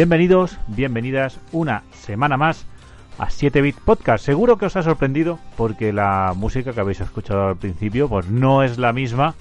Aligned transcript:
Bienvenidos, 0.00 0.56
bienvenidas 0.66 1.38
una 1.52 1.82
semana 1.92 2.38
más 2.38 2.64
a 3.18 3.26
7-Bit 3.26 3.80
Podcast. 3.84 4.24
Seguro 4.24 4.56
que 4.56 4.64
os 4.64 4.74
ha 4.76 4.82
sorprendido 4.82 5.38
porque 5.58 5.92
la 5.92 6.32
música 6.34 6.72
que 6.72 6.80
habéis 6.80 7.02
escuchado 7.02 7.48
al 7.48 7.58
principio 7.58 8.08
pues 8.08 8.26
no 8.30 8.62
es 8.62 8.78
la 8.78 8.94
misma 8.94 9.34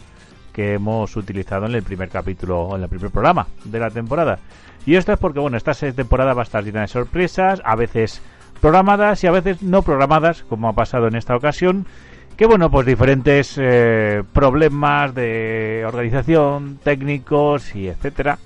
que 0.51 0.73
hemos 0.73 1.15
utilizado 1.15 1.65
en 1.65 1.75
el 1.75 1.83
primer 1.83 2.09
capítulo, 2.09 2.75
en 2.75 2.83
el 2.83 2.89
primer 2.89 3.09
programa 3.09 3.47
de 3.63 3.79
la 3.79 3.89
temporada. 3.89 4.39
Y 4.85 4.95
esto 4.95 5.13
es 5.13 5.17
porque, 5.17 5.39
bueno, 5.39 5.55
esta 5.55 5.73
temporada 5.93 6.33
va 6.33 6.41
a 6.41 6.43
estar 6.43 6.61
llena 6.61 6.81
de 6.81 6.87
sorpresas, 6.89 7.61
a 7.63 7.77
veces 7.77 8.21
programadas 8.59 9.23
y 9.23 9.27
a 9.27 9.31
veces 9.31 9.63
no 9.63 9.81
programadas, 9.81 10.43
como 10.43 10.67
ha 10.67 10.73
pasado 10.73 11.07
en 11.07 11.15
esta 11.15 11.37
ocasión. 11.37 11.85
Que 12.35 12.45
bueno, 12.45 12.69
pues 12.69 12.85
diferentes 12.85 13.55
eh, 13.57 14.23
problemas 14.33 15.15
de 15.15 15.85
organización, 15.87 16.79
técnicos 16.83 17.73
y 17.75 17.87
etcétera 17.87 18.39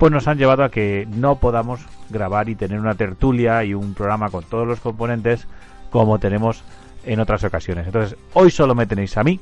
pues 0.00 0.10
nos 0.10 0.26
han 0.28 0.38
llevado 0.38 0.64
a 0.64 0.70
que 0.70 1.06
no 1.14 1.36
podamos 1.36 1.84
grabar 2.08 2.48
y 2.48 2.54
tener 2.54 2.80
una 2.80 2.94
tertulia 2.94 3.62
y 3.64 3.74
un 3.74 3.92
programa 3.92 4.30
con 4.30 4.44
todos 4.44 4.66
los 4.66 4.80
componentes 4.80 5.46
como 5.90 6.18
tenemos 6.18 6.64
en 7.04 7.20
otras 7.20 7.44
ocasiones. 7.44 7.84
Entonces, 7.84 8.16
hoy 8.32 8.50
solo 8.50 8.74
me 8.74 8.86
tenéis 8.86 9.18
a 9.18 9.24
mí, 9.24 9.40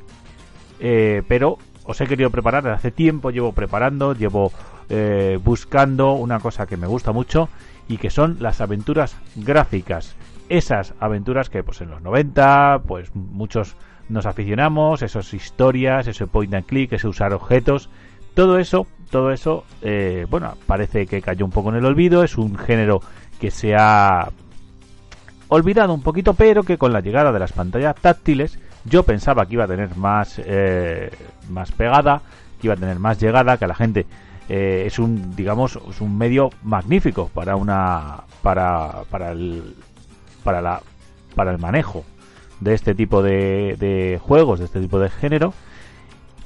eh, 0.81 1.23
pero 1.29 1.59
os 1.85 2.01
he 2.01 2.09
querido 2.09 2.31
preparar, 2.31 2.67
hace 2.71 2.91
tiempo 2.91 3.31
llevo 3.31 3.53
preparando, 3.53 4.15
llevo 4.15 4.51
eh, 4.89 5.39
buscando 5.45 6.15
una 6.15 6.41
cosa 6.41 6.67
que 6.67 6.77
me 6.77 6.89
gusta 6.89 7.13
mucho 7.13 7.49
y 7.87 7.99
que 7.99 8.11
son 8.11 8.39
las 8.41 8.61
aventuras 8.61 9.17
gráficas. 9.37 10.17
Esas 10.49 10.93
aventuras 10.99 11.51
que 11.51 11.63
pues 11.63 11.81
en 11.83 11.91
los 11.91 12.03
90, 12.03 12.83
pues 12.85 13.15
muchos 13.15 13.77
nos 14.09 14.27
aficionamos, 14.27 15.03
esas 15.03 15.33
historias, 15.35 16.09
ese 16.09 16.27
point 16.27 16.53
and 16.53 16.67
click, 16.67 16.93
ese 16.95 17.07
usar 17.07 17.33
objetos, 17.33 17.91
todo 18.35 18.59
eso 18.59 18.89
todo 19.09 19.33
eso, 19.33 19.65
eh, 19.83 20.27
bueno, 20.29 20.55
parece 20.67 21.07
que 21.07 21.23
cayó 21.23 21.45
un 21.45 21.51
poco 21.51 21.71
en 21.71 21.77
el 21.77 21.85
olvido, 21.85 22.23
es 22.23 22.37
un 22.39 22.57
género 22.57 23.01
que 23.41 23.51
se 23.51 23.75
ha 23.77 24.31
olvidado 25.49 25.95
un 25.95 26.03
poquito, 26.03 26.35
pero 26.35 26.63
que 26.63 26.79
con 26.79 26.93
la 26.93 27.01
llegada 27.01 27.33
de 27.33 27.39
las 27.39 27.53
pantallas 27.53 27.97
táctiles 27.97 28.59
yo 28.85 29.03
pensaba 29.03 29.47
que 29.47 29.55
iba 29.55 29.65
a 29.65 29.69
tener 29.69 29.97
más, 29.97 30.41
eh, 30.45 31.11
más 31.51 31.73
pegada, 31.73 32.23
que 32.61 32.67
iba 32.67 32.75
a 32.75 32.79
tener 32.79 32.99
más 32.99 33.21
llegada, 33.21 33.57
que 33.57 33.65
a 33.65 33.69
la 33.69 33.75
gente 33.75 34.07
eh, 34.49 34.85
es 34.87 34.99
un, 34.99 35.35
digamos, 35.37 35.79
es 35.89 36.01
un 36.01 36.17
medio 36.17 36.51
magnífico 36.63 37.31
para 37.33 37.57
una, 37.57 38.25
para, 38.43 39.05
para 39.11 39.33
el, 39.33 39.75
para 40.43 40.63
la, 40.63 40.81
para 41.35 41.51
el 41.51 41.59
manejo 41.59 42.05
de 42.61 42.75
este 42.75 42.95
tipo 42.95 43.23
de, 43.23 43.77
de 43.79 44.19
juegos, 44.23 44.59
de 44.59 44.65
este 44.65 44.81
tipo 44.81 44.99
de 44.99 45.11
género 45.11 45.53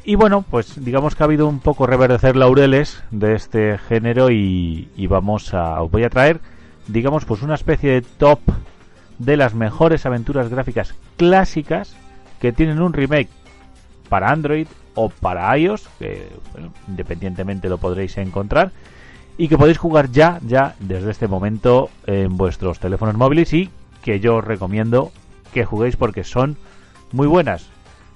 y 0.04 0.16
bueno, 0.16 0.42
pues 0.42 0.84
digamos 0.84 1.14
que 1.14 1.22
ha 1.22 1.26
habido 1.26 1.46
un 1.46 1.60
poco 1.60 1.86
reverdecer 1.86 2.36
laureles 2.36 3.02
de 3.10 3.34
este 3.34 3.78
género 3.78 4.30
y, 4.30 4.88
vamos 5.08 5.54
a 5.54 5.80
os 5.82 5.90
voy 5.90 6.04
a 6.04 6.10
traer, 6.10 6.40
digamos, 6.88 7.24
pues 7.24 7.42
una 7.42 7.54
especie 7.54 7.92
de 7.92 8.02
top 8.02 8.40
de 9.18 9.36
las 9.36 9.54
mejores 9.54 10.04
aventuras 10.06 10.48
gráficas 10.48 10.94
clásicas 11.16 11.94
que 12.40 12.52
tienen 12.52 12.82
un 12.82 12.92
remake 12.92 13.28
para 14.08 14.30
Android 14.30 14.66
o 14.94 15.08
para 15.08 15.56
iOS, 15.56 15.88
que 15.98 16.28
independientemente 16.88 17.68
lo 17.68 17.78
podréis 17.78 18.18
encontrar 18.18 18.72
y 19.38 19.48
que 19.48 19.56
podéis 19.56 19.78
jugar 19.78 20.10
ya, 20.10 20.40
ya 20.46 20.74
desde 20.80 21.10
este 21.10 21.28
momento 21.28 21.88
en 22.06 22.36
vuestros 22.36 22.80
teléfonos 22.80 23.16
móviles 23.16 23.52
y 23.52 23.70
que 24.02 24.20
yo 24.20 24.36
os 24.36 24.44
recomiendo 24.44 25.12
que 25.54 25.64
juguéis 25.64 25.96
porque 25.96 26.24
son 26.24 26.56
muy 27.12 27.26
buenas. 27.26 27.68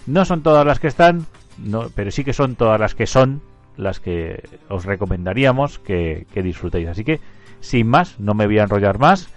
No 0.07 0.25
son 0.25 0.43
todas 0.43 0.67
las 0.67 0.79
que 0.79 0.89
están, 0.89 1.27
no, 1.59 1.89
pero 1.95 2.11
sí 2.11 2.25
que 2.25 2.33
son 2.33 2.57
todas 2.57 2.81
las 2.81 2.95
que 2.95 3.07
son 3.07 3.43
las 3.77 4.01
que 4.01 4.43
os 4.69 4.85
recomendaríamos 4.85 5.79
que, 5.79 6.27
disfrutéis. 6.35 6.89
Así 6.89 7.05
que, 7.05 7.21
sin 7.61 7.87
más, 7.89 8.19
no 8.19 8.35
me 8.35 8.47
voy 8.47 8.59
a 8.59 8.65
enrollar 8.65 8.99
más 8.99 9.29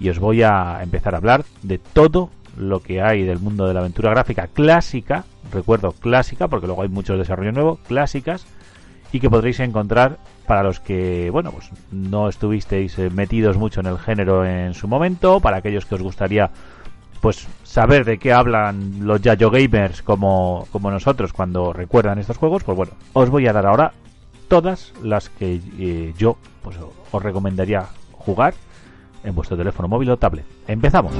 y 0.00 0.08
os 0.08 0.18
voy 0.18 0.42
a 0.42 0.80
empezar 0.82 1.14
a 1.14 1.18
hablar 1.18 1.44
de 1.62 1.78
todo 1.78 2.30
lo 2.56 2.80
que 2.80 3.02
hay 3.02 3.24
del 3.24 3.38
mundo 3.38 3.66
de 3.66 3.74
la 3.74 3.80
aventura 3.80 4.10
gráfica 4.10 4.48
clásica, 4.48 5.24
recuerdo 5.52 5.92
clásica, 5.92 6.48
porque 6.48 6.66
luego 6.66 6.82
hay 6.82 6.88
muchos 6.88 7.18
desarrollos 7.18 7.54
nuevos, 7.54 7.78
clásicas, 7.80 8.46
y 9.12 9.20
que 9.20 9.30
podréis 9.30 9.60
encontrar 9.60 10.18
para 10.46 10.62
los 10.62 10.80
que, 10.80 11.30
bueno, 11.30 11.52
pues 11.52 11.70
no 11.90 12.28
estuvisteis 12.28 12.98
eh, 12.98 13.10
metidos 13.10 13.56
mucho 13.56 13.80
en 13.80 13.86
el 13.86 13.98
género 13.98 14.44
en 14.44 14.74
su 14.74 14.88
momento, 14.88 15.40
para 15.40 15.58
aquellos 15.58 15.86
que 15.86 15.94
os 15.94 16.02
gustaría 16.02 16.50
pues 17.24 17.48
saber 17.62 18.04
de 18.04 18.18
qué 18.18 18.34
hablan 18.34 19.06
los 19.06 19.22
Yayo 19.22 19.50
Gamers 19.50 20.02
como, 20.02 20.68
como 20.70 20.90
nosotros 20.90 21.32
cuando 21.32 21.72
recuerdan 21.72 22.18
estos 22.18 22.36
juegos, 22.36 22.64
pues 22.64 22.76
bueno, 22.76 22.92
os 23.14 23.30
voy 23.30 23.46
a 23.46 23.54
dar 23.54 23.64
ahora 23.64 23.94
todas 24.46 24.92
las 25.02 25.30
que 25.30 25.58
eh, 25.78 26.12
yo 26.18 26.36
pues, 26.60 26.76
os 27.10 27.22
recomendaría 27.22 27.86
jugar 28.12 28.52
en 29.24 29.34
vuestro 29.34 29.56
teléfono 29.56 29.88
móvil 29.88 30.10
o 30.10 30.18
tablet. 30.18 30.44
Empezamos. 30.68 31.14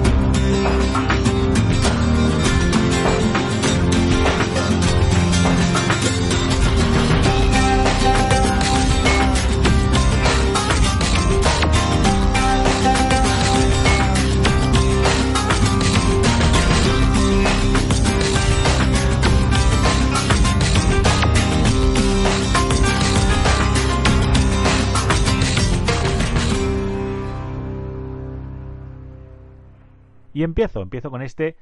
Y 30.34 30.42
empiezo, 30.42 30.82
empiezo 30.82 31.10
con 31.10 31.22
este 31.22 31.56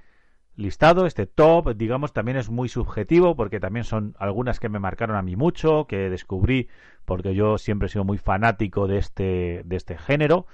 listado, 0.57 1.07
este 1.07 1.27
top, 1.27 1.77
digamos, 1.77 2.13
también 2.13 2.37
es 2.37 2.51
muy 2.51 2.69
subjetivo 2.69 3.37
porque 3.37 3.61
también 3.61 3.85
son 3.85 4.17
algunas 4.19 4.59
que 4.59 4.69
me 4.69 4.79
marcaron 4.79 5.17
a 5.17 5.23
mí 5.23 5.37
mucho, 5.37 5.87
que 5.87 6.11
descubrí 6.11 6.69
porque 7.05 7.35
yo 7.35 7.59
siempre 7.59 7.87
he 7.87 7.89
sido 7.91 8.05
muy 8.05 8.19
fanático 8.19 8.87
de 8.87 8.99
este, 8.99 9.63
de 9.65 9.77
este 9.77 9.97
género 9.97 10.47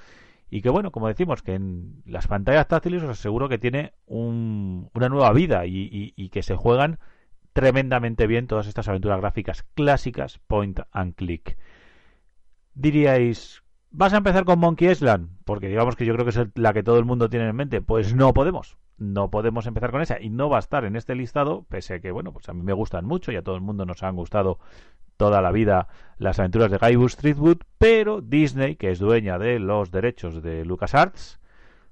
y 0.50 0.62
que 0.62 0.70
bueno, 0.70 0.92
como 0.92 1.08
decimos, 1.08 1.42
que 1.42 1.54
en 1.54 2.02
las 2.06 2.26
pantallas 2.26 2.68
táctiles 2.68 3.02
os 3.02 3.10
aseguro 3.10 3.48
que 3.48 3.58
tiene 3.58 3.92
una 4.06 5.08
nueva 5.08 5.32
vida 5.32 5.64
y 5.66 6.28
que 6.30 6.42
se 6.42 6.56
juegan 6.56 6.98
tremendamente 7.52 8.26
bien 8.26 8.46
todas 8.46 8.68
estas 8.68 8.88
aventuras 8.88 9.20
gráficas 9.20 9.64
clásicas 9.74 10.38
point 10.46 10.80
and 10.92 11.14
click. 11.16 11.58
Diríais, 12.74 13.64
¿Vas 13.90 14.12
a 14.12 14.18
empezar 14.18 14.44
con 14.44 14.58
Monkey 14.58 14.90
Island? 14.90 15.30
Porque 15.44 15.68
digamos 15.68 15.96
que 15.96 16.04
yo 16.04 16.12
creo 16.12 16.24
que 16.24 16.30
es 16.30 16.48
la 16.54 16.74
que 16.74 16.82
todo 16.82 16.98
el 16.98 17.04
mundo 17.04 17.30
tiene 17.30 17.48
en 17.48 17.56
mente. 17.56 17.80
Pues 17.80 18.14
no 18.14 18.34
podemos. 18.34 18.76
No 18.98 19.30
podemos 19.30 19.66
empezar 19.66 19.90
con 19.90 20.02
esa. 20.02 20.20
Y 20.20 20.28
no 20.28 20.50
va 20.50 20.56
a 20.56 20.60
estar 20.60 20.84
en 20.84 20.94
este 20.94 21.14
listado, 21.14 21.64
pese 21.68 21.94
a 21.94 22.00
que, 22.00 22.10
bueno, 22.10 22.32
pues 22.32 22.48
a 22.48 22.52
mí 22.52 22.62
me 22.62 22.72
gustan 22.72 23.06
mucho 23.06 23.32
y 23.32 23.36
a 23.36 23.42
todo 23.42 23.54
el 23.54 23.62
mundo 23.62 23.86
nos 23.86 24.02
han 24.02 24.16
gustado 24.16 24.58
toda 25.16 25.40
la 25.40 25.52
vida 25.52 25.88
las 26.18 26.38
aventuras 26.38 26.70
de 26.70 26.78
Guybrush 26.78 27.12
Streetwood. 27.12 27.58
Pero 27.78 28.20
Disney, 28.20 28.76
que 28.76 28.90
es 28.90 28.98
dueña 28.98 29.38
de 29.38 29.58
los 29.58 29.90
derechos 29.90 30.42
de 30.42 30.64
LucasArts, 30.64 31.40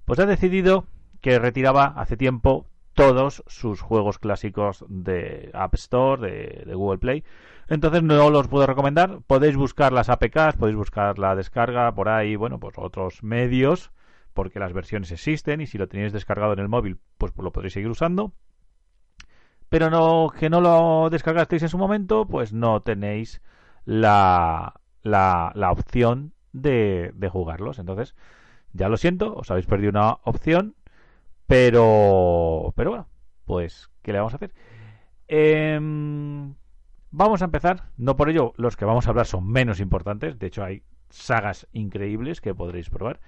pues 0.04 0.18
ha 0.18 0.26
decidido 0.26 0.84
que 1.22 1.38
retiraba 1.38 1.86
hace 1.86 2.16
tiempo 2.16 2.66
todos 2.96 3.44
sus 3.46 3.80
juegos 3.80 4.18
clásicos 4.18 4.84
de 4.88 5.50
App 5.54 5.74
Store, 5.74 6.64
de 6.64 6.74
Google 6.74 6.98
Play 6.98 7.24
entonces 7.68 8.02
no 8.02 8.30
los 8.30 8.48
puedo 8.48 8.66
recomendar. 8.66 9.20
Podéis 9.26 9.56
buscar 9.56 9.92
las 9.92 10.08
APKs, 10.08 10.56
podéis 10.58 10.76
buscar 10.76 11.18
la 11.18 11.34
descarga 11.34 11.92
por 11.94 12.08
ahí, 12.08 12.36
bueno, 12.36 12.60
pues 12.60 12.76
otros 12.78 13.22
medios, 13.22 13.90
porque 14.34 14.60
las 14.60 14.72
versiones 14.72 15.10
existen 15.10 15.60
y 15.60 15.66
si 15.66 15.78
lo 15.78 15.88
tenéis 15.88 16.12
descargado 16.12 16.52
en 16.52 16.60
el 16.60 16.68
móvil, 16.68 16.98
pues, 17.18 17.32
lo 17.36 17.52
podréis 17.52 17.74
seguir 17.74 17.90
usando. 17.90 18.32
Pero 19.68 19.90
no 19.90 20.30
que 20.38 20.48
no 20.48 20.60
lo 20.60 21.10
descargasteis 21.10 21.62
en 21.62 21.68
su 21.68 21.78
momento, 21.78 22.26
pues 22.26 22.52
no 22.52 22.82
tenéis 22.82 23.42
la, 23.84 24.80
la, 25.02 25.50
la 25.56 25.72
opción 25.72 26.34
de, 26.52 27.10
de 27.14 27.28
jugarlos. 27.28 27.80
Entonces, 27.80 28.14
ya 28.72 28.88
lo 28.88 28.96
siento, 28.96 29.34
os 29.34 29.50
habéis 29.50 29.66
perdido 29.66 29.90
una 29.90 30.12
opción, 30.22 30.76
pero, 31.46 32.72
pero 32.76 32.90
bueno, 32.90 33.08
pues, 33.44 33.90
¿qué 34.02 34.12
le 34.12 34.18
vamos 34.18 34.34
a 34.34 34.36
hacer? 34.36 34.52
Em, 35.28 36.54
vamos 37.10 37.42
a 37.42 37.46
empezar, 37.46 37.90
no 37.96 38.16
por 38.16 38.30
ello 38.30 38.52
los 38.56 38.76
que 38.76 38.84
vamos 38.84 39.06
a 39.06 39.10
hablar 39.10 39.26
son 39.26 39.48
menos 39.48 39.80
importantes, 39.80 40.38
de 40.38 40.46
hecho 40.46 40.64
hay 40.64 40.82
sagas 41.10 41.66
increíbles 41.72 42.40
que 42.40 42.54
podréis 42.54 42.90
probar. 42.90 43.20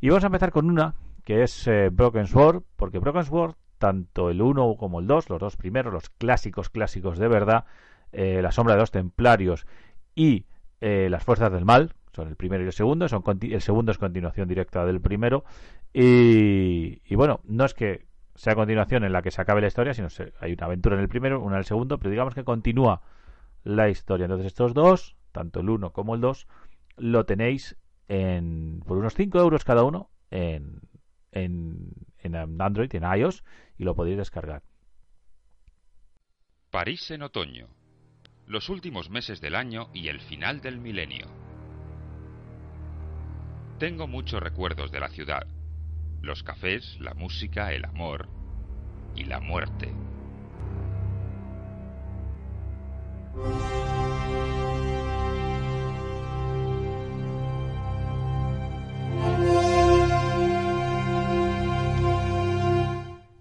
Y 0.00 0.08
vamos 0.08 0.24
a 0.24 0.28
empezar 0.28 0.52
con 0.52 0.70
una 0.70 0.94
que 1.24 1.42
es 1.42 1.66
eh, 1.66 1.90
Broken 1.90 2.28
Sword, 2.28 2.62
porque 2.76 3.00
Broken 3.00 3.24
Sword, 3.24 3.56
tanto 3.78 4.30
el 4.30 4.40
1 4.40 4.76
como 4.76 5.00
el 5.00 5.08
2, 5.08 5.28
los 5.28 5.40
dos 5.40 5.56
primeros, 5.56 5.92
los 5.92 6.08
clásicos 6.08 6.70
clásicos 6.70 7.18
de 7.18 7.28
verdad, 7.28 7.64
eh, 8.12 8.40
La 8.42 8.52
sombra 8.52 8.74
de 8.74 8.80
los 8.80 8.92
templarios 8.92 9.66
y 10.14 10.46
eh, 10.80 11.08
Las 11.10 11.24
fuerzas 11.24 11.50
del 11.50 11.64
mal, 11.64 11.94
son 12.16 12.28
el 12.28 12.36
primero 12.36 12.64
y 12.64 12.66
el 12.66 12.72
segundo, 12.72 13.08
son 13.08 13.22
el 13.42 13.60
segundo 13.60 13.92
es 13.92 13.98
continuación 13.98 14.48
directa 14.48 14.84
del 14.84 15.00
primero, 15.00 15.44
y, 15.92 17.14
bueno, 17.14 17.40
no 17.44 17.64
es 17.64 17.74
que 17.74 18.06
sea 18.34 18.54
continuación 18.54 19.04
en 19.04 19.12
la 19.12 19.22
que 19.22 19.30
se 19.30 19.40
acabe 19.40 19.60
la 19.60 19.68
historia, 19.68 19.94
sino 19.94 20.08
que 20.08 20.32
hay 20.40 20.52
una 20.52 20.66
aventura 20.66 20.96
en 20.96 21.02
el 21.02 21.08
primero, 21.08 21.40
una 21.40 21.56
en 21.56 21.60
el 21.60 21.64
segundo, 21.64 21.98
pero 21.98 22.10
digamos 22.10 22.34
que 22.34 22.44
continúa 22.44 23.02
la 23.64 23.88
historia. 23.88 24.24
Entonces 24.24 24.48
estos 24.48 24.74
dos, 24.74 25.16
tanto 25.32 25.60
el 25.60 25.70
1 25.70 25.92
como 25.92 26.14
el 26.14 26.20
2, 26.20 26.46
lo 26.98 27.24
tenéis 27.24 27.76
en, 28.08 28.80
por 28.86 28.98
unos 28.98 29.14
5 29.14 29.38
euros 29.38 29.64
cada 29.64 29.84
uno 29.84 30.10
en, 30.30 30.80
en, 31.32 31.92
en 32.18 32.60
Android, 32.60 32.94
en 32.94 33.04
iOS, 33.04 33.42
y 33.78 33.84
lo 33.84 33.94
podéis 33.94 34.18
descargar. 34.18 34.62
París 36.70 37.10
en 37.10 37.22
otoño. 37.22 37.68
Los 38.46 38.68
últimos 38.68 39.08
meses 39.08 39.40
del 39.40 39.54
año 39.54 39.88
y 39.94 40.08
el 40.08 40.20
final 40.20 40.60
del 40.60 40.78
milenio. 40.78 41.45
Tengo 43.78 44.06
muchos 44.06 44.42
recuerdos 44.42 44.90
de 44.90 45.00
la 45.00 45.10
ciudad. 45.10 45.46
Los 46.22 46.42
cafés, 46.42 46.98
la 46.98 47.12
música, 47.12 47.74
el 47.74 47.84
amor 47.84 48.26
y 49.14 49.24
la 49.24 49.38
muerte. 49.38 49.92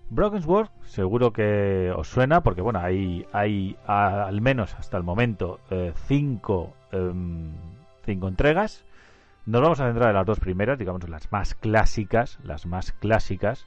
Broken 0.09 0.41
Sword 0.41 0.69
seguro 0.83 1.31
que 1.31 1.93
os 1.95 2.09
suena 2.09 2.43
porque 2.43 2.61
bueno 2.61 2.79
hay 2.79 3.25
hay 3.31 3.77
al 3.85 4.41
menos 4.41 4.73
hasta 4.75 4.97
el 4.97 5.03
momento 5.03 5.61
eh, 5.69 5.93
cinco 6.07 6.73
em, 6.91 7.51
cinco 8.05 8.27
entregas 8.27 8.83
nos 9.45 9.61
vamos 9.61 9.79
a 9.79 9.87
centrar 9.87 10.09
en 10.09 10.15
las 10.15 10.25
dos 10.25 10.39
primeras 10.39 10.77
digamos 10.77 11.07
las 11.09 11.31
más 11.31 11.55
clásicas 11.55 12.39
las 12.43 12.65
más 12.65 12.91
clásicas 12.91 13.65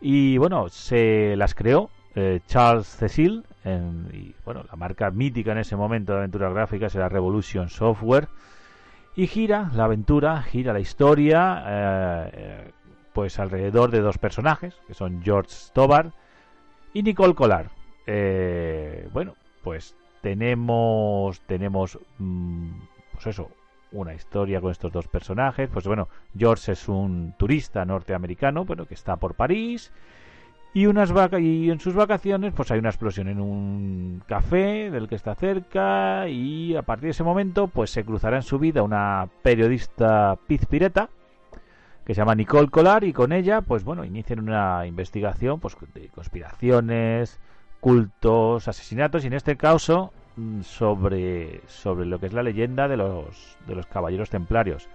y 0.00 0.38
bueno 0.38 0.68
se 0.68 1.36
las 1.36 1.54
creó 1.54 1.90
eh, 2.14 2.40
Charles 2.46 2.86
Cecil 2.86 3.44
y 4.12 4.34
bueno 4.44 4.64
la 4.70 4.76
marca 4.76 5.10
mítica 5.10 5.52
en 5.52 5.58
ese 5.58 5.76
momento 5.76 6.12
de 6.12 6.18
aventuras 6.18 6.52
gráficas 6.52 6.94
era 6.94 7.08
Revolution 7.08 7.68
Software 7.68 8.28
y 9.16 9.26
gira 9.26 9.70
la 9.74 9.84
aventura 9.84 10.42
gira 10.42 10.72
la 10.72 10.80
historia 10.80 11.64
eh, 11.66 12.72
pues 13.16 13.38
alrededor 13.38 13.90
de 13.90 14.02
dos 14.02 14.18
personajes, 14.18 14.74
que 14.86 14.92
son 14.92 15.22
George 15.22 15.48
Stobar 15.50 16.12
y 16.92 17.02
Nicole 17.02 17.34
Collar. 17.34 17.70
Eh, 18.06 19.08
bueno, 19.10 19.36
pues 19.62 19.96
tenemos, 20.20 21.40
tenemos, 21.46 21.98
mm, 22.18 22.72
pues 23.12 23.28
eso, 23.28 23.48
una 23.92 24.14
historia 24.14 24.60
con 24.60 24.70
estos 24.70 24.92
dos 24.92 25.08
personajes. 25.08 25.68
Pues 25.72 25.86
bueno, 25.86 26.08
George 26.36 26.72
es 26.72 26.88
un 26.88 27.34
turista 27.38 27.84
norteamericano, 27.84 28.64
bueno, 28.64 28.86
que 28.86 28.94
está 28.94 29.16
por 29.16 29.34
París. 29.34 29.92
Y, 30.74 30.86
unas 30.86 31.10
vaca 31.10 31.40
y 31.40 31.70
en 31.70 31.80
sus 31.80 31.94
vacaciones, 31.94 32.52
pues 32.52 32.70
hay 32.70 32.78
una 32.78 32.90
explosión 32.90 33.28
en 33.28 33.40
un 33.40 34.22
café 34.26 34.90
del 34.90 35.08
que 35.08 35.14
está 35.14 35.34
cerca. 35.34 36.28
Y 36.28 36.76
a 36.76 36.82
partir 36.82 37.04
de 37.04 37.10
ese 37.10 37.24
momento, 37.24 37.68
pues 37.68 37.90
se 37.90 38.04
cruzará 38.04 38.36
en 38.36 38.42
su 38.42 38.58
vida 38.58 38.82
una 38.82 39.28
periodista 39.42 40.38
pizpireta 40.46 41.08
que 42.06 42.14
se 42.14 42.20
llama 42.20 42.36
Nicole 42.36 42.68
Collar 42.68 43.02
y 43.02 43.12
con 43.12 43.32
ella, 43.32 43.62
pues 43.62 43.82
bueno, 43.82 44.04
inician 44.04 44.38
una 44.38 44.86
investigación 44.86 45.58
pues, 45.58 45.76
de 45.92 46.08
conspiraciones, 46.08 47.40
cultos, 47.80 48.68
asesinatos 48.68 49.24
y 49.24 49.26
en 49.26 49.32
este 49.32 49.56
caso 49.56 50.12
sobre, 50.62 51.60
sobre 51.66 52.06
lo 52.06 52.18
que 52.18 52.26
es 52.26 52.32
la 52.32 52.42
leyenda 52.42 52.88
de 52.88 52.96
los, 52.96 53.56
de 53.66 53.74
los 53.74 53.86
caballeros 53.86 54.30
templarios. 54.30 54.88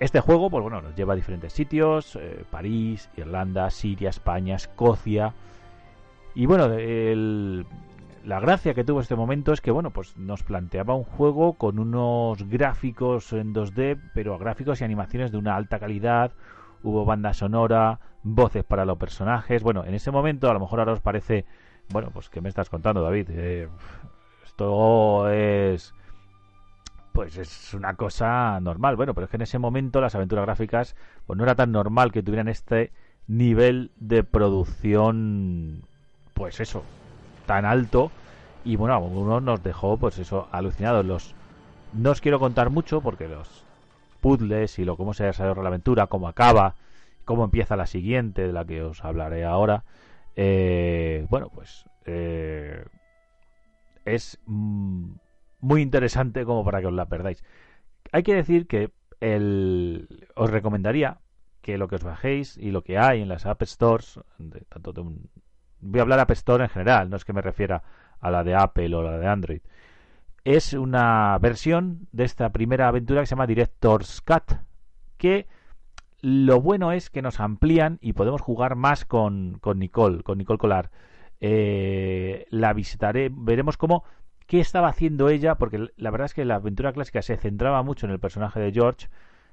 Este 0.00 0.20
juego, 0.20 0.48
pues 0.48 0.62
bueno, 0.62 0.80
nos 0.80 0.94
lleva 0.94 1.14
a 1.14 1.16
diferentes 1.16 1.52
sitios, 1.52 2.16
eh, 2.16 2.44
París, 2.50 3.10
Irlanda, 3.16 3.68
Siria, 3.70 4.10
España, 4.10 4.54
Escocia. 4.54 5.34
Y 6.34 6.46
bueno, 6.46 6.66
el, 6.66 7.66
la 8.24 8.38
gracia 8.38 8.74
que 8.74 8.84
tuvo 8.84 9.00
este 9.00 9.16
momento 9.16 9.52
es 9.52 9.60
que, 9.60 9.70
bueno, 9.72 9.90
pues 9.90 10.16
nos 10.16 10.44
planteaba 10.44 10.94
un 10.94 11.02
juego 11.02 11.54
con 11.54 11.78
unos 11.78 12.48
gráficos 12.48 13.32
en 13.32 13.54
2D, 13.54 13.98
pero 14.14 14.38
gráficos 14.38 14.80
y 14.80 14.84
animaciones 14.84 15.32
de 15.32 15.38
una 15.38 15.56
alta 15.56 15.80
calidad. 15.80 16.32
Hubo 16.82 17.04
banda 17.04 17.32
sonora, 17.32 17.98
voces 18.22 18.62
para 18.64 18.84
los 18.84 18.98
personajes. 18.98 19.62
Bueno, 19.64 19.84
en 19.84 19.94
ese 19.94 20.10
momento, 20.10 20.48
a 20.48 20.52
lo 20.52 20.60
mejor 20.60 20.78
ahora 20.78 20.92
os 20.92 21.00
parece, 21.00 21.44
bueno, 21.90 22.10
pues 22.12 22.28
¿qué 22.28 22.40
me 22.40 22.48
estás 22.48 22.70
contando, 22.70 23.02
David? 23.02 23.28
Eh, 23.30 23.68
esto 24.58 25.30
es 25.30 25.94
pues 27.12 27.36
es 27.36 27.74
una 27.74 27.94
cosa 27.94 28.58
normal. 28.60 28.96
Bueno, 28.96 29.14
pero 29.14 29.26
es 29.26 29.30
que 29.30 29.36
en 29.36 29.42
ese 29.42 29.58
momento 29.58 30.00
las 30.00 30.14
aventuras 30.16 30.44
gráficas 30.44 30.96
pues 31.26 31.36
no 31.36 31.44
era 31.44 31.54
tan 31.54 31.70
normal 31.70 32.10
que 32.10 32.22
tuvieran 32.24 32.48
este 32.48 32.92
nivel 33.28 33.92
de 33.96 34.24
producción 34.24 35.82
pues 36.34 36.58
eso, 36.58 36.82
tan 37.46 37.64
alto 37.64 38.10
y 38.64 38.76
bueno, 38.76 38.98
uno 39.00 39.40
nos 39.40 39.62
dejó 39.62 39.96
pues 39.96 40.18
eso 40.18 40.48
alucinados. 40.50 41.06
Los 41.06 41.34
no 41.92 42.10
os 42.10 42.20
quiero 42.20 42.40
contar 42.40 42.70
mucho 42.70 43.00
porque 43.00 43.28
los 43.28 43.64
puzzles 44.20 44.78
y 44.80 44.84
lo 44.84 44.96
cómo 44.96 45.14
se 45.14 45.24
desarrolla 45.24 45.62
la 45.62 45.68
aventura, 45.68 46.08
cómo 46.08 46.26
acaba, 46.26 46.74
cómo 47.24 47.44
empieza 47.44 47.76
la 47.76 47.86
siguiente 47.86 48.42
de 48.42 48.52
la 48.52 48.64
que 48.64 48.82
os 48.82 49.04
hablaré 49.04 49.44
ahora. 49.44 49.84
Eh, 50.34 51.26
bueno, 51.30 51.48
pues 51.48 51.84
eh, 52.06 52.84
es 54.04 54.38
mm, 54.46 55.12
muy 55.60 55.82
interesante 55.82 56.44
como 56.44 56.64
para 56.64 56.80
que 56.80 56.86
os 56.86 56.92
la 56.92 57.06
perdáis. 57.06 57.44
Hay 58.12 58.22
que 58.22 58.34
decir 58.34 58.66
que 58.66 58.90
el, 59.20 60.26
os 60.34 60.50
recomendaría 60.50 61.18
que 61.60 61.78
lo 61.78 61.88
que 61.88 61.96
os 61.96 62.04
bajéis 62.04 62.56
y 62.56 62.70
lo 62.70 62.82
que 62.82 62.98
hay 62.98 63.20
en 63.20 63.28
las 63.28 63.46
App 63.46 63.62
Stores, 63.62 64.20
tanto 64.68 64.92
de 64.92 65.00
un, 65.00 65.28
voy 65.80 66.00
a 66.00 66.02
hablar 66.02 66.20
App 66.20 66.30
Store 66.32 66.64
en 66.64 66.70
general, 66.70 67.10
no 67.10 67.16
es 67.16 67.24
que 67.24 67.32
me 67.32 67.42
refiera 67.42 67.82
a 68.20 68.30
la 68.30 68.44
de 68.44 68.54
Apple 68.54 68.94
o 68.94 69.02
la 69.02 69.18
de 69.18 69.26
Android. 69.26 69.60
Es 70.44 70.72
una 70.72 71.36
versión 71.38 72.08
de 72.12 72.24
esta 72.24 72.50
primera 72.50 72.88
aventura 72.88 73.20
que 73.20 73.26
se 73.26 73.30
llama 73.30 73.46
Director's 73.46 74.20
Cut, 74.22 74.58
que 75.18 75.46
lo 76.20 76.60
bueno 76.60 76.92
es 76.92 77.10
que 77.10 77.22
nos 77.22 77.38
amplían 77.40 77.98
y 78.00 78.12
podemos 78.12 78.40
jugar 78.40 78.74
más 78.74 79.04
con, 79.04 79.58
con 79.60 79.78
Nicole, 79.78 80.22
con 80.22 80.38
Nicole 80.38 80.58
Collar. 80.58 80.90
Eh, 81.40 82.46
la 82.50 82.72
visitaré, 82.72 83.30
veremos 83.32 83.76
cómo 83.76 84.04
qué 84.46 84.60
estaba 84.60 84.88
haciendo 84.88 85.28
ella, 85.28 85.56
porque 85.56 85.88
la 85.96 86.10
verdad 86.10 86.26
es 86.26 86.34
que 86.34 86.44
la 86.44 86.56
aventura 86.56 86.92
clásica 86.92 87.22
se 87.22 87.36
centraba 87.36 87.82
mucho 87.82 88.06
en 88.06 88.12
el 88.12 88.20
personaje 88.20 88.60
de 88.60 88.72
George 88.72 89.08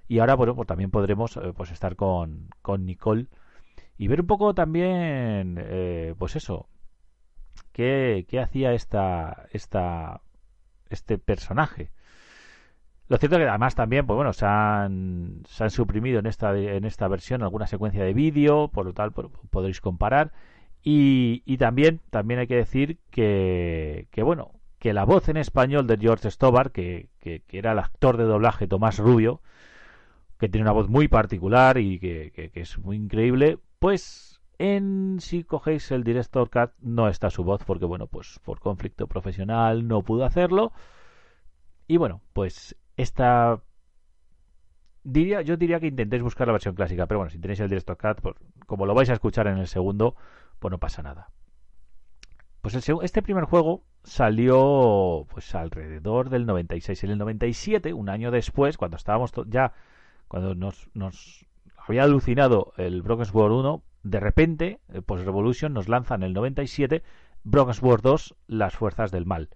y 0.07 0.19
ahora 0.19 0.35
bueno, 0.35 0.55
pues 0.55 0.67
también 0.67 0.91
podremos 0.91 1.37
eh, 1.37 1.53
pues 1.55 1.71
estar 1.71 1.95
con, 1.95 2.49
con 2.61 2.85
Nicole 2.85 3.27
y 3.97 4.07
ver 4.07 4.21
un 4.21 4.27
poco 4.27 4.53
también, 4.53 5.57
eh, 5.59 6.15
pues 6.17 6.35
eso, 6.35 6.67
qué, 7.71 8.25
qué 8.29 8.39
hacía 8.39 8.73
esta, 8.73 9.47
esta, 9.51 10.21
este 10.89 11.17
personaje. 11.17 11.91
Lo 13.07 13.17
cierto 13.17 13.37
es 13.37 13.43
que 13.43 13.49
además 13.49 13.75
también, 13.75 14.07
pues 14.07 14.15
bueno, 14.15 14.33
se 14.33 14.45
han, 14.45 15.43
se 15.47 15.63
han 15.63 15.69
suprimido 15.69 16.19
en 16.19 16.25
esta, 16.25 16.57
en 16.57 16.85
esta 16.85 17.07
versión 17.07 17.43
alguna 17.43 17.67
secuencia 17.67 18.03
de 18.03 18.13
vídeo, 18.13 18.69
por 18.69 18.85
lo 18.85 18.93
tal 18.93 19.11
podréis 19.11 19.79
comparar. 19.79 20.31
Y, 20.87 21.57
también, 21.57 21.99
también 22.11 22.39
hay 22.39 22.47
que 22.47 22.57
decir 22.57 22.99
que, 23.09 24.07
que, 24.11 24.21
bueno, 24.21 24.51
que 24.77 24.93
la 24.93 25.03
voz 25.03 25.29
en 25.29 25.37
español 25.37 25.87
de 25.87 25.97
George 25.97 26.29
Stobar, 26.29 26.71
que, 26.71 27.09
que, 27.19 27.41
era 27.49 27.71
el 27.71 27.79
actor 27.79 28.17
de 28.17 28.25
doblaje 28.25 28.67
Tomás 28.67 28.99
Rubio, 28.99 29.41
que 30.37 30.47
tiene 30.47 30.61
una 30.61 30.73
voz 30.73 30.87
muy 30.87 31.07
particular 31.07 31.79
y 31.79 31.97
que, 31.99 32.51
que 32.53 32.61
es 32.61 32.77
muy 32.77 32.97
increíble, 32.97 33.57
pues 33.79 34.41
en 34.59 35.17
si 35.21 35.43
cogéis 35.43 35.89
el 35.89 36.03
Director 36.03 36.51
Cut 36.51 36.71
no 36.81 37.07
está 37.09 37.31
su 37.31 37.43
voz 37.43 37.63
porque 37.65 37.85
bueno, 37.85 38.05
pues 38.05 38.39
por 38.45 38.59
conflicto 38.59 39.07
profesional 39.07 39.87
no 39.87 40.03
pudo 40.03 40.23
hacerlo. 40.23 40.71
Y 41.87 41.97
bueno, 41.97 42.21
pues 42.33 42.75
esta 42.95 43.59
diría 45.05 45.41
yo 45.41 45.55
diría 45.55 45.79
que 45.79 45.87
intentéis 45.87 46.21
buscar 46.21 46.47
la 46.47 46.53
versión 46.53 46.75
clásica, 46.75 47.05
pero 47.05 47.19
bueno, 47.19 47.29
si 47.29 47.39
tenéis 47.39 47.61
el 47.61 47.69
Director 47.69 47.97
Cut, 47.97 48.21
pues, 48.21 48.35
como 48.65 48.85
lo 48.85 48.93
vais 48.93 49.09
a 49.09 49.13
escuchar 49.13 49.47
en 49.47 49.57
el 49.57 49.67
segundo, 49.67 50.15
pues 50.59 50.71
no 50.71 50.79
pasa 50.79 51.01
nada. 51.01 51.29
Pues 52.61 52.75
el, 52.75 52.97
este 53.03 53.21
primer 53.21 53.45
juego 53.45 53.83
salió 54.03 55.27
pues 55.29 55.53
alrededor 55.53 56.29
del 56.29 56.47
96. 56.47 57.03
En 57.03 57.11
el 57.11 57.17
97, 57.19 57.93
un 57.93 58.09
año 58.09 58.31
después, 58.31 58.77
cuando 58.77 58.97
estábamos 58.97 59.31
ya, 59.47 59.73
cuando 60.27 60.55
nos, 60.55 60.89
nos 60.95 61.45
había 61.77 62.03
alucinado 62.03 62.73
el 62.77 63.03
Broken 63.03 63.25
Sword 63.25 63.51
1, 63.51 63.83
de 64.01 64.19
repente, 64.19 64.79
Post 65.05 65.25
Revolution 65.25 65.73
nos 65.73 65.87
lanza 65.87 66.15
en 66.15 66.23
el 66.23 66.33
97 66.33 67.03
Broken 67.43 67.73
Sword 67.75 68.01
2, 68.01 68.35
Las 68.47 68.75
Fuerzas 68.75 69.11
del 69.11 69.27
Mal. 69.27 69.49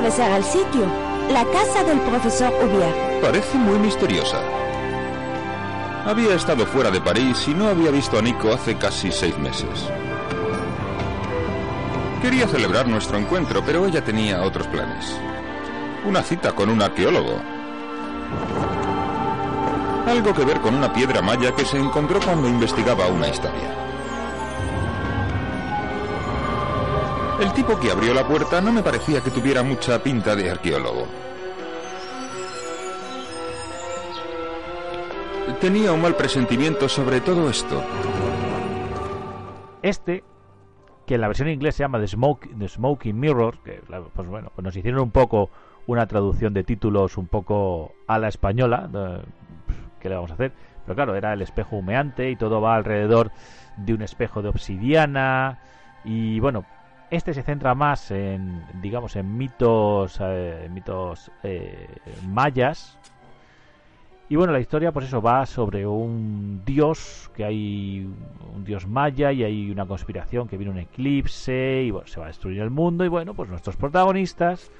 Debe 0.00 0.10
ser 0.12 0.30
el 0.30 0.44
sitio, 0.44 0.86
la 1.28 1.44
casa 1.46 1.82
del 1.82 1.98
profesor 1.98 2.52
Hubier. 2.62 3.20
Parece 3.20 3.58
muy 3.58 3.80
misteriosa. 3.80 4.40
Había 6.06 6.36
estado 6.36 6.64
fuera 6.66 6.88
de 6.92 7.00
París 7.00 7.44
y 7.48 7.50
no 7.52 7.66
había 7.66 7.90
visto 7.90 8.16
a 8.16 8.22
Nico 8.22 8.52
hace 8.52 8.76
casi 8.76 9.10
seis 9.10 9.36
meses. 9.38 9.88
Quería 12.22 12.46
celebrar 12.46 12.86
nuestro 12.86 13.18
encuentro, 13.18 13.60
pero 13.66 13.86
ella 13.86 14.04
tenía 14.04 14.44
otros 14.44 14.68
planes. 14.68 15.18
Una 16.06 16.22
cita 16.22 16.52
con 16.52 16.68
un 16.68 16.80
arqueólogo. 16.80 17.40
Algo 20.06 20.32
que 20.32 20.44
ver 20.44 20.60
con 20.60 20.76
una 20.76 20.92
piedra 20.92 21.22
maya 21.22 21.56
que 21.56 21.64
se 21.64 21.76
encontró 21.76 22.20
cuando 22.20 22.46
investigaba 22.46 23.08
una 23.08 23.26
historia. 23.26 23.74
El 27.40 27.52
tipo 27.52 27.78
que 27.78 27.92
abrió 27.92 28.12
la 28.12 28.26
puerta 28.26 28.60
no 28.60 28.72
me 28.72 28.82
parecía 28.82 29.20
que 29.20 29.30
tuviera 29.30 29.62
mucha 29.62 30.02
pinta 30.02 30.34
de 30.34 30.50
arqueólogo. 30.50 31.06
Tenía 35.60 35.92
un 35.92 36.02
mal 36.02 36.16
presentimiento 36.16 36.88
sobre 36.88 37.20
todo 37.20 37.48
esto. 37.48 37.82
Este, 39.82 40.24
que 41.06 41.14
en 41.14 41.20
la 41.20 41.28
versión 41.28 41.48
inglés 41.48 41.76
se 41.76 41.84
llama 41.84 42.00
The, 42.00 42.08
Smoke, 42.08 42.48
The 42.58 42.68
Smoking 42.68 43.18
Mirror, 43.18 43.58
que 43.62 43.82
pues 44.14 44.28
bueno, 44.28 44.50
pues 44.54 44.64
nos 44.64 44.76
hicieron 44.76 45.00
un 45.00 45.10
poco 45.12 45.50
una 45.86 46.06
traducción 46.06 46.52
de 46.52 46.64
títulos 46.64 47.16
un 47.16 47.28
poco 47.28 47.92
a 48.08 48.18
la 48.18 48.28
española, 48.28 48.90
¿qué 50.00 50.08
le 50.08 50.16
vamos 50.16 50.32
a 50.32 50.34
hacer? 50.34 50.52
Pero 50.84 50.96
claro, 50.96 51.14
era 51.14 51.32
el 51.32 51.42
espejo 51.42 51.76
humeante 51.76 52.30
y 52.30 52.36
todo 52.36 52.60
va 52.60 52.74
alrededor 52.74 53.30
de 53.76 53.94
un 53.94 54.02
espejo 54.02 54.42
de 54.42 54.48
obsidiana 54.48 55.60
y 56.04 56.40
bueno, 56.40 56.64
este 57.10 57.34
se 57.34 57.42
centra 57.42 57.74
más 57.74 58.10
en, 58.10 58.62
digamos, 58.80 59.16
en 59.16 59.36
mitos, 59.36 60.18
eh, 60.20 60.68
mitos 60.70 61.30
eh, 61.42 61.88
mayas. 62.26 62.98
Y 64.30 64.36
bueno, 64.36 64.52
la 64.52 64.60
historia, 64.60 64.92
pues 64.92 65.06
eso, 65.06 65.22
va 65.22 65.46
sobre 65.46 65.86
un 65.86 66.62
dios, 66.66 67.30
que 67.34 67.44
hay 67.44 68.06
un 68.54 68.64
dios 68.64 68.86
maya 68.86 69.32
y 69.32 69.42
hay 69.42 69.70
una 69.70 69.86
conspiración 69.86 70.48
que 70.48 70.58
viene 70.58 70.72
un 70.72 70.78
eclipse 70.78 71.82
y 71.84 71.90
bueno, 71.90 72.06
se 72.06 72.20
va 72.20 72.26
a 72.26 72.28
destruir 72.28 72.60
el 72.60 72.70
mundo. 72.70 73.04
Y 73.04 73.08
bueno, 73.08 73.32
pues 73.32 73.48
nuestros 73.48 73.76
protagonistas, 73.76 74.70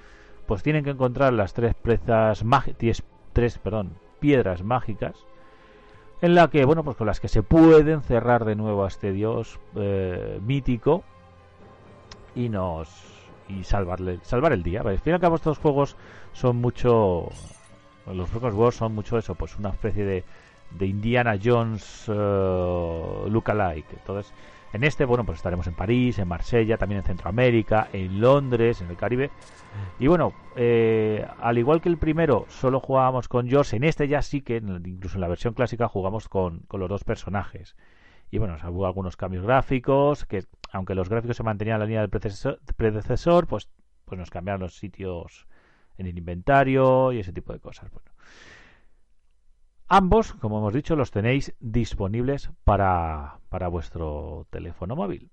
pues 0.46 0.62
tienen 0.62 0.84
que 0.84 0.90
encontrar 0.90 1.32
las 1.32 1.54
tres 1.54 1.74
prezas 1.74 2.44
mágicas, 2.44 3.02
tres, 3.32 3.58
perdón, 3.58 3.92
piedras 4.20 4.62
mágicas 4.62 5.24
en 6.20 6.34
la 6.34 6.48
que, 6.48 6.64
bueno, 6.64 6.82
pues 6.82 6.96
con 6.96 7.06
las 7.06 7.20
que 7.20 7.28
se 7.28 7.42
pueden 7.42 8.02
cerrar 8.02 8.44
de 8.44 8.56
nuevo 8.56 8.84
a 8.84 8.88
este 8.88 9.12
dios 9.12 9.60
eh, 9.76 10.40
mítico 10.42 11.04
y 12.34 12.48
nos 12.48 12.88
y 13.48 13.64
salvarle 13.64 14.18
salvar 14.22 14.52
el 14.52 14.62
día. 14.62 14.82
Al 14.82 14.98
fin 14.98 15.12
y 15.12 15.14
al 15.14 15.20
cabo 15.20 15.36
estos 15.36 15.58
juegos 15.58 15.96
son 16.32 16.56
mucho 16.56 17.30
los 18.14 18.30
Broken 18.30 18.54
Wars 18.54 18.76
son 18.76 18.94
mucho 18.94 19.18
eso, 19.18 19.34
pues 19.34 19.58
una 19.58 19.70
especie 19.70 20.04
de, 20.04 20.24
de 20.70 20.86
Indiana 20.86 21.38
Jones 21.42 22.08
uh, 22.08 23.28
lookalike. 23.28 23.92
Entonces, 23.92 24.32
en 24.72 24.84
este, 24.84 25.04
bueno, 25.04 25.24
pues 25.24 25.36
estaremos 25.38 25.66
en 25.66 25.74
París, 25.74 26.18
en 26.18 26.28
Marsella, 26.28 26.76
también 26.76 27.00
en 27.00 27.06
Centroamérica, 27.06 27.88
en 27.92 28.20
Londres, 28.20 28.82
en 28.82 28.90
el 28.90 28.96
Caribe. 28.96 29.30
Y 29.98 30.06
bueno, 30.08 30.32
eh, 30.56 31.26
al 31.40 31.58
igual 31.58 31.80
que 31.80 31.88
el 31.88 31.96
primero, 31.96 32.44
solo 32.48 32.80
jugábamos 32.80 33.28
con 33.28 33.48
George, 33.48 33.76
en 33.76 33.84
este 33.84 34.08
ya 34.08 34.22
sí 34.22 34.42
que, 34.42 34.56
incluso 34.56 35.16
en 35.16 35.22
la 35.22 35.28
versión 35.28 35.54
clásica, 35.54 35.88
jugamos 35.88 36.28
con, 36.28 36.60
con 36.60 36.80
los 36.80 36.88
dos 36.88 37.04
personajes. 37.04 37.76
Y 38.30 38.38
bueno, 38.38 38.56
hubo 38.68 38.86
algunos 38.86 39.16
cambios 39.16 39.44
gráficos, 39.44 40.26
que 40.26 40.44
aunque 40.70 40.94
los 40.94 41.08
gráficos 41.08 41.36
se 41.36 41.42
mantenían 41.42 41.76
en 41.76 41.80
la 41.80 41.86
línea 41.86 42.00
del 42.06 42.10
predecesor, 42.76 43.46
pues, 43.46 43.68
pues 44.04 44.18
nos 44.18 44.30
cambiaron 44.30 44.60
los 44.60 44.76
sitios 44.76 45.46
en 45.96 46.06
el 46.06 46.18
inventario 46.18 47.12
y 47.12 47.20
ese 47.20 47.32
tipo 47.32 47.52
de 47.52 47.60
cosas. 47.60 47.90
Bueno. 47.90 48.10
Ambos, 49.88 50.34
como 50.34 50.58
hemos 50.58 50.74
dicho, 50.74 50.96
los 50.96 51.10
tenéis 51.10 51.54
disponibles 51.60 52.50
para, 52.64 53.40
para 53.48 53.68
vuestro 53.68 54.46
teléfono 54.50 54.94
móvil. 54.94 55.30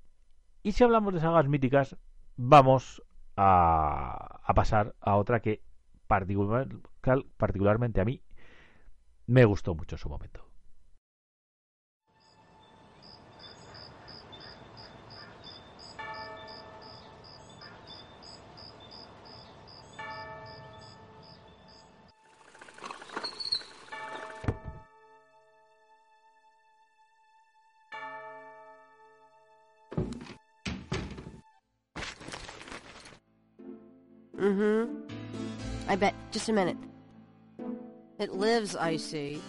Y 0.63 0.71
si 0.71 0.83
hablamos 0.83 1.13
de 1.13 1.19
sagas 1.19 1.47
míticas, 1.47 1.97
vamos 2.37 3.03
a, 3.35 4.39
a 4.43 4.53
pasar 4.53 4.95
a 5.01 5.17
otra 5.17 5.41
que 5.41 5.61
particular, 6.07 6.69
particularmente 7.37 8.01
a 8.01 8.05
mí 8.05 8.21
me 9.27 9.45
gustó 9.45 9.75
mucho 9.75 9.95
en 9.95 9.99
su 9.99 10.09
momento. 10.09 10.44
Mm-hmm. 34.45 35.89
I 35.89 35.95
bet. 35.95 36.13
Just 36.31 36.49
a 36.49 36.53
minute. 36.53 36.77
It 38.19 38.31
lives, 38.31 38.75
I 38.75 38.97
see. 38.97 39.41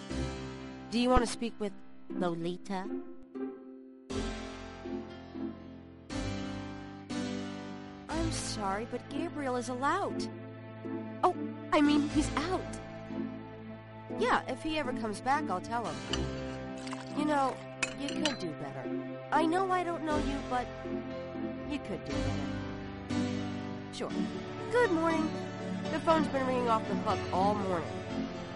Do 0.91 0.99
you 0.99 1.11
want 1.11 1.21
to 1.21 1.31
speak 1.31 1.53
with 1.59 1.73
Lolita? 2.09 2.87
I'm 8.09 8.33
sorry, 8.33 8.87
but 8.91 9.07
Gabriel 9.11 9.57
is 9.57 9.69
allowed. 9.69 10.27
Oh, 11.23 11.35
I 11.75 11.83
mean, 11.83 12.09
he's 12.15 12.31
out. 12.51 12.63
Yeah, 14.19 14.41
if 14.49 14.63
he 14.63 14.79
ever 14.79 14.95
comes 14.95 15.21
back, 15.21 15.51
I'll 15.51 15.61
tell 15.61 15.85
him. 15.85 15.97
You 17.19 17.27
know, 17.27 17.55
you 18.01 18.09
could 18.09 18.39
do 18.39 18.49
better. 18.63 18.89
I 19.31 19.45
know 19.45 19.71
I 19.71 19.85
don't 19.85 20.05
know 20.05 20.17
you, 20.17 20.39
but 20.49 20.67
you 21.71 21.81
could 21.81 22.03
do 22.07 22.13
better. 22.13 22.57
Sure. 23.97 24.11
Good 24.73 24.91
morning. 24.91 25.27
The 25.91 25.99
phone's 26.01 26.27
been 26.27 26.47
ringing 26.47 26.69
off 26.69 26.87
the 26.87 26.95
hook 26.97 27.19
all 27.33 27.55
morning. 27.55 27.89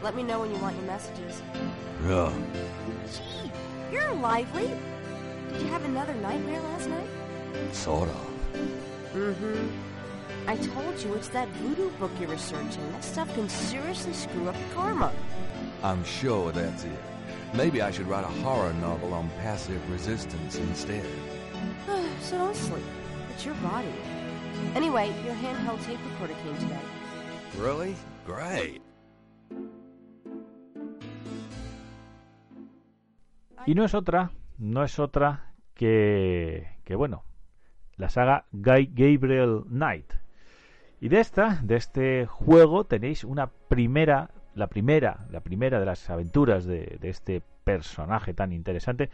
Let 0.02 0.14
me 0.14 0.23
know 0.23 0.40
when 0.40 0.54
you 0.54 0.61
want 0.61 0.76
your 0.76 0.85
messages. 0.85 1.40
Yeah. 2.06 2.30
Gee, 3.11 3.50
you're 3.90 4.12
lively. 4.16 4.70
Did 5.50 5.62
you 5.62 5.68
have 5.68 5.82
another 5.87 6.12
nightmare 6.16 6.61
last 6.61 6.90
night? 6.90 7.06
Sort 7.73 8.11
of. 8.11 8.28
Mm-hmm. 9.14 9.68
I 10.47 10.56
told 10.59 11.02
you 11.02 11.14
it's 11.14 11.28
that 11.28 11.49
voodoo 11.49 11.88
book 11.92 12.11
you're 12.20 12.28
researching. 12.28 12.92
That 12.92 13.02
stuff 13.02 13.32
can 13.32 13.49
seriously 13.49 14.12
screw 14.12 14.47
up 14.47 14.56
your 14.56 14.75
karma. 14.75 15.11
I'm 15.82 16.04
sure 16.04 16.52
that's 16.52 16.85
it. 16.85 17.00
Maybe 17.54 17.80
I 17.80 17.90
should 17.90 18.09
write 18.09 18.25
a 18.25 18.42
horror 18.42 18.75
novel 18.75 19.14
on 19.14 19.30
passive 19.40 19.80
resistance 19.90 20.56
instead. 20.56 21.06
so 22.20 22.37
don't 22.37 22.54
sleep. 22.54 22.85
It's 23.30 23.47
your 23.47 23.54
body. 23.54 23.88
Anyway, 24.74 25.08
your 25.24 25.34
handheld 25.34 25.80
tape 25.86 25.98
recorder 26.12 26.34
came 26.42 26.56
today. 26.56 26.78
Really? 27.58 27.96
Great. 28.26 28.82
Y 33.66 33.74
no 33.74 33.84
es 33.84 33.94
otra, 33.94 34.30
no 34.58 34.84
es 34.84 34.98
otra 34.98 35.52
que, 35.74 36.66
que 36.84 36.94
bueno, 36.94 37.24
la 37.96 38.08
saga 38.08 38.46
Guy 38.52 38.90
Gabriel 38.94 39.64
Knight. 39.68 40.12
Y 41.00 41.08
de 41.08 41.20
esta, 41.20 41.60
de 41.62 41.76
este 41.76 42.26
juego, 42.26 42.84
tenéis 42.84 43.24
una 43.24 43.48
primera, 43.68 44.30
la 44.54 44.68
primera, 44.68 45.26
la 45.30 45.40
primera 45.40 45.78
de 45.80 45.86
las 45.86 46.08
aventuras 46.10 46.64
de, 46.64 46.98
de 47.00 47.08
este 47.08 47.42
personaje 47.64 48.34
tan 48.34 48.52
interesante. 48.52 49.10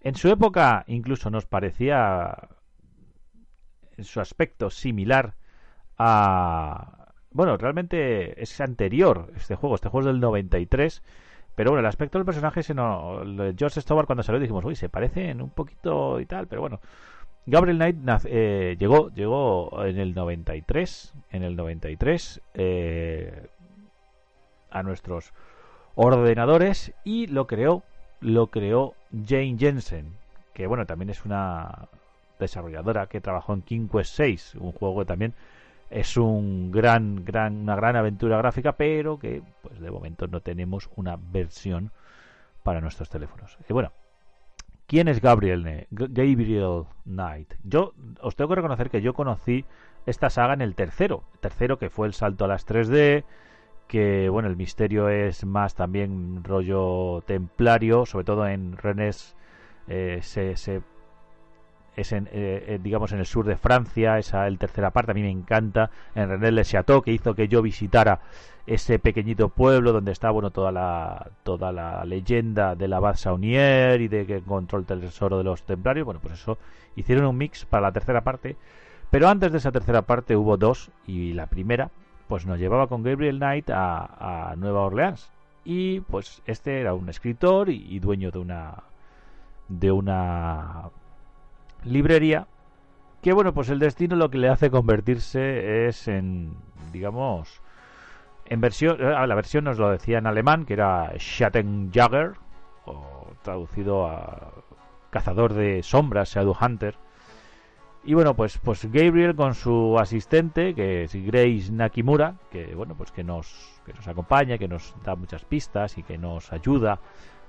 En 0.00 0.14
su 0.14 0.28
época 0.28 0.84
incluso 0.86 1.30
nos 1.30 1.46
parecía 1.46 2.48
en 3.96 4.04
su 4.04 4.20
aspecto 4.20 4.70
similar 4.70 5.34
a... 5.98 7.12
Bueno, 7.30 7.56
realmente 7.56 8.40
es 8.40 8.60
anterior 8.60 9.32
este 9.36 9.56
juego. 9.56 9.74
Este 9.74 9.88
juego 9.88 10.08
es 10.08 10.12
del 10.12 10.20
93. 10.20 11.02
Pero 11.54 11.70
bueno, 11.70 11.80
el 11.80 11.86
aspecto 11.86 12.18
del 12.18 12.24
personaje, 12.24 12.62
se 12.62 12.74
no, 12.74 13.22
George 13.56 13.80
Stobart 13.80 14.06
cuando 14.06 14.22
salió 14.22 14.40
dijimos, 14.40 14.64
uy, 14.64 14.74
se 14.74 14.88
parecen 14.88 15.40
un 15.40 15.50
poquito 15.50 16.20
y 16.20 16.26
tal, 16.26 16.46
pero 16.46 16.60
bueno. 16.60 16.80
Gabriel 17.46 17.76
Knight 17.76 18.24
eh, 18.24 18.76
llegó, 18.78 19.10
llegó 19.10 19.84
en 19.84 19.98
el 19.98 20.14
93, 20.14 21.12
en 21.30 21.42
el 21.42 21.56
93, 21.56 22.40
eh, 22.54 23.48
a 24.70 24.82
nuestros 24.82 25.32
ordenadores 25.94 26.92
y 27.04 27.26
lo 27.26 27.46
creó, 27.46 27.82
lo 28.20 28.46
creó 28.46 28.94
Jane 29.12 29.56
Jensen, 29.58 30.16
que 30.54 30.66
bueno, 30.66 30.86
también 30.86 31.10
es 31.10 31.24
una 31.26 31.88
desarrolladora 32.38 33.06
que 33.06 33.20
trabajó 33.20 33.54
en 33.54 33.62
King 33.62 33.88
Quest 33.88 34.14
6, 34.14 34.54
un 34.56 34.72
juego 34.72 35.00
que 35.00 35.06
también 35.06 35.34
es 35.90 36.16
un 36.16 36.72
gran, 36.72 37.24
gran, 37.24 37.56
una 37.56 37.76
gran 37.76 37.96
aventura 37.96 38.38
gráfica, 38.38 38.72
pero 38.72 39.18
que 39.18 39.42
pues 39.62 39.80
de 39.80 39.90
momento 39.90 40.26
no 40.26 40.40
tenemos 40.40 40.90
una 40.96 41.16
versión 41.16 41.90
para 42.62 42.80
nuestros 42.80 43.10
teléfonos. 43.10 43.56
Y 43.68 43.72
bueno, 43.72 43.92
¿quién 44.86 45.08
es 45.08 45.20
Gabriel, 45.20 45.86
Gabriel 45.90 46.86
Knight? 47.04 47.54
Yo 47.62 47.92
os 48.20 48.34
tengo 48.34 48.48
que 48.48 48.56
reconocer 48.56 48.90
que 48.90 49.02
yo 49.02 49.14
conocí 49.14 49.64
esta 50.06 50.30
saga 50.30 50.54
en 50.54 50.62
el 50.62 50.74
tercero, 50.74 51.24
tercero 51.40 51.78
que 51.78 51.90
fue 51.90 52.06
el 52.06 52.14
salto 52.14 52.44
a 52.44 52.48
las 52.48 52.66
3D, 52.66 53.24
que 53.86 54.28
bueno, 54.28 54.48
el 54.48 54.56
misterio 54.56 55.08
es 55.08 55.44
más 55.44 55.74
también 55.74 56.42
rollo 56.42 57.22
templario, 57.26 58.06
sobre 58.06 58.24
todo 58.24 58.46
en 58.46 58.76
Rennes 58.76 59.36
eh, 59.86 60.20
se, 60.22 60.56
se 60.56 60.82
es 61.96 62.12
en, 62.12 62.26
eh, 62.32 62.64
eh, 62.66 62.78
digamos 62.82 63.12
en 63.12 63.20
el 63.20 63.26
sur 63.26 63.46
de 63.46 63.56
Francia, 63.56 64.18
esa 64.18 64.46
el 64.46 64.58
tercera 64.58 64.90
parte 64.90 65.12
a 65.12 65.14
mí 65.14 65.22
me 65.22 65.30
encanta, 65.30 65.90
en 66.14 66.28
René 66.28 66.52
Le 66.52 66.64
Chateau 66.64 67.02
que 67.02 67.12
hizo 67.12 67.34
que 67.34 67.48
yo 67.48 67.62
visitara 67.62 68.20
ese 68.66 68.98
pequeñito 68.98 69.50
pueblo 69.50 69.92
donde 69.92 70.12
está 70.12 70.30
bueno 70.30 70.50
toda 70.50 70.72
la 70.72 71.30
toda 71.42 71.70
la 71.70 72.04
leyenda 72.04 72.74
de 72.74 72.88
la 72.88 72.96
Abad 72.96 73.16
Saunier 73.16 74.00
y 74.00 74.08
de 74.08 74.26
que 74.26 74.36
encontró 74.36 74.78
el 74.78 74.86
tesoro 74.86 75.38
de 75.38 75.44
los 75.44 75.62
templarios, 75.62 76.04
bueno, 76.04 76.20
pues 76.20 76.34
eso 76.34 76.58
hicieron 76.96 77.26
un 77.26 77.36
mix 77.36 77.64
para 77.64 77.82
la 77.82 77.92
tercera 77.92 78.22
parte, 78.22 78.56
pero 79.10 79.28
antes 79.28 79.52
de 79.52 79.58
esa 79.58 79.72
tercera 79.72 80.02
parte 80.02 80.36
hubo 80.36 80.56
dos 80.56 80.90
y 81.06 81.32
la 81.34 81.46
primera 81.46 81.90
pues 82.28 82.46
nos 82.46 82.58
llevaba 82.58 82.86
con 82.86 83.02
Gabriel 83.02 83.36
Knight 83.36 83.70
a, 83.70 84.50
a 84.50 84.56
Nueva 84.56 84.80
Orleans. 84.82 85.30
Y 85.66 86.00
pues 86.00 86.42
este 86.46 86.80
era 86.80 86.92
un 86.92 87.08
escritor 87.08 87.70
y 87.70 87.98
dueño 87.98 88.30
de 88.30 88.38
una 88.38 88.82
de 89.68 89.90
una 89.92 90.90
librería 91.84 92.46
que 93.22 93.32
bueno 93.32 93.54
pues 93.54 93.70
el 93.70 93.78
destino 93.78 94.16
lo 94.16 94.30
que 94.30 94.38
le 94.38 94.48
hace 94.48 94.70
convertirse 94.70 95.86
es 95.86 96.08
en 96.08 96.54
digamos 96.92 97.62
en 98.46 98.60
versión 98.60 99.00
eh, 99.00 99.26
la 99.26 99.34
versión 99.34 99.64
nos 99.64 99.78
lo 99.78 99.90
decía 99.90 100.18
en 100.18 100.26
alemán 100.26 100.66
que 100.66 100.74
era 100.74 101.12
Schattenjäger 101.18 102.34
o 102.86 103.28
traducido 103.42 104.06
a 104.06 104.52
cazador 105.10 105.54
de 105.54 105.82
sombras 105.82 106.34
Shadow 106.34 106.56
Hunter. 106.60 106.96
Y 108.02 108.12
bueno 108.12 108.34
pues 108.34 108.58
pues 108.58 108.84
Gabriel 108.92 109.34
con 109.34 109.54
su 109.54 109.96
asistente 109.98 110.74
que 110.74 111.04
es 111.04 111.14
Grace 111.14 111.72
Nakimura 111.72 112.34
que 112.50 112.74
bueno 112.74 112.94
pues 112.94 113.12
que 113.12 113.24
nos 113.24 113.80
que 113.86 113.94
nos 113.94 114.06
acompaña 114.06 114.58
que 114.58 114.68
nos 114.68 114.94
da 115.02 115.14
muchas 115.14 115.44
pistas 115.46 115.96
y 115.96 116.02
que 116.02 116.18
nos 116.18 116.52
ayuda 116.52 116.98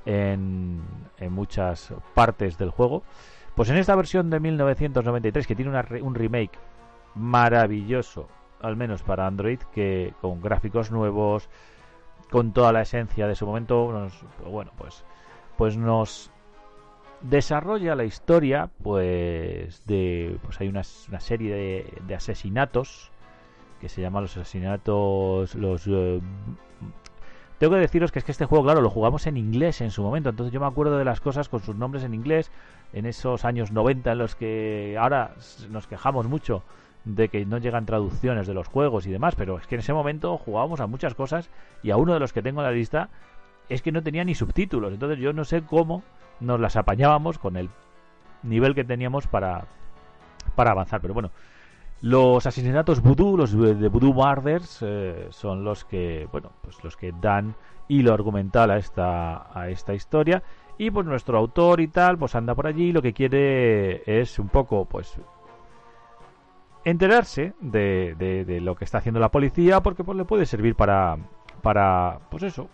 en, 0.06 0.82
en 1.18 1.34
muchas 1.34 1.94
partes 2.14 2.58
del 2.58 2.70
juego 2.70 3.04
pues 3.56 3.70
en 3.70 3.78
esta 3.78 3.96
versión 3.96 4.30
de 4.30 4.40
1993, 4.40 5.48
que 5.48 5.56
tiene 5.56 5.72
un 6.02 6.16
remake 6.16 6.60
maravilloso, 7.16 8.28
al 8.62 8.76
menos 8.76 9.02
para 9.04 9.28
Android, 9.28 9.60
que 9.74 10.14
con 10.22 10.42
gráficos 10.42 10.92
nuevos, 10.92 11.50
con 12.30 12.52
toda 12.52 12.74
la 12.74 12.82
esencia 12.82 13.28
de 13.28 13.36
su 13.36 13.46
momento, 13.46 14.10
pues 14.38 14.52
bueno, 14.52 14.72
pues, 14.78 15.06
pues 15.58 15.78
nos 15.78 16.32
desarrolla 17.22 17.96
la 17.96 18.04
historia, 18.04 18.70
pues 18.84 19.86
de, 19.86 20.38
pues 20.44 20.60
hay 20.60 20.68
una, 20.68 20.84
serie 20.84 21.88
de, 22.06 22.16
asesinatos 22.16 23.12
que 23.80 23.90
se 23.90 24.02
llaman 24.02 24.24
los 24.24 24.38
asesinatos, 24.38 25.56
los 25.56 25.88
eh, 25.88 26.22
tengo 27.58 27.74
que 27.74 27.80
deciros 27.80 28.12
que 28.12 28.20
es 28.20 28.26
que 28.26 28.32
este 28.32 28.46
juego, 28.46 28.66
claro, 28.66 28.82
lo 28.82 28.90
jugamos 28.90 29.28
en 29.28 29.38
inglés 29.38 29.82
en 29.82 29.92
su 29.92 30.04
momento, 30.04 30.30
entonces 30.30 30.54
yo 30.54 30.60
me 30.60 30.66
acuerdo 30.66 30.98
de 30.98 31.06
las 31.06 31.22
cosas 31.22 31.48
con 31.48 31.62
sus 31.62 31.76
nombres 31.76 32.04
en 32.04 32.14
inglés, 32.14 32.52
en 32.94 33.06
esos 33.06 33.46
años 33.46 33.72
90 33.72 34.12
en 34.12 34.18
los 34.18 34.36
que 34.36 34.98
ahora 35.00 35.34
nos 35.70 35.88
quejamos 35.88 36.28
mucho 36.28 36.64
de 37.04 37.30
que 37.30 37.46
no 37.46 37.58
llegan 37.58 37.86
traducciones 37.86 38.48
de 38.48 38.54
los 38.54 38.68
juegos 38.68 39.06
y 39.06 39.12
demás, 39.12 39.36
pero 39.36 39.58
es 39.58 39.68
que 39.68 39.76
en 39.76 39.80
ese 39.80 39.94
momento 39.94 40.38
jugábamos 40.38 40.80
a 40.80 40.88
muchas 40.88 41.14
cosas 41.14 41.50
y 41.84 41.92
a 41.92 41.98
uno 41.98 42.14
de 42.14 42.20
los 42.20 42.34
que 42.34 42.42
tengo 42.42 42.62
en 42.62 42.68
la 42.68 42.72
lista 42.72 43.10
es 43.70 43.82
que 43.82 43.92
no 43.92 44.02
tenía 44.02 44.24
ni 44.24 44.36
subtítulos, 44.36 44.94
entonces 44.94 45.20
yo 45.20 45.34
no 45.34 45.44
sé 45.44 45.62
cómo 45.62 46.04
nos 46.40 46.60
las 46.60 46.76
apañábamos 46.76 47.38
con 47.38 47.58
el 47.58 47.70
nivel 48.44 48.76
que 48.76 48.84
teníamos 48.84 49.28
para, 49.28 49.66
para 50.56 50.72
avanzar, 50.72 51.02
pero 51.02 51.14
bueno, 51.14 51.32
los 52.02 52.46
asesinatos 52.46 53.02
voodoo, 53.02 53.38
los 53.38 53.52
de 53.52 53.88
voodoo 53.88 54.14
murders, 54.14 54.80
eh, 54.82 55.28
son 55.32 55.64
los 55.64 55.86
que, 55.86 56.28
bueno, 56.32 56.52
pues 56.62 56.84
los 56.84 56.98
que 56.98 57.14
dan 57.20 57.56
hilo 57.88 58.14
argumental 58.14 58.70
a 58.72 58.78
esta, 58.78 59.58
a 59.58 59.70
esta 59.70 59.94
historia. 59.94 60.44
Y 60.78 60.92
pues 60.92 61.06
nuestro 61.06 61.38
autor 61.38 61.80
y 61.80 61.88
tal, 61.88 62.18
pues 62.18 62.36
anda 62.36 62.54
por 62.54 62.68
allí, 62.68 62.92
lo 62.92 63.02
que 63.02 63.14
quiere 63.14 64.04
es 64.20 64.40
un 64.40 64.50
poco, 64.50 64.86
pues, 64.86 65.20
enterarse 66.84 67.54
de, 67.62 68.16
de, 68.18 68.62
lo 68.62 68.76
que 68.76 68.86
está 68.86 69.00
haciendo 69.00 69.20
la 69.20 69.32
policía, 69.32 69.82
porque 69.82 70.04
pues 70.04 70.18
le 70.18 70.26
puede 70.26 70.46
servir 70.46 70.76
para, 70.76 71.18
para, 71.62 72.20
pues 72.30 72.44
eso, 72.44 72.70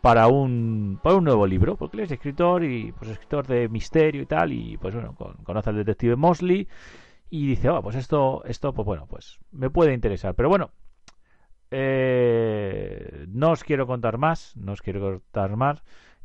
para 0.00 0.26
un, 0.26 0.98
para 1.02 1.16
un 1.16 1.24
nuevo 1.24 1.46
libro, 1.46 1.76
porque 1.76 1.96
él 1.96 2.02
es 2.04 2.10
escritor 2.10 2.64
y 2.64 2.92
pues 2.92 3.10
escritor 3.10 3.46
de 3.46 3.68
misterio 3.68 4.22
y 4.22 4.26
tal, 4.26 4.52
y 4.52 4.76
pues 4.76 4.94
bueno, 4.94 5.14
conoce 5.44 5.70
al 5.70 5.76
detective 5.76 6.16
Mosley 6.16 6.66
y 7.30 7.46
dice, 7.46 7.70
oh, 7.70 7.80
pues 7.82 7.96
esto, 7.96 8.42
esto, 8.44 8.74
pues 8.74 8.84
bueno, 8.84 9.06
pues 9.06 9.38
me 9.52 9.70
puede 9.70 9.94
interesar. 9.94 10.34
Pero 10.34 10.48
bueno, 10.48 10.70
eh, 11.70 13.24
no 13.28 13.52
os 13.52 13.64
quiero 13.64 13.86
contar 13.86 14.18
más, 14.18 14.54
no 14.56 14.72
os 14.72 14.82
quiero 14.82 15.00
contar 15.00 15.56
más. 15.56 15.82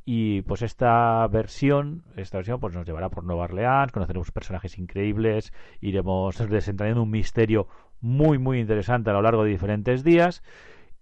Y 0.10 0.42
pues 0.44 0.62
esta 0.62 1.28
versión, 1.28 2.06
esta 2.16 2.38
versión 2.38 2.62
pues 2.62 2.74
nos 2.74 2.86
llevará 2.86 3.10
por 3.10 3.26
Nueva 3.26 3.44
Orleans, 3.44 3.92
conoceremos 3.92 4.32
personajes 4.32 4.78
increíbles, 4.78 5.52
iremos 5.82 6.38
desentrañando 6.48 7.04
un 7.04 7.12
misterio 7.12 7.68
muy 8.00 8.38
muy 8.38 8.62
interesante 8.62 9.10
a 9.10 9.14
lo 9.14 9.22
largo 9.22 9.44
de 9.44 9.50
diferentes 9.50 10.06
días. 10.06 10.44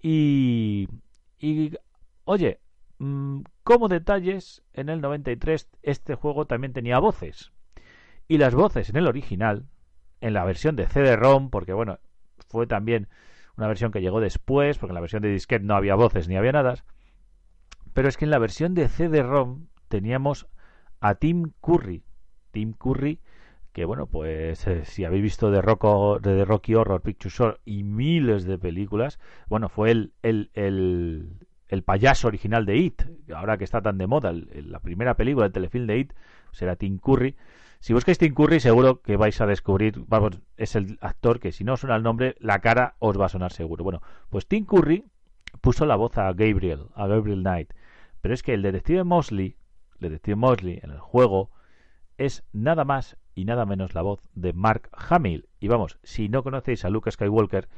Y, 0.01 0.87
y 1.37 1.75
oye, 2.23 2.61
mm, 2.97 3.41
como 3.63 3.89
detalles, 3.89 4.63
en 4.73 4.89
el 4.89 5.01
93 5.01 5.69
este 5.83 6.15
juego 6.15 6.47
también 6.47 6.73
tenía 6.73 6.97
voces. 6.97 7.51
Y 8.27 8.39
las 8.39 8.55
voces 8.55 8.89
en 8.89 8.95
el 8.95 9.05
original 9.05 9.67
en 10.19 10.33
la 10.33 10.45
versión 10.45 10.75
de 10.75 10.87
CD-ROM, 10.87 11.51
porque 11.51 11.73
bueno, 11.73 11.99
fue 12.49 12.65
también 12.65 13.07
una 13.55 13.67
versión 13.67 13.91
que 13.91 14.01
llegó 14.01 14.19
después, 14.19 14.79
porque 14.79 14.93
en 14.93 14.95
la 14.95 15.01
versión 15.01 15.21
de 15.21 15.29
disquete 15.29 15.63
no 15.63 15.75
había 15.75 15.93
voces 15.93 16.27
ni 16.27 16.37
había 16.37 16.53
nada. 16.53 16.83
Pero 17.95 18.10
es 18.10 18.17
que 18.17 18.25
en 18.25 18.31
la 18.31 18.39
versión 18.39 18.73
de 18.73 18.89
CD-ROM 18.89 19.67
teníamos 19.88 20.47
a 20.99 21.15
Tim 21.15 21.53
Curry. 21.62 22.03
Tim 22.51 22.73
Curry, 22.73 23.21
que 23.71 23.86
bueno, 23.86 24.08
pues 24.08 24.67
eh, 24.67 24.84
si 24.84 25.05
habéis 25.05 25.23
visto 25.23 25.49
de, 25.49 25.62
de 25.62 26.43
Rocky 26.45 26.75
Horror 26.75 27.01
Picture 27.01 27.29
Show 27.34 27.53
y 27.63 27.84
miles 27.84 28.43
de 28.43 28.58
películas, 28.58 29.17
bueno, 29.47 29.69
fue 29.69 29.91
el, 29.91 30.12
el, 30.23 30.51
el, 30.55 31.38
el 31.69 31.84
payaso 31.84 32.27
original 32.27 32.65
de 32.65 32.75
It, 32.75 33.01
ahora 33.34 33.58
que 33.58 33.63
está 33.63 33.81
tan 33.81 33.97
de 33.97 34.08
moda, 34.08 34.34
la 34.34 34.81
primera 34.81 35.15
película, 35.15 35.45
el 35.45 35.53
telefilm 35.53 35.88
de 35.88 35.99
It, 35.99 36.13
será 36.51 36.75
Tim 36.75 36.97
Curry. 36.97 37.38
Si 37.79 37.93
buscáis 37.93 38.17
Tim 38.17 38.34
Curry, 38.34 38.60
seguro 38.60 39.01
que 39.03 39.15
vais 39.15 39.39
a 39.39 39.45
descubrir, 39.45 40.03
vamos, 40.05 40.41
es 40.58 40.75
el 40.75 40.97
actor 40.99 41.39
que 41.39 41.53
si 41.53 41.63
no 41.63 41.77
suena 41.77 41.95
el 41.95 42.03
nombre, 42.03 42.36
la 42.39 42.60
cara 42.60 42.95
os 42.99 43.17
va 43.17 43.27
a 43.27 43.29
sonar 43.29 43.53
seguro. 43.53 43.86
Bueno, 43.86 44.01
pues 44.29 44.47
Tim 44.47 44.65
Curry 44.65 45.05
puso 45.62 45.86
la 45.86 45.95
voz 45.95 46.17
a 46.17 46.34
Gabriel, 46.34 46.88
a 46.93 47.08
Gabriel 47.08 47.39
Knight. 47.39 47.71
Pero 48.25 48.33
es 48.33 48.41
que 48.41 48.55
el 48.55 48.63
detective 48.63 49.03
Mosley, 49.03 49.55
el 49.99 50.09
detective 50.09 50.35
Mosley 50.35 50.79
en 50.81 50.89
el 50.89 50.97
juego, 50.97 51.51
es 52.17 52.43
nada 52.53 52.83
más 52.83 53.17
y 53.35 53.45
nada 53.45 53.67
menos 53.67 53.93
la 53.93 54.01
voz 54.01 54.19
de 54.33 54.51
Mark 54.51 54.89
Hamill. 54.93 55.47
Y 55.59 55.67
vamos, 55.67 55.99
si 56.01 56.27
no 56.27 56.41
conocéis 56.41 56.85
a 56.85 56.89
Luke 56.89 57.11
Skywalker, 57.11 57.69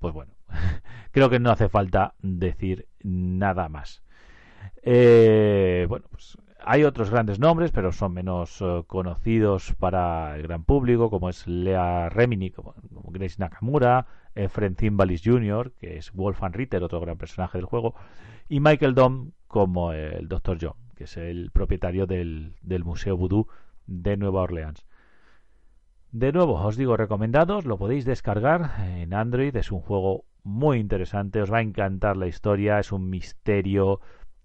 pues 0.00 0.12
bueno, 0.12 0.34
creo 1.12 1.30
que 1.30 1.40
no 1.40 1.50
hace 1.50 1.70
falta 1.70 2.12
decir 2.20 2.88
nada 3.02 3.70
más. 3.70 4.02
Eh, 4.82 5.86
bueno, 5.88 6.08
pues 6.10 6.36
hay 6.62 6.84
otros 6.84 7.08
grandes 7.08 7.38
nombres, 7.38 7.72
pero 7.72 7.90
son 7.90 8.12
menos 8.12 8.60
eh, 8.60 8.82
conocidos 8.86 9.72
para 9.78 10.36
el 10.36 10.42
gran 10.42 10.64
público, 10.64 11.08
como 11.08 11.30
es 11.30 11.46
Lea 11.46 12.10
Remini, 12.10 12.50
como, 12.50 12.74
Grace 13.12 13.36
Nakamura, 13.38 14.08
Zimbalis 14.78 15.22
Jr., 15.24 15.72
que 15.72 15.96
es 15.96 16.12
Wolfgang 16.12 16.52
Ritter, 16.52 16.82
otro 16.82 17.00
gran 17.00 17.16
personaje 17.16 17.56
del 17.56 17.64
juego, 17.64 17.94
y 18.46 18.60
Michael 18.60 18.94
Dom 18.94 19.30
como 19.54 19.92
el 19.92 20.26
Dr. 20.26 20.58
John, 20.60 20.74
que 20.96 21.04
es 21.04 21.16
el 21.16 21.52
propietario 21.52 22.08
del, 22.08 22.56
del 22.60 22.82
Museo 22.82 23.16
Voodoo 23.16 23.46
de 23.86 24.16
Nueva 24.16 24.42
Orleans. 24.42 24.84
De 26.10 26.32
nuevo, 26.32 26.54
os 26.54 26.76
digo 26.76 26.96
recomendados, 26.96 27.64
lo 27.64 27.78
podéis 27.78 28.04
descargar 28.04 28.80
en 28.80 29.14
Android, 29.14 29.54
es 29.54 29.70
un 29.70 29.78
juego 29.78 30.24
muy 30.42 30.78
interesante, 30.78 31.40
os 31.40 31.52
va 31.52 31.58
a 31.58 31.62
encantar 31.62 32.16
la 32.16 32.26
historia, 32.26 32.80
es 32.80 32.90
un 32.90 33.08
misterio, 33.08 34.00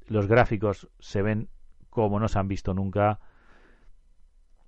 los 0.05 0.27
gráficos 0.27 0.91
se 0.99 1.23
ven 1.23 1.49
como 1.89 2.19
no 2.19 2.27
se 2.27 2.37
han 2.37 2.47
visto 2.47 2.75
nunca. 2.75 3.19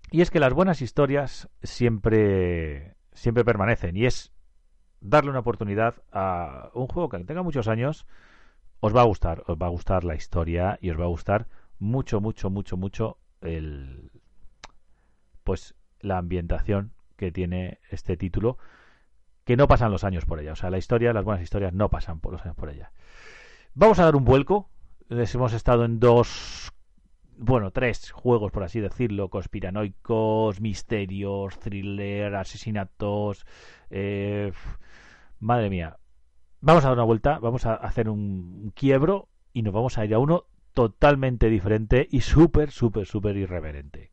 Y 0.10 0.22
es 0.22 0.32
que 0.32 0.40
las 0.40 0.54
buenas 0.54 0.82
historias 0.82 1.52
siempre, 1.62 2.96
siempre 3.14 3.46
permanecen. 3.46 3.96
Y 3.96 4.08
es 4.08 4.32
darle 5.02 5.30
una 5.30 5.42
oportunidad 5.42 6.02
a 6.12 6.72
un 6.74 6.88
juego 6.88 7.10
que 7.10 7.20
tenga 7.26 7.44
muchos 7.44 7.68
años, 7.68 8.08
os 8.82 8.96
va 8.96 9.02
a 9.02 9.06
gustar, 9.06 9.44
os 9.48 9.58
va 9.58 9.67
a 9.67 9.70
gustar 9.70 10.04
la 10.04 10.15
historia 10.15 10.78
y 10.82 10.89
os 10.89 11.00
va 11.00 11.06
a 11.06 11.08
gustar 11.15 11.48
mucho, 11.80 12.20
mucho, 12.20 12.50
mucho, 12.50 12.78
mucho 12.78 13.17
el 13.41 14.12
pues 15.44 15.76
la 16.00 16.17
ambientación 16.17 16.94
que 17.15 17.32
tiene 17.32 17.80
este 17.89 18.17
título 18.17 18.58
que 19.44 19.58
no 19.58 19.67
pasan 19.67 19.91
los 19.91 20.04
años 20.04 20.26
por 20.26 20.39
ella. 20.39 20.54
O 20.54 20.56
sea, 20.56 20.70
la 20.70 20.78
historia, 20.78 21.13
las 21.13 21.24
buenas 21.24 21.44
historias 21.44 21.74
no 21.74 21.89
pasan 21.89 22.20
por 22.20 22.32
los 22.32 22.41
años 22.44 22.56
por 22.56 22.70
ella. 22.70 22.91
Vamos 23.74 24.00
a 24.00 24.06
dar 24.06 24.15
un 24.15 24.26
vuelco. 24.26 24.70
Les 25.10 25.34
hemos 25.36 25.54
estado 25.54 25.86
en 25.86 26.00
dos, 26.00 26.72
bueno, 27.38 27.72
tres 27.72 28.12
juegos, 28.12 28.52
por 28.52 28.63
así 28.63 28.80
decirlo, 28.80 29.30
conspiranoicos, 29.30 30.62
misterios, 30.62 31.60
thriller, 31.60 32.36
asesinatos. 32.36 33.46
Eh, 33.89 34.52
madre 35.39 35.70
mía. 35.70 35.98
Vamos 36.63 36.86
a 36.86 36.89
dar 36.89 36.97
una 36.97 37.06
vuelta, 37.06 37.39
vamos 37.39 37.65
a 37.65 37.74
hacer 37.74 38.08
un 38.08 38.71
quiebro 38.76 39.30
y 39.52 39.63
nos 39.63 39.74
vamos 39.74 39.97
a 39.97 40.06
ir 40.06 40.13
a 40.13 40.19
uno 40.19 40.43
totalmente 40.76 41.50
diferente 41.50 42.08
y 42.12 42.21
súper, 42.21 42.69
súper, 42.69 43.08
súper 43.08 43.36
irreverente. 43.36 44.12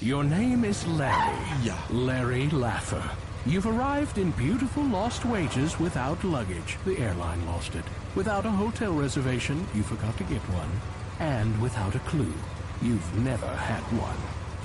Your 0.00 0.24
name 0.24 0.64
is 0.64 0.86
Larry. 0.86 1.36
Yeah. 1.62 1.76
Larry 1.90 2.48
Laffer. 2.48 3.29
You've 3.46 3.66
arrived 3.66 4.18
in 4.18 4.32
beautiful 4.32 4.84
Lost 4.84 5.24
Wages 5.24 5.78
without 5.80 6.22
luggage. 6.22 6.76
The 6.84 6.98
airline 6.98 7.44
lost 7.46 7.74
it. 7.74 7.84
Without 8.14 8.44
a 8.44 8.50
hotel 8.50 8.92
reservation, 8.92 9.66
you 9.74 9.82
forgot 9.82 10.14
to 10.18 10.24
get 10.24 10.42
one. 10.50 10.70
And 11.20 11.58
without 11.60 11.94
a 11.94 12.00
clue, 12.00 12.34
you've 12.82 13.18
never 13.24 13.46
had 13.46 13.80
one. 13.98 14.16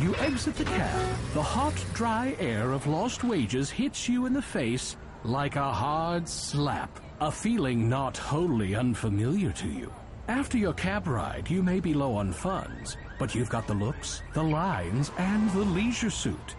You 0.05 0.13
exit 0.15 0.55
the 0.55 0.65
cab. 0.65 1.15
The 1.33 1.41
hot, 1.41 1.73
dry 1.93 2.35
air 2.37 2.73
of 2.73 2.85
Lost 2.85 3.23
Wages 3.23 3.69
hits 3.69 4.09
you 4.09 4.25
in 4.25 4.33
the 4.33 4.41
face 4.41 4.97
like 5.23 5.55
a 5.55 5.71
hard 5.71 6.27
slap. 6.27 6.99
A 7.21 7.31
feeling 7.31 7.87
not 7.87 8.17
wholly 8.17 8.75
unfamiliar 8.75 9.53
to 9.53 9.69
you. 9.69 9.89
After 10.27 10.57
your 10.57 10.73
cab 10.73 11.07
ride, 11.07 11.49
you 11.49 11.63
may 11.63 11.79
be 11.79 11.93
low 11.93 12.13
on 12.15 12.33
funds, 12.33 12.97
but 13.19 13.33
you've 13.33 13.49
got 13.49 13.67
the 13.67 13.73
looks, 13.73 14.21
the 14.33 14.43
lines, 14.43 15.11
and 15.17 15.49
the 15.51 15.63
leisure 15.63 16.09
suit. 16.09 16.55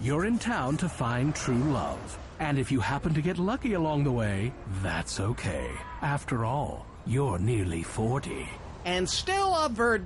You're 0.00 0.26
in 0.26 0.38
town 0.38 0.76
to 0.76 0.88
find 0.88 1.34
true 1.34 1.72
love. 1.72 2.16
And 2.38 2.56
if 2.56 2.70
you 2.70 2.78
happen 2.78 3.14
to 3.14 3.20
get 3.20 3.36
lucky 3.36 3.74
along 3.74 4.04
the 4.04 4.12
way, 4.12 4.52
that's 4.80 5.18
okay. 5.18 5.68
After 6.02 6.44
all, 6.44 6.86
you're 7.04 7.40
nearly 7.40 7.82
40. 7.82 8.46
And 8.84 9.08
still 9.08 9.52
a 9.56 9.68
bird. 9.68 10.02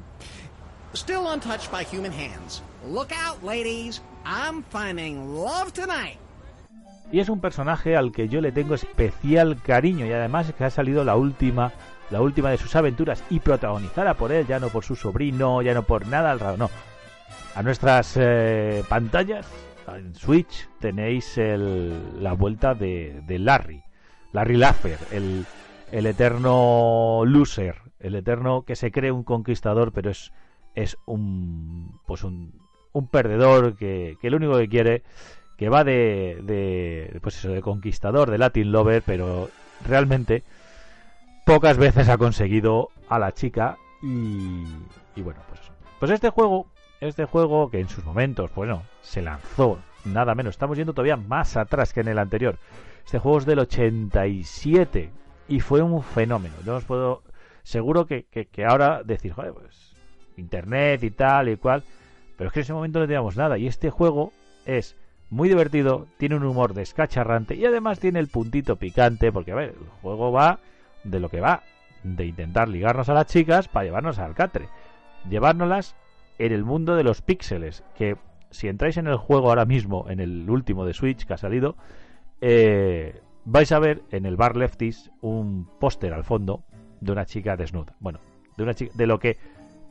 Still 0.94 1.28
untouched 1.28 1.70
by 1.70 1.82
human 1.84 2.10
hands. 2.10 2.62
Look 2.86 3.12
out, 3.14 3.44
ladies. 3.44 4.00
I'm 4.24 4.62
finding 4.70 5.34
love 5.34 5.74
tonight. 5.74 6.18
Y 7.12 7.20
es 7.20 7.28
un 7.28 7.40
personaje 7.40 7.94
al 7.94 8.12
que 8.12 8.28
yo 8.28 8.40
le 8.40 8.50
tengo 8.50 8.74
especial 8.74 9.60
cariño 9.60 10.06
y 10.06 10.12
además 10.12 10.54
que 10.54 10.64
ha 10.64 10.70
salido 10.70 11.04
la 11.04 11.16
última 11.16 11.70
la 12.08 12.22
última 12.22 12.50
de 12.50 12.56
sus 12.56 12.74
aventuras 12.76 13.22
y 13.28 13.40
protagonizada 13.40 14.14
por 14.14 14.32
él, 14.32 14.46
ya 14.46 14.58
no 14.58 14.70
por 14.70 14.84
su 14.84 14.96
sobrino, 14.96 15.60
ya 15.60 15.74
no 15.74 15.82
por 15.82 16.06
nada 16.06 16.30
al 16.30 16.40
raro, 16.40 16.56
no. 16.56 16.70
A 17.54 17.62
nuestras 17.62 18.14
eh, 18.16 18.82
pantallas, 18.88 19.46
en 19.88 20.14
Switch, 20.14 20.68
tenéis 20.80 21.38
el, 21.38 22.22
la 22.22 22.32
vuelta 22.34 22.74
de, 22.74 23.22
Larry, 23.28 23.82
Larry 24.32 24.56
Laffer, 24.56 24.98
el, 25.10 25.44
el 25.90 26.06
eterno 26.06 27.22
loser, 27.24 27.76
el 28.00 28.14
eterno 28.14 28.62
que 28.62 28.76
se 28.76 28.90
cree 28.90 29.12
un 29.12 29.24
conquistador, 29.24 29.92
pero 29.92 30.10
es, 30.10 30.32
es 30.74 30.98
un, 31.06 32.00
pues 32.06 32.24
un, 32.24 32.52
un 32.92 33.08
perdedor 33.08 33.76
que, 33.76 34.16
que 34.20 34.30
lo 34.30 34.36
único 34.36 34.56
que 34.58 34.68
quiere, 34.68 35.02
que 35.56 35.68
va 35.68 35.84
de, 35.84 36.40
de, 36.42 37.18
pues 37.20 37.36
eso, 37.38 37.50
de 37.50 37.60
conquistador, 37.60 38.30
de 38.30 38.38
Latin 38.38 38.72
lover, 38.72 39.02
pero 39.04 39.50
realmente 39.86 40.44
pocas 41.44 41.76
veces 41.76 42.08
ha 42.08 42.18
conseguido 42.18 42.88
a 43.08 43.18
la 43.18 43.32
chica 43.32 43.76
y, 44.02 44.64
y 45.16 45.22
bueno, 45.22 45.40
pues 45.48 45.60
eso. 45.60 45.72
Pues 45.98 46.10
este 46.10 46.30
juego, 46.30 46.66
este 47.08 47.24
juego 47.24 47.70
que 47.70 47.80
en 47.80 47.88
sus 47.88 48.04
momentos, 48.04 48.50
bueno, 48.54 48.84
se 49.00 49.22
lanzó 49.22 49.78
nada 50.04 50.34
menos, 50.34 50.54
estamos 50.54 50.76
yendo 50.76 50.92
todavía 50.92 51.16
más 51.16 51.56
atrás 51.56 51.92
que 51.92 52.00
en 52.00 52.08
el 52.08 52.18
anterior. 52.18 52.58
Este 53.04 53.18
juego 53.18 53.38
es 53.38 53.46
del 53.46 53.58
87 53.58 55.10
y 55.48 55.60
fue 55.60 55.82
un 55.82 56.02
fenómeno. 56.02 56.54
Yo 56.64 56.76
os 56.76 56.84
puedo, 56.84 57.22
seguro 57.62 58.06
que, 58.06 58.24
que, 58.24 58.64
ahora 58.64 59.02
decir, 59.02 59.32
joder, 59.32 59.52
pues 59.52 59.96
internet 60.36 61.02
y 61.02 61.10
tal 61.10 61.48
y 61.48 61.56
cual, 61.56 61.82
pero 62.36 62.48
es 62.48 62.54
que 62.54 62.60
en 62.60 62.64
ese 62.64 62.72
momento 62.72 63.00
no 63.00 63.06
teníamos 63.06 63.36
nada 63.36 63.58
y 63.58 63.66
este 63.66 63.90
juego 63.90 64.32
es 64.64 64.96
muy 65.28 65.48
divertido, 65.48 66.06
tiene 66.18 66.36
un 66.36 66.44
humor 66.44 66.74
descacharrante 66.74 67.54
y 67.54 67.64
además 67.64 67.98
tiene 67.98 68.18
el 68.18 68.28
puntito 68.28 68.76
picante 68.76 69.32
porque 69.32 69.52
a 69.52 69.56
ver, 69.56 69.70
el 69.70 69.88
juego 70.00 70.30
va 70.30 70.60
de 71.04 71.20
lo 71.20 71.28
que 71.28 71.40
va, 71.40 71.62
de 72.02 72.26
intentar 72.26 72.68
ligarnos 72.68 73.08
a 73.08 73.14
las 73.14 73.26
chicas 73.26 73.68
para 73.68 73.84
llevarnos 73.84 74.18
al 74.18 74.34
catre. 74.34 74.68
Llevárnoslas 75.28 75.94
en 76.38 76.52
el 76.52 76.64
mundo 76.64 76.96
de 76.96 77.04
los 77.04 77.22
píxeles, 77.22 77.84
que 77.96 78.16
si 78.50 78.68
entráis 78.68 78.96
en 78.96 79.06
el 79.06 79.16
juego 79.16 79.48
ahora 79.48 79.64
mismo, 79.64 80.06
en 80.08 80.20
el 80.20 80.48
último 80.48 80.84
de 80.84 80.94
Switch 80.94 81.24
que 81.24 81.34
ha 81.34 81.38
salido, 81.38 81.76
eh, 82.40 83.20
vais 83.44 83.72
a 83.72 83.78
ver 83.78 84.02
en 84.10 84.26
el 84.26 84.36
bar 84.36 84.56
Lefties 84.56 85.10
un 85.20 85.68
póster 85.78 86.12
al 86.12 86.24
fondo 86.24 86.62
de 87.00 87.12
una 87.12 87.24
chica 87.24 87.56
desnuda. 87.56 87.94
Bueno, 88.00 88.20
de 88.56 88.62
una 88.62 88.74
chica, 88.74 88.92
de 88.94 89.06
lo 89.06 89.18
que 89.18 89.38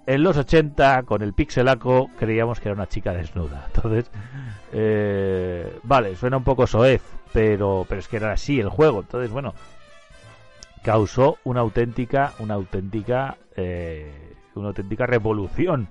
en 0.06 0.24
los 0.24 0.38
80 0.38 1.04
con 1.04 1.22
el 1.22 1.34
pixelaco 1.34 2.10
creíamos 2.18 2.60
que 2.60 2.70
era 2.70 2.76
una 2.76 2.88
chica 2.88 3.14
desnuda. 3.14 3.68
Entonces, 3.76 4.12
eh, 4.72 5.80
vale, 5.84 6.16
suena 6.16 6.38
un 6.38 6.44
poco 6.44 6.68
soez, 6.68 7.02
pero, 7.34 7.86
pero 7.88 8.00
es 8.00 8.08
que 8.08 8.18
era 8.18 8.32
así 8.32 8.60
el 8.60 8.70
juego. 8.70 9.02
Entonces, 9.02 9.32
bueno, 9.32 9.54
causó 10.84 11.38
una 11.44 11.62
auténtica, 11.62 12.34
una 12.40 12.56
auténtica, 12.56 13.38
eh, 13.56 14.36
una 14.56 14.70
auténtica 14.70 15.06
revolución 15.06 15.90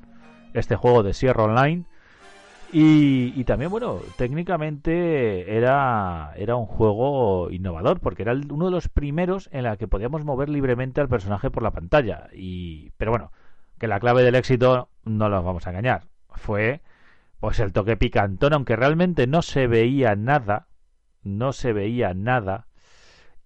este 0.54 0.76
juego 0.76 1.02
de 1.02 1.14
Sierra 1.14 1.44
Online. 1.44 1.84
Y, 2.72 3.42
también, 3.44 3.70
bueno, 3.70 3.98
técnicamente 4.16 5.56
era, 5.56 6.32
era 6.36 6.54
un 6.54 6.66
juego 6.66 7.50
innovador, 7.50 7.98
porque 7.98 8.22
era 8.22 8.32
uno 8.32 8.66
de 8.66 8.70
los 8.70 8.88
primeros 8.88 9.48
en 9.52 9.64
la 9.64 9.76
que 9.76 9.88
podíamos 9.88 10.24
mover 10.24 10.48
libremente 10.48 11.00
al 11.00 11.08
personaje 11.08 11.50
por 11.50 11.64
la 11.64 11.72
pantalla. 11.72 12.28
Y, 12.32 12.90
pero 12.96 13.10
bueno, 13.10 13.32
que 13.78 13.88
la 13.88 13.98
clave 13.98 14.22
del 14.22 14.36
éxito, 14.36 14.88
no 15.04 15.28
nos 15.28 15.44
vamos 15.44 15.66
a 15.66 15.70
engañar, 15.70 16.04
fue 16.28 16.80
pues 17.40 17.58
el 17.58 17.72
toque 17.72 17.96
picantón, 17.96 18.52
aunque 18.52 18.76
realmente 18.76 19.26
no 19.26 19.42
se 19.42 19.66
veía 19.66 20.14
nada, 20.14 20.68
no 21.24 21.52
se 21.52 21.72
veía 21.72 22.14
nada 22.14 22.66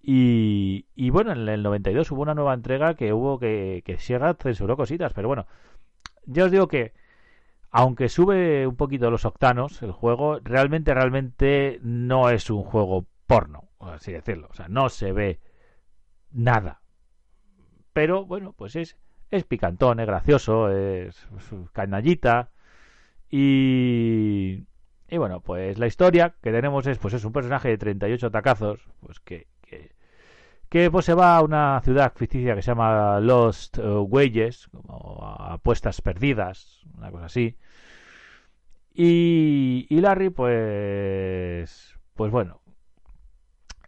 y, 0.07 0.85
y, 0.93 1.09
bueno, 1.09 1.31
en 1.31 1.49
el 1.49 1.63
92 1.63 2.11
hubo 2.11 2.21
una 2.21 2.35
nueva 2.35 2.53
entrega 2.53 2.93
que 2.93 3.11
hubo 3.11 3.39
que, 3.39 3.81
que 3.83 3.97
Sierra 3.97 4.35
censuró 4.35 4.77
cositas, 4.77 5.13
pero 5.13 5.27
bueno, 5.27 5.47
ya 6.25 6.45
os 6.45 6.51
digo 6.51 6.67
que 6.67 6.93
aunque 7.77 8.07
sube 8.07 8.65
un 8.65 8.77
poquito 8.77 9.11
los 9.11 9.25
octanos, 9.25 9.81
el 9.81 9.91
juego 9.91 10.39
realmente, 10.41 10.93
realmente 10.93 11.79
no 11.83 12.29
es 12.29 12.49
un 12.49 12.63
juego 12.63 13.05
porno, 13.27 13.69
así 13.79 14.13
decirlo. 14.13 14.47
O 14.49 14.53
sea, 14.53 14.69
no 14.69 14.87
se 14.87 15.11
ve 15.11 15.41
nada. 16.31 16.81
Pero 17.91 18.25
bueno, 18.25 18.53
pues 18.53 18.77
es, 18.77 18.97
es 19.29 19.43
picantón, 19.43 19.99
es 19.99 20.07
gracioso, 20.07 20.71
es, 20.71 21.27
es 21.37 21.69
canallita. 21.73 22.51
Y, 23.29 24.67
y 25.09 25.17
bueno, 25.17 25.41
pues 25.41 25.77
la 25.77 25.87
historia 25.87 26.33
que 26.41 26.51
tenemos 26.53 26.87
es, 26.87 26.97
pues 26.97 27.13
es 27.13 27.25
un 27.25 27.33
personaje 27.33 27.67
de 27.67 27.77
38 27.77 28.31
tacazos, 28.31 28.87
pues 29.01 29.19
que, 29.19 29.47
que, 29.61 29.91
que 30.75 30.91
pues 30.91 31.05
se 31.05 31.13
va 31.13 31.37
a 31.37 31.41
una 31.41 31.79
ciudad 31.85 32.11
ficticia 32.17 32.53
que 32.53 32.61
se 32.61 32.71
llama 32.71 33.21
Lost 33.21 33.77
uh, 33.77 34.01
Wages, 34.01 34.67
como 34.67 35.25
apuestas 35.39 36.01
perdidas, 36.01 36.81
una 36.97 37.11
cosa 37.11 37.27
así. 37.27 37.55
Y, 38.93 39.87
y 39.89 40.01
Larry, 40.01 40.31
pues, 40.31 41.95
pues 42.13 42.29
bueno, 42.29 42.59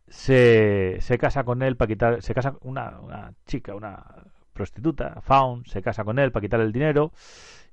se, 0.08 0.95
se 1.02 1.17
casa 1.17 1.43
con 1.43 1.62
él 1.62 1.76
para 1.76 1.89
quitar, 1.89 2.21
se 2.21 2.34
casa 2.34 2.56
una, 2.62 3.02
una 3.02 3.34
chica, 3.45 3.76
una 3.76 4.06
prostituta, 4.54 5.19
Faun, 5.19 5.65
se 5.65 5.82
casa 5.82 6.06
con 6.06 6.19
él 6.19 6.32
para 6.32 6.41
quitar 6.45 6.62
el 6.62 6.71
dinero 6.71 7.12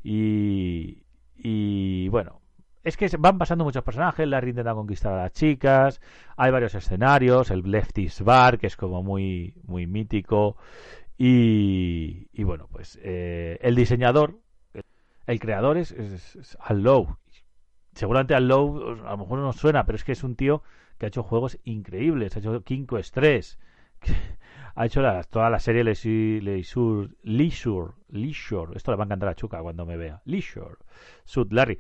y, 0.03 1.05
y 1.37 2.09
bueno, 2.09 2.41
es 2.85 2.99
que 2.99 3.09
van 3.19 3.39
pasando 3.39 3.65
muchos 3.65 3.83
personajes, 3.83 4.29
Larry 4.29 4.51
intenta 4.51 4.75
conquistar 4.75 5.15
a 5.15 5.23
las 5.23 5.33
chicas, 5.33 6.01
hay 6.37 6.51
varios 6.51 6.75
escenarios, 6.75 7.51
el 7.51 7.63
Lefty's 7.63 8.21
Bar, 8.21 8.59
que 8.59 8.67
es 8.67 8.77
como 8.77 9.03
muy, 9.03 9.55
muy 9.65 9.87
mítico, 9.87 10.57
y, 11.17 12.29
y 12.33 12.45
bueno, 12.45 12.69
pues 12.71 12.99
eh, 13.03 13.59
el 13.63 13.75
diseñador, 13.75 14.39
el 15.27 15.41
creador 15.41 15.79
es, 15.79 15.93
es, 15.93 16.59
Al 16.61 16.83
Lowe. 16.83 17.17
Seguramente 17.95 18.35
Al 18.35 18.49
Lowe 18.49 19.01
a 19.07 19.13
lo 19.13 19.19
mejor 19.19 19.39
no 19.39 19.45
nos 19.47 19.57
suena, 19.57 19.87
pero 19.87 19.97
es 19.97 20.05
que 20.05 20.13
es 20.13 20.23
un 20.23 20.37
tío 20.37 20.63
que 20.99 21.07
ha 21.07 21.09
hecho 21.09 21.23
juegos 21.23 21.59
increíbles, 21.65 22.37
ha 22.37 22.41
hecho 22.41 22.63
Quest 22.65 23.15
3, 23.15 23.59
ha 24.75 24.87
hecho 24.87 25.01
la, 25.01 25.23
toda 25.25 25.49
la 25.49 25.59
serie 25.59 25.85
Leisure, 25.85 27.09
Leisure, 27.23 27.93
Leisure, 28.09 28.77
esto 28.77 28.91
le 28.91 28.99
va 28.99 29.05
a 29.05 29.07
encantar 29.07 29.31
a 29.31 29.35
Chuca 29.35 29.63
cuando 29.63 29.87
me 29.87 29.97
vea, 29.97 30.21
Leisure, 30.27 30.77
Sud 31.25 31.51
Larry. 31.51 31.79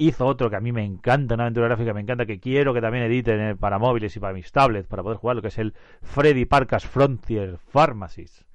Hizo 0.00 0.26
otro 0.26 0.48
que 0.48 0.56
a 0.56 0.60
mí 0.60 0.72
me 0.72 0.82
encanta, 0.82 1.34
una 1.34 1.44
aventura 1.44 1.66
gráfica, 1.66 1.92
me 1.92 2.00
encanta, 2.00 2.24
que 2.24 2.40
quiero 2.40 2.72
que 2.72 2.80
también 2.80 3.04
editen 3.04 3.58
para 3.58 3.78
móviles 3.78 4.16
y 4.16 4.18
para 4.18 4.32
mis 4.32 4.50
tablets, 4.50 4.88
para 4.88 5.02
poder 5.02 5.18
jugarlo, 5.18 5.42
que 5.42 5.48
es 5.48 5.58
el 5.58 5.74
Freddy 6.00 6.46
Parkas 6.46 6.86
Frontier 6.86 7.58
Pharmacies. 7.58 8.46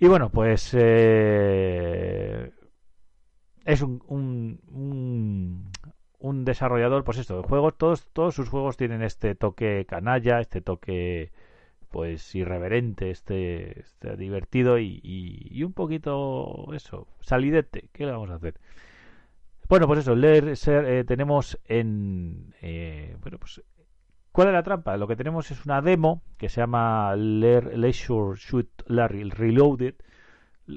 Y 0.00 0.08
bueno, 0.08 0.28
pues 0.30 0.70
eh, 0.76 2.50
es 3.64 3.80
un, 3.80 4.02
un, 4.08 5.70
un, 6.18 6.44
desarrollador, 6.44 7.04
pues 7.04 7.18
esto, 7.18 7.40
de 7.40 7.46
juegos, 7.46 7.78
todos, 7.78 8.08
todos 8.12 8.34
sus 8.34 8.48
juegos 8.48 8.76
tienen 8.76 9.02
este 9.02 9.36
toque 9.36 9.86
canalla, 9.88 10.40
este 10.40 10.60
toque 10.60 11.30
pues 11.90 12.34
irreverente, 12.34 13.10
este, 13.10 13.78
este 13.82 14.16
divertido 14.16 14.80
y, 14.80 15.00
y, 15.04 15.62
un 15.62 15.74
poquito 15.74 16.74
eso, 16.74 17.06
salidete, 17.20 17.88
¿qué 17.92 18.04
le 18.04 18.10
vamos 18.10 18.30
a 18.30 18.34
hacer? 18.34 18.54
Bueno, 19.70 19.86
pues 19.86 20.00
eso, 20.00 20.16
leer, 20.16 20.52
eh, 20.66 21.04
tenemos 21.06 21.56
en, 21.64 22.52
eh, 22.60 23.16
bueno, 23.22 23.38
pues, 23.38 23.62
¿cuál 24.32 24.48
es 24.48 24.54
la 24.54 24.64
trampa? 24.64 24.96
Lo 24.96 25.06
que 25.06 25.14
tenemos 25.14 25.48
es 25.52 25.64
una 25.64 25.80
demo 25.80 26.24
que 26.38 26.48
se 26.48 26.60
llama 26.60 27.14
Lear, 27.14 27.78
Leisure 27.78 28.36
Shoot 28.36 28.68
Larry 28.86 29.30
Reloaded, 29.30 29.94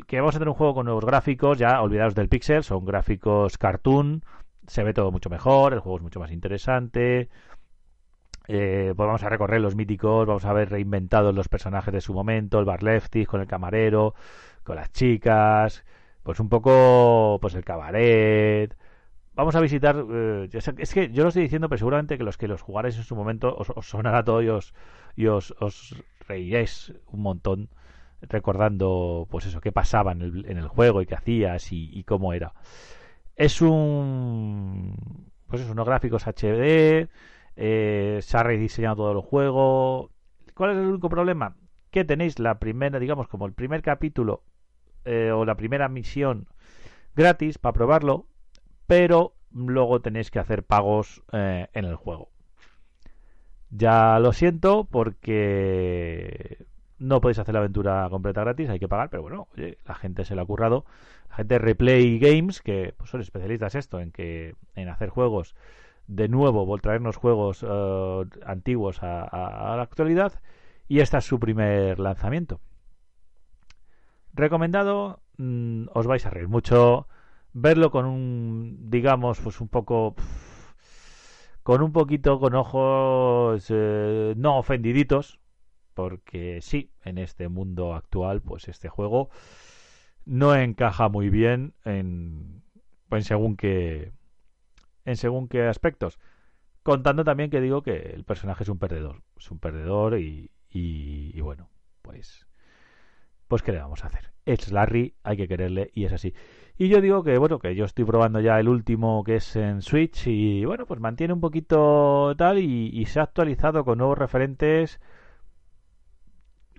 que 0.06 0.20
vamos 0.20 0.36
a 0.36 0.38
tener 0.38 0.50
un 0.50 0.54
juego 0.54 0.76
con 0.76 0.86
nuevos 0.86 1.06
gráficos, 1.06 1.58
ya 1.58 1.82
olvidados 1.82 2.14
del 2.14 2.30
pixel, 2.30 2.64
son 2.64 2.86
gráficos 2.86 3.58
cartoon, 3.58 4.24
se 4.68 4.84
ve 4.84 4.94
todo 4.94 5.12
mucho 5.12 5.32
mejor, 5.32 5.74
el 5.74 5.80
juego 5.80 5.98
es 5.98 6.04
mucho 6.04 6.20
más 6.20 6.32
interesante, 6.32 7.30
eh, 8.48 8.94
pues 8.96 9.08
vamos 9.08 9.24
a 9.24 9.30
recorrer 9.30 9.60
los 9.60 9.76
míticos, 9.76 10.28
vamos 10.28 10.46
a 10.46 10.54
ver 10.54 10.70
reinventados 10.70 11.34
los 11.34 11.48
personajes 11.48 11.96
de 11.96 12.02
su 12.02 12.14
momento, 12.14 12.60
el 12.60 12.66
Bar 12.66 12.84
Lefty 12.84 13.26
con 13.26 13.42
el 13.42 13.48
camarero, 13.48 14.14
con 14.64 14.76
las 14.76 14.92
chicas, 14.92 15.84
pues 16.24 16.40
un 16.40 16.50
poco 16.50 17.38
pues 17.42 17.56
el 17.56 17.64
cabaret. 17.64 18.76
Vamos 19.36 19.56
a 19.56 19.62
visitar, 19.62 19.96
eh, 20.12 20.50
es 20.52 20.94
que 20.94 21.12
yo 21.12 21.24
lo 21.24 21.30
estoy 21.30 21.44
diciendo, 21.44 21.68
pero 21.70 21.80
seguramente 21.80 22.18
que 22.18 22.24
los 22.24 22.38
que 22.38 22.48
los 22.48 22.62
jugaréis 22.62 22.98
en 22.98 23.04
su 23.04 23.16
momento 23.16 23.56
os, 23.56 23.86
sonará 23.86 24.24
todo 24.24 24.42
y 24.44 24.50
os, 24.50 24.74
y 25.16 25.28
os, 25.28 25.56
reiréis 26.28 26.94
un 27.08 27.22
montón 27.22 27.70
recordando 28.22 29.28
pues 29.30 29.46
eso, 29.48 29.60
qué 29.60 29.72
pasaba 29.72 30.14
en 30.14 30.22
el, 30.22 30.46
en 30.48 30.58
el 30.58 30.68
juego 30.68 31.02
y 31.02 31.06
qué 31.06 31.16
hacías 31.16 31.72
y, 31.72 31.90
y 31.92 32.04
cómo 32.04 32.34
era. 32.34 32.54
Es 33.36 33.62
un 33.62 34.96
pues 35.48 35.62
es 35.62 35.70
unos 35.70 35.86
gráficos 35.86 36.26
HD, 36.26 37.10
eh, 37.56 38.20
se 38.22 38.38
ha 38.38 38.42
rediseñado 38.42 38.96
todo 38.96 39.12
el 39.12 39.22
juego. 39.22 40.10
¿Cuál 40.56 40.72
es 40.72 40.78
el 40.78 40.86
único 40.86 41.10
problema? 41.10 41.56
Que 41.92 42.04
tenéis 42.04 42.40
la 42.40 42.58
primera, 42.58 42.98
digamos, 42.98 43.28
como 43.28 43.46
el 43.46 43.54
primer 43.54 43.84
capítulo 43.84 44.44
eh, 45.06 45.32
o 45.32 45.46
la 45.46 45.56
primera 45.56 45.90
misión 45.90 46.48
gratis 47.16 47.58
para 47.58 47.74
probarlo, 47.74 48.28
pero 48.88 49.36
luego 49.52 50.02
tenéis 50.02 50.32
que 50.32 50.40
hacer 50.40 50.64
pagos 50.64 51.24
eh, 51.32 51.68
en 51.74 51.86
el 51.86 51.96
juego. 51.96 52.30
Ya 53.70 54.20
lo 54.20 54.34
siento 54.34 54.86
porque 54.86 56.66
no 57.00 57.22
podéis 57.22 57.40
hacer 57.40 57.54
la 57.54 57.60
aventura 57.60 58.08
completa 58.10 58.42
gratis, 58.42 58.70
hay 58.70 58.80
que 58.80 58.88
pagar, 58.88 59.10
pero 59.10 59.24
bueno, 59.24 59.48
la 59.56 59.96
gente 59.96 60.26
se 60.26 60.36
lo 60.36 60.44
ha 60.44 60.46
currado. 60.46 60.86
La 61.30 61.38
gente 61.38 61.56
de 61.56 61.60
Replay 61.60 62.20
Games, 62.20 62.62
que 62.62 62.94
pues, 62.98 63.10
son 63.10 63.22
especialistas 63.22 63.76
esto, 63.76 64.00
en 64.00 64.12
que 64.12 64.56
en 64.76 64.90
hacer 64.90 65.10
juegos 65.10 65.56
de 66.08 66.28
nuevo 66.28 66.78
traernos 66.80 67.16
juegos 67.16 67.66
eh, 67.68 68.26
antiguos 68.46 69.02
a, 69.02 69.76
la 69.76 69.82
actualidad 69.82 70.34
y 70.88 71.00
este 71.00 71.18
es 71.18 71.26
su 71.26 71.40
primer 71.40 72.00
lanzamiento. 72.00 72.60
Recomendado, 74.34 75.22
mm, 75.38 75.88
os 75.94 76.08
vais 76.08 76.26
a 76.26 76.30
reír 76.30 76.48
mucho, 76.48 77.08
verlo 77.54 77.92
con 77.92 78.06
un, 78.06 78.90
digamos, 78.90 79.40
pues 79.40 79.62
un 79.62 79.68
poco, 79.68 80.16
con 81.64 81.82
un 81.82 81.92
poquito, 81.92 82.40
con 82.40 82.56
ojos 82.56 83.66
eh, 83.70 84.34
no 84.38 84.58
ofendiditos, 84.58 85.40
porque 85.94 86.60
sí, 86.62 86.92
en 87.04 87.18
este 87.18 87.48
mundo 87.48 87.94
actual, 87.94 88.42
pues 88.42 88.68
este 88.68 88.90
juego 88.90 89.30
no 90.26 90.56
encaja 90.56 91.10
muy 91.10 91.30
bien 91.30 91.74
en, 91.86 92.64
en 93.12 93.24
según 93.24 93.56
que 93.58 94.14
en 95.06 95.18
según 95.18 95.48
qué 95.48 95.64
aspectos. 95.64 96.20
Contando 96.84 97.24
también 97.24 97.50
que 97.50 97.62
digo 97.62 97.82
que 97.84 97.98
el 97.98 98.24
personaje 98.26 98.64
es 98.64 98.70
un 98.70 98.80
perdedor. 98.80 99.24
Es 99.38 99.52
un 99.52 99.60
perdedor 99.60 100.20
y, 100.20 100.52
y, 100.70 101.40
bueno, 101.42 101.70
pues 102.02 102.48
pues 103.54 103.62
qué 103.62 103.72
le 103.72 103.78
vamos 103.78 104.04
a 104.04 104.08
hacer. 104.08 104.32
Es 104.48 104.72
Larry, 104.72 105.14
hay 105.22 105.38
que 105.38 105.48
quererle 105.48 105.92
y 105.94 106.06
es 106.06 106.12
así. 106.12 106.34
Y 106.76 106.88
yo 106.88 107.02
digo 107.02 107.24
que 107.24 107.38
bueno, 107.38 107.60
que 107.60 107.76
yo 107.76 107.86
estoy 107.86 108.04
probando 108.04 108.40
ya 108.40 108.60
el 108.60 108.68
último 108.68 109.24
que 109.24 109.36
es 109.36 109.56
en 109.56 109.84
Switch 109.84 110.26
y 110.26 110.66
bueno, 110.66 110.88
pues 110.88 111.00
mantiene 111.00 111.36
un 111.36 111.40
poquito 111.40 112.34
tal 112.36 112.58
y, 112.58 113.06
se 113.06 113.20
ha 113.20 113.24
actualizado 113.24 113.86
con 113.86 114.00
nuevos 114.00 114.18
referentes. 114.18 115.00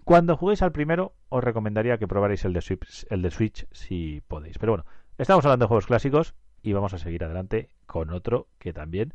Cuando 0.03 0.37
juguéis 0.37 0.63
al 0.63 0.73
primero, 0.73 1.15
os 1.29 1.45
recomendaría 1.45 1.97
que 1.97 2.09
probarais 2.09 2.45
el 2.45 2.53
de 2.55 2.61
Switch, 2.61 3.07
el 3.09 3.23
de 3.23 3.31
Switch 3.31 3.69
si 3.71 4.21
podéis. 4.27 4.59
Pero 4.59 4.73
bueno, 4.73 4.85
estamos 5.17 5.45
hablando 5.45 5.67
de 5.67 5.69
juegos 5.69 5.87
clásicos 5.87 6.35
y 6.61 6.73
vamos 6.73 6.93
a 6.93 6.99
seguir 6.99 7.23
adelante 7.23 7.71
con 7.87 8.11
otro 8.11 8.49
que 8.59 8.73
también 8.73 9.15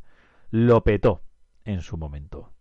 lo 0.50 0.82
petó 0.82 1.20
en 1.66 1.82
su 1.82 1.98
momento. 1.98 2.54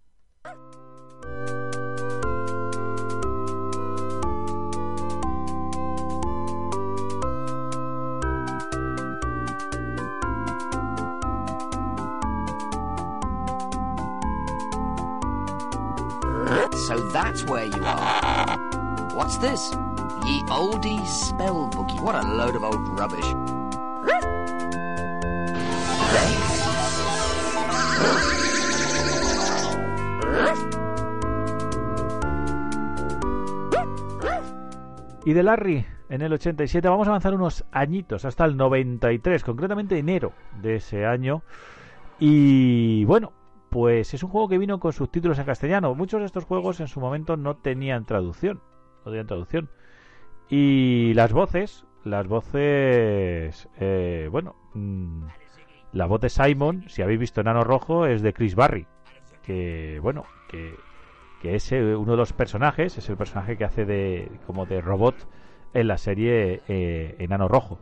So 16.90 16.98
that's 17.14 17.44
where 17.44 17.66
you 17.66 17.84
are. 17.86 18.58
What's 19.14 19.38
this? 19.38 19.70
Ye 20.26 20.42
oldie 20.50 21.06
spell 21.06 21.70
bookie. 21.70 22.00
What 22.00 22.16
a 22.16 22.24
load 22.28 22.56
of 22.56 22.64
old 22.64 22.82
rubbish. 22.98 23.30
Y 35.26 35.34
de 35.34 35.44
Larry 35.44 35.86
en 36.10 36.24
el 36.24 36.34
87 36.34 36.90
vamos 36.90 37.08
a 37.08 37.12
avanzar 37.12 37.36
unos 37.36 37.66
añitos 37.72 38.26
hasta 38.26 38.46
el 38.46 38.58
93, 38.58 39.44
concretamente 39.44 40.00
enero 40.00 40.34
de 40.60 40.78
ese 40.78 41.06
año. 41.06 41.44
Y 42.20 43.06
bueno, 43.06 43.34
pues 43.70 44.14
es 44.14 44.24
un 44.24 44.30
juego 44.30 44.50
que 44.50 44.58
vino 44.58 44.80
con 44.80 44.94
subtítulos 44.94 45.40
en 45.40 45.46
castellano. 45.46 45.96
Muchos 45.96 46.20
de 46.20 46.26
estos 46.26 46.46
juegos 46.46 46.80
en 46.80 46.88
su 46.88 47.00
momento 47.00 47.38
no 47.38 47.56
tenían 47.56 48.06
traducción, 48.06 48.62
no 49.06 49.12
tenían 49.12 49.28
traducción. 49.28 49.70
Y 50.50 51.14
las 51.14 51.32
voces, 51.32 51.86
las 52.04 52.28
voces, 52.28 53.70
eh, 53.80 54.28
bueno, 54.32 54.56
mm, 54.74 55.26
la 55.94 56.06
voz 56.08 56.22
de 56.22 56.30
Simon, 56.30 56.86
si 56.88 57.02
habéis 57.02 57.20
visto 57.20 57.42
Enano 57.42 57.64
Rojo, 57.64 58.06
es 58.06 58.22
de 58.22 58.34
Chris 58.34 58.56
Barry, 58.56 58.88
que 59.44 60.00
bueno, 60.02 60.26
que 60.50 60.74
que 61.42 61.56
es 61.56 61.72
eh, 61.72 61.96
uno 61.96 62.12
de 62.12 62.18
los 62.18 62.34
personajes, 62.34 62.98
es 62.98 63.10
el 63.10 63.18
personaje 63.18 63.58
que 63.58 63.66
hace 63.66 63.86
de 63.86 64.32
como 64.46 64.66
de 64.66 64.82
robot 64.82 65.16
en 65.74 65.88
la 65.88 65.98
serie 65.98 66.62
eh, 66.68 67.16
Enano 67.20 67.48
Rojo. 67.48 67.80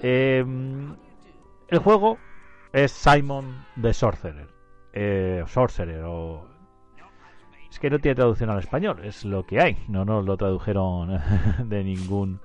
Em, 0.00 0.96
el 1.68 1.78
juego 1.78 2.18
es 2.72 2.92
Simon 2.92 3.64
the 3.80 3.92
Sorcerer. 3.92 4.48
Eh, 4.92 5.44
Sorcerer 5.46 6.02
o... 6.04 6.48
Es 7.70 7.78
que 7.78 7.88
no 7.88 8.00
tiene 8.00 8.16
traducción 8.16 8.50
al 8.50 8.58
español, 8.58 9.04
es 9.04 9.24
lo 9.24 9.46
que 9.46 9.60
hay. 9.60 9.84
No 9.88 10.04
nos 10.04 10.24
lo 10.24 10.36
tradujeron 10.36 11.20
de 11.68 11.84
ningún 11.84 12.40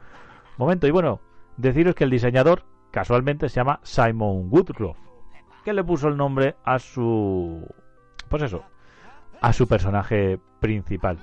momento. 0.58 0.88
Y 0.88 0.92
bueno, 0.92 1.20
deciros 1.58 1.96
que 1.96 2.04
el 2.04 2.12
diseñador 2.12 2.64
casualmente 2.92 3.50
se 3.50 3.56
llama 3.56 3.80
Simon 3.84 4.48
Woodcroft, 4.50 5.00
que 5.64 5.74
le 5.74 5.84
puso 5.84 6.08
el 6.08 6.18
nombre 6.18 6.56
a 6.64 6.80
su... 6.80 7.68
Pues 8.30 8.44
eso, 8.44 8.64
a 9.42 9.52
su 9.54 9.68
personaje 9.68 10.40
principal. 10.60 11.18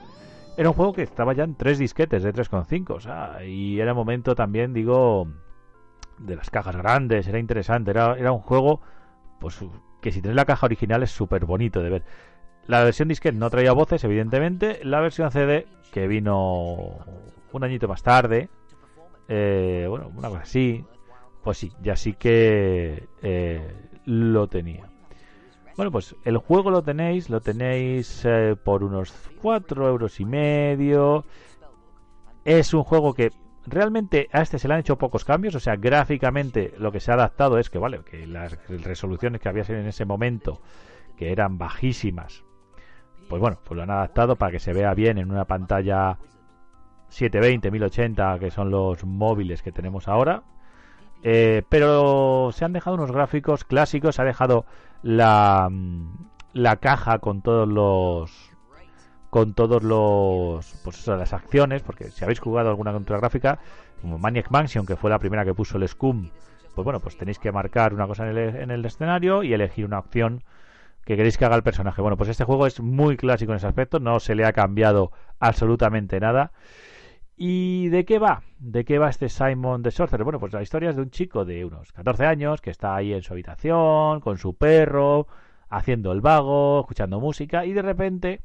Era 0.56 0.68
un 0.68 0.74
juego 0.74 0.92
que 0.92 1.02
estaba 1.02 1.32
ya 1.32 1.44
en 1.44 1.54
tres 1.54 1.78
disquetes 1.78 2.22
de 2.22 2.34
3,5, 2.34 2.90
o 2.90 3.00
sea, 3.00 3.44
y 3.44 3.80
era 3.80 3.94
momento 3.94 4.34
también, 4.34 4.74
digo, 4.74 5.26
de 6.18 6.36
las 6.36 6.50
cajas 6.50 6.76
grandes, 6.76 7.26
era 7.26 7.38
interesante, 7.38 7.90
era, 7.90 8.16
era 8.18 8.32
un 8.32 8.40
juego, 8.40 8.80
pues, 9.40 9.64
que 10.02 10.12
si 10.12 10.20
tienes 10.20 10.36
la 10.36 10.44
caja 10.44 10.66
original 10.66 11.02
es 11.02 11.10
súper 11.10 11.46
bonito 11.46 11.80
de 11.82 11.88
ver. 11.88 12.04
La 12.66 12.84
versión 12.84 13.08
disquete 13.08 13.38
no 13.38 13.48
traía 13.48 13.72
voces, 13.72 14.04
evidentemente, 14.04 14.80
la 14.84 15.00
versión 15.00 15.30
CD, 15.30 15.66
que 15.92 16.06
vino 16.06 16.98
un 17.52 17.64
añito 17.64 17.88
más 17.88 18.02
tarde, 18.02 18.50
eh, 19.28 19.86
bueno, 19.88 20.10
una 20.14 20.28
cosa 20.28 20.42
así, 20.42 20.84
pues 21.42 21.58
sí, 21.58 21.72
ya 21.80 21.96
sí 21.96 22.14
que 22.14 23.08
eh, 23.22 23.74
lo 24.04 24.48
tenía. 24.48 24.90
Bueno, 25.76 25.90
pues 25.90 26.14
el 26.24 26.36
juego 26.36 26.70
lo 26.70 26.82
tenéis, 26.82 27.30
lo 27.30 27.40
tenéis 27.40 28.24
eh, 28.24 28.56
por 28.62 28.84
unos 28.84 29.14
4 29.40 29.88
euros 29.88 30.20
y 30.20 30.24
medio. 30.24 31.24
Es 32.44 32.74
un 32.74 32.82
juego 32.82 33.14
que 33.14 33.30
realmente 33.66 34.28
a 34.32 34.42
este 34.42 34.58
se 34.58 34.68
le 34.68 34.74
han 34.74 34.80
hecho 34.80 34.98
pocos 34.98 35.24
cambios, 35.24 35.54
o 35.54 35.60
sea, 35.60 35.76
gráficamente 35.76 36.74
lo 36.78 36.92
que 36.92 37.00
se 37.00 37.10
ha 37.10 37.14
adaptado 37.14 37.58
es 37.58 37.70
que, 37.70 37.78
vale, 37.78 38.00
que 38.04 38.26
las 38.26 38.58
resoluciones 38.68 39.40
que 39.40 39.48
había 39.48 39.64
en 39.68 39.86
ese 39.86 40.04
momento, 40.04 40.60
que 41.16 41.32
eran 41.32 41.58
bajísimas, 41.58 42.44
pues 43.28 43.40
bueno, 43.40 43.58
pues 43.64 43.76
lo 43.76 43.82
han 43.82 43.90
adaptado 43.90 44.36
para 44.36 44.52
que 44.52 44.58
se 44.58 44.72
vea 44.72 44.94
bien 44.94 45.18
en 45.18 45.30
una 45.30 45.44
pantalla 45.44 46.18
720, 47.08 47.70
1080, 47.70 48.38
que 48.38 48.50
son 48.50 48.70
los 48.70 49.04
móviles 49.04 49.62
que 49.62 49.72
tenemos 49.72 50.08
ahora. 50.08 50.42
Eh, 51.22 51.62
pero 51.68 52.50
se 52.52 52.64
han 52.64 52.72
dejado 52.72 52.96
unos 52.96 53.12
gráficos 53.12 53.64
clásicos, 53.64 54.16
se 54.16 54.22
ha 54.22 54.24
dejado 54.24 54.66
la, 55.02 55.70
la 56.52 56.76
caja 56.76 57.20
con 57.20 57.42
todos 57.42 57.68
los 57.68 58.51
con 59.32 59.54
todos 59.54 59.82
los 59.82 60.74
pues 60.84 60.98
eso, 60.98 61.16
las 61.16 61.32
acciones, 61.32 61.80
porque 61.80 62.10
si 62.10 62.22
habéis 62.22 62.38
jugado 62.38 62.68
alguna 62.68 62.90
aventura 62.90 63.18
gráfica, 63.18 63.60
como 64.02 64.18
Maniac 64.18 64.50
Mansion, 64.50 64.84
que 64.84 64.94
fue 64.94 65.08
la 65.08 65.18
primera 65.18 65.42
que 65.42 65.54
puso 65.54 65.78
el 65.78 65.88
Scum, 65.88 66.28
pues 66.74 66.84
bueno, 66.84 67.00
pues 67.00 67.16
tenéis 67.16 67.38
que 67.38 67.50
marcar 67.50 67.94
una 67.94 68.06
cosa 68.06 68.28
en 68.28 68.36
el, 68.36 68.56
en 68.56 68.70
el 68.70 68.84
escenario 68.84 69.42
y 69.42 69.54
elegir 69.54 69.86
una 69.86 70.00
opción 70.00 70.44
que 71.06 71.16
queréis 71.16 71.38
que 71.38 71.46
haga 71.46 71.56
el 71.56 71.62
personaje. 71.62 72.02
Bueno, 72.02 72.18
pues 72.18 72.28
este 72.28 72.44
juego 72.44 72.66
es 72.66 72.78
muy 72.82 73.16
clásico 73.16 73.52
en 73.52 73.56
ese 73.56 73.66
aspecto, 73.66 74.00
no 74.00 74.20
se 74.20 74.34
le 74.34 74.44
ha 74.44 74.52
cambiado 74.52 75.12
absolutamente 75.40 76.20
nada. 76.20 76.52
¿Y 77.34 77.88
de 77.88 78.04
qué 78.04 78.18
va? 78.18 78.42
¿De 78.58 78.84
qué 78.84 78.98
va 78.98 79.08
este 79.08 79.30
Simon 79.30 79.82
the 79.82 79.92
Sorcerer? 79.92 80.24
Bueno, 80.24 80.40
pues 80.40 80.52
la 80.52 80.60
historia 80.60 80.90
es 80.90 80.96
de 80.96 81.02
un 81.02 81.10
chico 81.10 81.46
de 81.46 81.64
unos 81.64 81.90
14 81.92 82.26
años 82.26 82.60
que 82.60 82.68
está 82.68 82.94
ahí 82.94 83.14
en 83.14 83.22
su 83.22 83.32
habitación 83.32 84.20
con 84.20 84.36
su 84.36 84.58
perro, 84.58 85.26
haciendo 85.70 86.12
el 86.12 86.20
vago, 86.20 86.80
escuchando 86.80 87.18
música 87.18 87.64
y 87.64 87.72
de 87.72 87.80
repente 87.80 88.42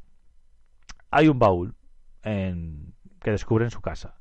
hay 1.11 1.27
un 1.27 1.39
baúl 1.39 1.75
en, 2.23 2.93
que 3.21 3.31
descubre 3.31 3.65
en 3.65 3.71
su 3.71 3.81
casa. 3.81 4.15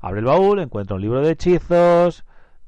Abre 0.00 0.20
el 0.20 0.26
baúl, 0.26 0.58
encuentra 0.58 0.96
un 0.96 1.02
libro 1.02 1.20
de 1.20 1.32
hechizos. 1.32 2.24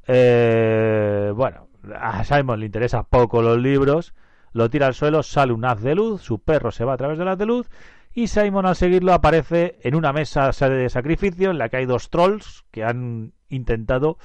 Eh, 0.06 1.32
bueno, 1.34 1.68
a 1.94 2.24
Simon 2.24 2.60
le 2.60 2.66
interesa 2.66 3.02
poco 3.04 3.42
los 3.42 3.58
libros. 3.58 4.14
Lo 4.52 4.70
tira 4.70 4.86
al 4.86 4.94
suelo, 4.94 5.22
sale 5.22 5.52
un 5.52 5.64
haz 5.64 5.80
de 5.82 5.96
luz, 5.96 6.22
su 6.22 6.38
perro 6.38 6.70
se 6.70 6.84
va 6.84 6.92
a 6.92 6.96
través 6.96 7.18
del 7.18 7.26
haz 7.26 7.38
de 7.38 7.46
luz 7.46 7.68
y 8.14 8.28
Simon 8.28 8.66
al 8.66 8.76
seguirlo 8.76 9.12
aparece 9.12 9.78
en 9.82 9.96
una 9.96 10.12
mesa 10.12 10.52
de 10.52 10.88
sacrificio 10.88 11.50
en 11.50 11.58
la 11.58 11.68
que 11.68 11.78
hay 11.78 11.86
dos 11.86 12.08
trolls 12.08 12.64
que 12.70 12.84
han 12.84 13.32
intentado 13.48 14.18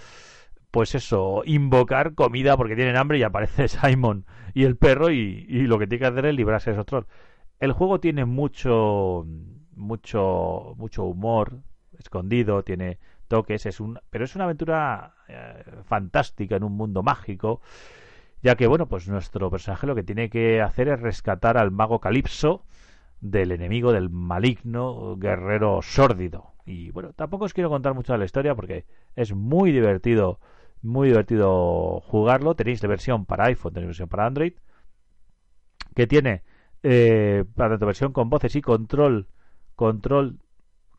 pues 0.69 0.93
eso, 0.93 1.41
invocar 1.45 2.13
comida 2.13 2.55
porque 2.55 2.75
tienen 2.75 2.95
hambre 2.95 3.17
y 3.17 3.23
aparece 3.23 3.67
Simon 3.67 4.25
y 4.53 4.65
el 4.65 4.77
perro 4.77 5.09
y, 5.09 5.45
y 5.49 5.61
lo 5.61 5.79
que 5.79 5.87
tiene 5.87 5.99
que 5.99 6.05
hacer 6.05 6.25
es 6.27 6.35
librarse 6.35 6.69
de 6.69 6.75
esos 6.75 6.85
trolls. 6.85 7.07
El 7.59 7.73
juego 7.73 7.99
tiene 7.99 8.25
mucho, 8.25 9.25
mucho, 9.75 10.75
mucho 10.77 11.03
humor 11.03 11.59
escondido, 11.97 12.63
tiene 12.63 12.99
toques, 13.27 13.65
es 13.65 13.79
un, 13.79 13.99
pero 14.09 14.25
es 14.25 14.35
una 14.35 14.45
aventura 14.45 15.13
eh, 15.27 15.63
fantástica 15.83 16.55
en 16.55 16.63
un 16.63 16.77
mundo 16.77 17.03
mágico, 17.03 17.61
ya 18.41 18.55
que 18.55 18.67
bueno, 18.67 18.87
pues 18.87 19.07
nuestro 19.09 19.51
personaje 19.51 19.87
lo 19.87 19.95
que 19.95 20.03
tiene 20.03 20.29
que 20.29 20.61
hacer 20.61 20.87
es 20.87 21.01
rescatar 21.01 21.57
al 21.57 21.71
mago 21.71 21.99
Calipso 21.99 22.63
del 23.19 23.51
enemigo 23.51 23.91
del 23.91 24.09
maligno 24.09 25.17
guerrero 25.17 25.81
sórdido. 25.81 26.53
Y 26.65 26.91
bueno, 26.91 27.11
tampoco 27.13 27.45
os 27.45 27.53
quiero 27.53 27.69
contar 27.69 27.93
mucho 27.93 28.13
de 28.13 28.19
la 28.19 28.25
historia 28.25 28.55
porque 28.55 28.85
es 29.15 29.33
muy 29.33 29.71
divertido, 29.71 30.39
muy 30.81 31.09
divertido 31.09 31.99
jugarlo. 32.01 32.55
Tenéis 32.55 32.81
la 32.81 32.89
versión 32.89 33.25
para 33.25 33.45
iPhone, 33.45 33.73
tenéis 33.73 33.85
la 33.85 33.89
versión 33.89 34.09
para 34.09 34.25
Android, 34.25 34.53
que 35.95 36.07
tiene 36.07 36.43
eh, 36.83 37.45
para 37.55 37.71
tanto 37.71 37.85
versión 37.85 38.13
con 38.13 38.29
voces 38.29 38.55
y 38.55 38.61
control, 38.61 39.27
control 39.75 40.39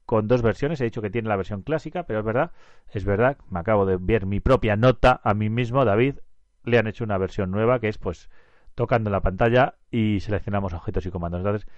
con 0.07 0.27
dos 0.29 0.43
versiones. 0.43 0.81
He 0.81 0.85
dicho 0.85 1.03
que 1.03 1.11
tiene 1.11 1.29
la 1.29 1.37
versión 1.37 1.63
clásica, 1.63 2.05
pero 2.05 2.21
es 2.21 2.25
verdad, 2.25 2.51
es 2.93 3.05
verdad, 3.05 3.39
me 3.49 3.61
acabo 3.61 3.87
de 3.87 3.97
ver 3.97 4.27
mi 4.27 4.41
propia 4.41 4.77
nota 4.77 5.21
a 5.23 5.35
mí 5.35 5.49
mismo, 5.51 5.85
David, 5.85 6.17
le 6.65 6.79
han 6.79 6.87
hecho 6.87 7.05
una 7.05 7.19
versión 7.19 7.51
nueva 7.51 7.81
que 7.81 7.89
es 7.89 7.99
pues 7.99 8.29
tocando 8.75 9.11
la 9.11 9.21
pantalla 9.21 9.75
y 9.91 10.21
seleccionamos 10.21 10.73
objetos 10.73 11.07
y 11.07 11.11
comandos. 11.11 11.41
Entonces, 11.41 11.69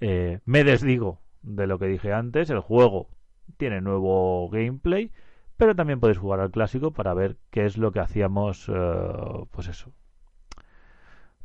eh, 0.00 0.40
me 0.44 0.64
desdigo 0.64 1.20
de 1.42 1.66
lo 1.66 1.78
que 1.78 1.86
dije 1.86 2.12
antes, 2.12 2.50
el 2.50 2.60
juego 2.60 3.08
tiene 3.56 3.80
nuevo 3.80 4.48
gameplay, 4.50 5.10
pero 5.56 5.74
también 5.74 6.00
podéis 6.00 6.18
jugar 6.18 6.40
al 6.40 6.50
clásico 6.50 6.92
para 6.92 7.14
ver 7.14 7.36
qué 7.50 7.66
es 7.66 7.78
lo 7.78 7.92
que 7.92 8.00
hacíamos, 8.00 8.68
eh, 8.68 9.44
pues 9.50 9.68
eso. 9.68 9.92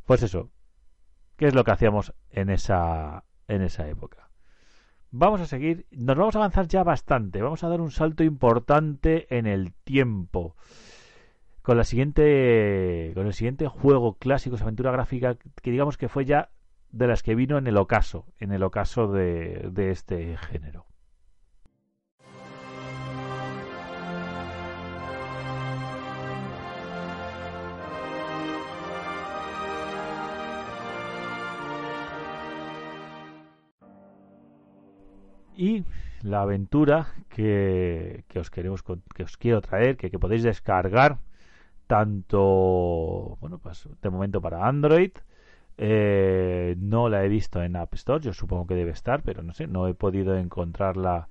Pues 0.06 0.22
eso, 0.22 0.50
qué 1.38 1.46
es 1.46 1.54
lo 1.54 1.64
que 1.64 1.70
hacíamos 1.70 2.12
en 2.30 2.50
esa, 2.50 3.24
en 3.46 3.62
esa 3.62 3.88
época. 3.88 4.28
Vamos 5.10 5.40
a 5.40 5.46
seguir, 5.46 5.86
nos 5.90 6.16
vamos 6.16 6.34
a 6.34 6.40
avanzar 6.40 6.66
ya 6.66 6.82
bastante, 6.82 7.40
vamos 7.40 7.64
a 7.64 7.68
dar 7.68 7.80
un 7.80 7.90
salto 7.90 8.24
importante 8.24 9.34
en 9.34 9.46
el 9.46 9.72
tiempo. 9.72 10.56
Con 11.62 11.78
la 11.78 11.84
siguiente 11.84 13.12
con 13.14 13.26
el 13.26 13.32
siguiente 13.32 13.68
juego 13.68 14.14
clásico, 14.14 14.56
aventura 14.60 14.90
gráfica 14.90 15.36
que 15.62 15.70
digamos 15.70 15.96
que 15.96 16.08
fue 16.08 16.24
ya 16.24 16.50
de 16.90 17.06
las 17.06 17.22
que 17.22 17.34
vino 17.34 17.56
en 17.56 17.66
el 17.66 17.76
ocaso, 17.76 18.26
en 18.38 18.52
el 18.52 18.62
ocaso 18.62 19.06
de, 19.06 19.68
de 19.70 19.90
este 19.90 20.36
género. 20.38 20.86
Y 35.58 35.84
la 36.22 36.42
aventura 36.42 37.08
que, 37.28 38.24
que, 38.28 38.38
os 38.38 38.48
queremos 38.48 38.82
que 38.82 39.22
os 39.24 39.36
quiero 39.36 39.60
traer 39.60 39.96
que, 39.96 40.08
que 40.08 40.18
podéis 40.18 40.44
descargar 40.44 41.18
tanto 41.88 43.36
bueno 43.40 43.58
pues 43.58 43.88
de 44.00 44.10
momento 44.10 44.40
para 44.40 44.66
Android. 44.66 45.10
Eh, 45.80 46.74
no 46.78 47.08
la 47.08 47.24
he 47.24 47.28
visto 47.28 47.62
en 47.62 47.76
App 47.76 47.94
Store 47.94 48.20
yo 48.20 48.32
supongo 48.32 48.66
que 48.66 48.74
debe 48.74 48.90
estar 48.90 49.22
pero 49.22 49.44
no 49.44 49.52
sé 49.52 49.68
no 49.68 49.86
he 49.86 49.94
podido 49.94 50.36
encontrarla 50.36 51.28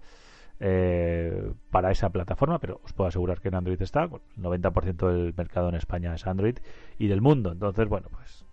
eh, 0.61 1.51
para 1.69 1.91
esa 1.91 2.09
plataforma 2.09 2.57
pero 2.57 2.79
os 2.83 2.93
puedo 2.93 3.09
asegurar 3.09 3.39
que 3.39 3.47
en 3.47 3.55
Android 3.55 3.81
está. 3.81 4.03
El 4.03 4.43
90% 4.43 5.07
del 5.07 5.33
mercado 5.35 5.69
en 5.69 5.75
España 5.75 6.13
es 6.13 6.27
Android 6.27 6.57
y 6.99 7.07
del 7.07 7.21
mundo. 7.21 7.53
Entonces 7.53 7.87
bueno 7.87 8.09
pues 8.11 8.45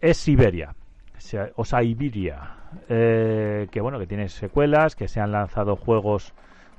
es 0.00 0.16
Siberia 0.16 0.74
o 1.56 1.64
Siberia, 1.64 2.56
eh, 2.88 3.68
que 3.70 3.80
bueno, 3.80 3.98
que 3.98 4.06
tiene 4.06 4.28
secuelas, 4.28 4.96
que 4.96 5.08
se 5.08 5.20
han 5.20 5.32
lanzado 5.32 5.76
juegos 5.76 6.32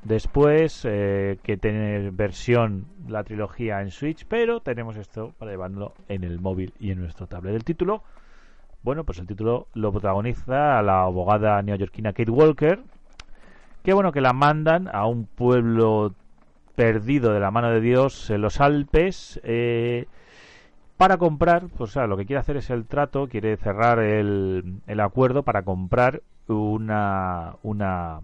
después, 0.03 0.85
eh, 0.85 1.37
que 1.43 1.57
tiene 1.57 2.11
versión 2.11 2.85
la 3.07 3.23
trilogía 3.23 3.81
en 3.81 3.91
Switch, 3.91 4.25
pero 4.27 4.59
tenemos 4.59 4.97
esto 4.97 5.33
para 5.37 5.51
llevarlo 5.51 5.93
en 6.07 6.23
el 6.23 6.39
móvil 6.39 6.73
y 6.79 6.91
en 6.91 6.99
nuestro 6.99 7.27
tablet. 7.27 7.53
del 7.53 7.63
título, 7.63 8.03
bueno, 8.83 9.03
pues 9.03 9.17
el 9.19 9.25
título 9.25 9.67
lo 9.73 9.91
protagoniza 9.91 10.77
a 10.77 10.83
la 10.83 11.01
abogada 11.01 11.61
neoyorquina 11.61 12.13
Kate 12.13 12.31
Walker, 12.31 12.79
que 13.83 13.93
bueno, 13.93 14.11
que 14.11 14.21
la 14.21 14.33
mandan 14.33 14.89
a 14.93 15.07
un 15.07 15.25
pueblo 15.25 16.13
perdido 16.75 17.33
de 17.33 17.39
la 17.39 17.51
mano 17.51 17.71
de 17.71 17.81
Dios 17.81 18.29
en 18.29 18.41
los 18.41 18.61
Alpes, 18.61 19.39
eh, 19.43 20.07
para 20.97 21.17
comprar, 21.17 21.67
pues 21.69 21.91
o 21.91 21.93
sea, 21.93 22.07
lo 22.07 22.17
que 22.17 22.25
quiere 22.25 22.39
hacer 22.39 22.57
es 22.57 22.69
el 22.69 22.85
trato, 22.85 23.27
quiere 23.27 23.57
cerrar 23.57 23.99
el, 23.99 24.81
el 24.87 24.99
acuerdo 24.99 25.43
para 25.43 25.63
comprar 25.63 26.21
una, 26.47 27.55
una 27.63 28.21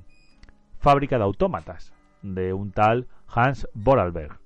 fábrica 0.80 1.18
de 1.18 1.24
autómatas 1.24 1.94
de 2.22 2.54
un 2.54 2.72
tal 2.72 3.08
Hans 3.28 3.68
Vorarlberg. 3.74 4.38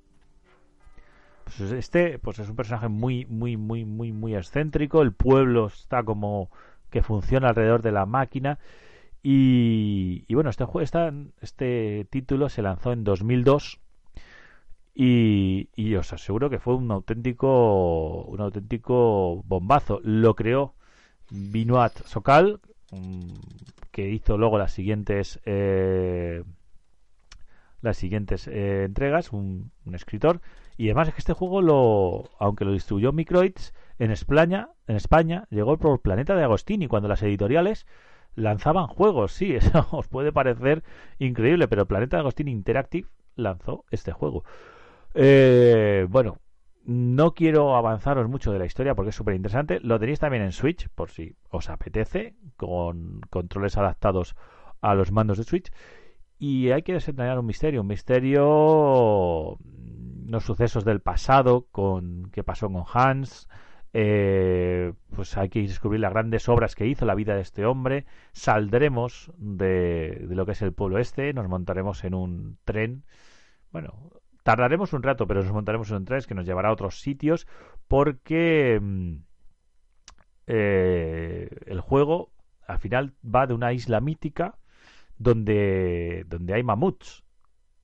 Pues 1.44 1.60
este 1.72 2.18
pues 2.18 2.40
es 2.40 2.48
un 2.48 2.56
personaje 2.56 2.88
muy, 2.88 3.24
muy, 3.26 3.56
muy, 3.56 3.84
muy, 3.84 4.12
muy 4.12 4.34
excéntrico. 4.34 5.02
El 5.02 5.12
pueblo 5.12 5.66
está 5.66 6.02
como 6.02 6.50
que 6.90 7.02
funciona 7.02 7.48
alrededor 7.48 7.82
de 7.82 7.92
la 7.92 8.06
máquina. 8.06 8.58
Y, 9.22 10.24
y 10.28 10.34
bueno, 10.34 10.50
este, 10.50 10.64
este 11.40 12.06
título 12.10 12.48
se 12.48 12.62
lanzó 12.62 12.92
en 12.92 13.04
2002 13.04 13.80
y, 14.98 15.94
os 15.96 16.12
aseguro 16.14 16.48
que 16.48 16.58
fue 16.58 16.74
un 16.74 16.90
auténtico 16.90 18.22
un 18.24 18.40
auténtico 18.40 19.42
bombazo. 19.44 20.00
Lo 20.02 20.34
creó 20.34 20.74
Binoat 21.30 21.92
Sokal 22.06 22.60
mm, 22.92 23.32
que 23.90 24.08
hizo 24.10 24.38
luego 24.38 24.58
las 24.58 24.72
siguientes 24.72 25.40
eh, 25.44 26.42
las 27.82 27.98
siguientes 27.98 28.48
eh, 28.48 28.84
entregas 28.84 29.32
un, 29.32 29.70
escritor. 29.92 30.40
Y 30.78 30.86
además 30.86 31.08
es 31.08 31.14
que 31.14 31.20
este 31.20 31.34
juego 31.34 31.60
lo 31.60 32.30
aunque 32.38 32.64
lo 32.64 32.72
distribuyó 32.72 33.12
Microids 33.12 33.74
en 33.98 34.10
España 34.10 34.70
en 34.86 34.96
España 34.96 35.46
llegó 35.50 35.76
por 35.78 36.00
Planeta 36.00 36.34
de 36.36 36.44
Agostini 36.44 36.86
cuando 36.88 37.08
las 37.08 37.22
editoriales 37.22 37.86
lanzaban 38.34 38.86
juegos. 38.86 39.32
Sí 39.32 39.54
eso 39.56 39.86
os 39.90 40.08
puede 40.08 40.32
parecer 40.32 40.84
increíble 41.18 41.68
pero 41.68 41.86
Planeta 41.86 42.16
de 42.16 42.20
Agostini 42.22 42.50
Interactive 42.50 43.08
lanzó 43.36 43.84
este 43.90 44.12
juego 44.12 44.42
eh, 45.16 46.06
bueno, 46.08 46.38
No 46.84 47.34
quiero 47.34 47.74
avanzaros 47.76 48.28
mucho 48.28 48.52
de 48.52 48.58
la 48.58 48.66
historia 48.66 48.94
porque 48.94 49.10
es 49.10 49.16
súper 49.16 49.34
interesante. 49.34 49.80
Lo 49.80 49.98
tenéis 49.98 50.20
también 50.20 50.44
en 50.44 50.52
Switch, 50.52 50.88
por 50.94 51.10
si 51.10 51.34
os 51.50 51.68
apetece, 51.70 52.36
con 52.56 53.20
controles 53.30 53.76
adaptados 53.76 54.36
a 54.80 54.94
los 54.94 55.10
mandos 55.10 55.38
de 55.38 55.44
Switch. 55.44 55.72
Y 56.38 56.70
hay 56.70 56.82
que 56.82 56.92
desentrañar 56.92 57.38
un 57.38 57.46
misterio, 57.46 57.80
un 57.80 57.86
misterio, 57.88 59.58
los 60.26 60.44
sucesos 60.44 60.84
del 60.84 61.00
pasado, 61.00 61.66
con 61.72 62.30
qué 62.30 62.44
pasó 62.44 62.70
con 62.70 62.84
Hans, 62.92 63.48
eh, 63.98 64.92
pues 65.14 65.38
hay 65.38 65.48
que 65.48 65.62
descubrir 65.62 66.00
las 66.00 66.12
grandes 66.12 66.50
obras 66.50 66.74
que 66.74 66.86
hizo 66.86 67.06
la 67.06 67.14
vida 67.14 67.34
de 67.34 67.40
este 67.40 67.64
hombre. 67.64 68.04
Saldremos 68.32 69.32
de, 69.38 70.26
lo 70.28 70.44
que 70.44 70.52
es 70.52 70.60
el 70.60 70.74
pueblo 70.74 70.98
este, 70.98 71.32
nos 71.32 71.48
montaremos 71.48 72.04
en 72.04 72.12
un 72.12 72.58
tren. 72.64 73.04
Bueno, 73.72 73.94
tardaremos 74.46 74.92
un 74.92 75.02
rato, 75.02 75.26
pero 75.26 75.42
nos 75.42 75.52
montaremos 75.52 75.90
en 75.90 75.96
un 75.96 76.04
tren 76.04 76.22
que 76.22 76.34
nos 76.36 76.46
llevará 76.46 76.68
a 76.68 76.72
otros 76.72 77.00
sitios 77.00 77.48
porque 77.88 78.78
mm, 78.80 79.14
eh, 80.46 81.48
el 81.66 81.80
juego 81.80 82.30
al 82.64 82.78
final 82.78 83.14
va 83.24 83.48
de 83.48 83.54
una 83.54 83.72
isla 83.72 84.00
mítica 84.00 84.56
donde, 85.18 86.24
donde 86.28 86.54
hay 86.54 86.62
mamuts. 86.62 87.24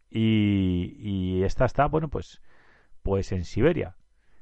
Y, 0.08 0.94
y 1.00 1.42
esta 1.42 1.64
está, 1.64 1.86
bueno, 1.86 2.08
pues, 2.08 2.40
pues 3.02 3.32
en 3.32 3.44
Siberia. 3.44 3.96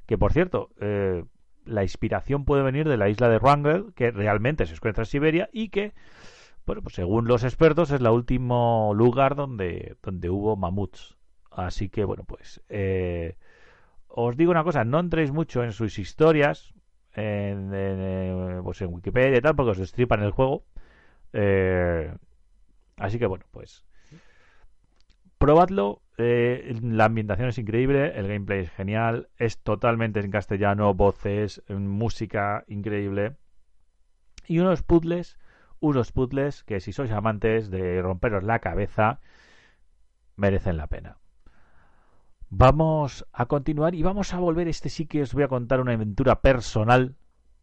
Que 0.05 0.15
por 0.19 0.31
cierto, 0.31 0.69
eh, 0.79 1.25
la 1.65 1.81
inspiración 1.81 2.45
puede 2.45 2.61
venir 2.61 2.87
de 2.87 2.97
la 2.97 3.09
isla 3.09 3.29
de 3.29 3.39
Wrangel, 3.39 3.93
que 3.95 4.11
realmente 4.11 4.67
se 4.67 4.75
encuentra 4.75 5.05
en 5.05 5.07
Siberia 5.07 5.49
y 5.51 5.69
que, 5.69 5.95
bueno, 6.67 6.83
pues 6.83 6.93
según 6.93 7.27
los 7.27 7.43
expertos 7.43 7.89
es 7.89 7.99
el 7.99 8.07
último 8.07 8.93
lugar 8.93 9.35
donde, 9.35 9.97
donde 10.03 10.29
hubo 10.29 10.55
mamuts. 10.55 11.17
Así 11.51 11.89
que, 11.89 12.05
bueno, 12.05 12.23
pues 12.23 12.61
eh, 12.69 13.35
os 14.07 14.37
digo 14.37 14.51
una 14.51 14.63
cosa, 14.63 14.83
no 14.85 14.99
entréis 14.99 15.31
mucho 15.31 15.63
en 15.63 15.73
sus 15.73 15.99
historias, 15.99 16.73
en, 17.13 17.73
en, 17.73 17.99
eh, 17.99 18.61
pues 18.63 18.81
en 18.81 18.93
Wikipedia 18.93 19.37
y 19.37 19.41
tal, 19.41 19.55
porque 19.55 19.71
os 19.71 19.77
destripan 19.77 20.23
el 20.23 20.31
juego. 20.31 20.63
Eh, 21.33 22.13
así 22.97 23.19
que, 23.19 23.25
bueno, 23.25 23.45
pues 23.51 23.85
probadlo. 25.41 26.01
Eh, 26.17 26.77
la 26.83 27.05
ambientación 27.05 27.49
es 27.49 27.57
increíble, 27.57 28.13
el 28.15 28.27
gameplay 28.27 28.59
es 28.59 28.69
genial, 28.71 29.27
es 29.37 29.57
totalmente 29.57 30.19
en 30.19 30.29
castellano, 30.29 30.93
voces, 30.93 31.63
música 31.67 32.63
increíble. 32.67 33.37
Y 34.47 34.59
unos 34.59 34.83
puzzles, 34.83 35.39
unos 35.79 36.11
puzzles 36.11 36.63
que 36.63 36.79
si 36.79 36.93
sois 36.93 37.11
amantes 37.11 37.71
de 37.71 38.03
romperos 38.03 38.43
la 38.43 38.59
cabeza, 38.59 39.19
merecen 40.35 40.77
la 40.77 40.85
pena. 40.85 41.20
Vamos 42.53 43.25
a 43.31 43.45
continuar 43.45 43.95
y 43.95 44.03
vamos 44.03 44.33
a 44.33 44.39
volver. 44.39 44.67
Este 44.67 44.89
sí 44.89 45.05
que 45.05 45.21
os 45.21 45.33
voy 45.33 45.43
a 45.43 45.47
contar 45.47 45.79
una 45.79 45.93
aventura 45.93 46.41
personal 46.41 47.15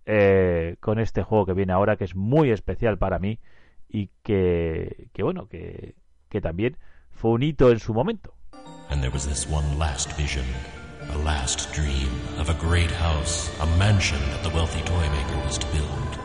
eh, 0.06 0.76
con 0.80 0.98
este 0.98 1.22
juego 1.22 1.44
que 1.44 1.52
viene 1.52 1.74
ahora, 1.74 1.98
que 1.98 2.04
es 2.04 2.16
muy 2.16 2.50
especial 2.50 2.96
para 2.96 3.18
mí 3.18 3.38
y 3.86 4.08
que, 4.22 5.10
bueno, 5.18 5.46
que, 5.46 5.94
también 6.40 6.78
fue 7.10 7.32
un 7.32 7.42
hito 7.42 7.70
en 7.70 7.80
su 7.80 7.92
momento. 7.92 8.32
And 8.88 9.02
there 9.02 9.12
was 9.12 9.28
this 9.28 9.46
one 9.46 9.78
last 9.78 10.16
vision, 10.16 10.46
a 11.12 11.18
last 11.18 11.70
dream 11.74 12.08
of 12.40 12.48
a 12.48 12.54
great 12.54 12.90
house, 12.90 13.50
a 13.60 13.66
mansion 13.76 14.18
that 14.30 14.42
the 14.42 14.56
wealthy 14.56 14.80
toy 14.84 15.06
maker 15.10 15.44
was 15.44 15.58
to 15.58 15.66
build. 15.66 16.18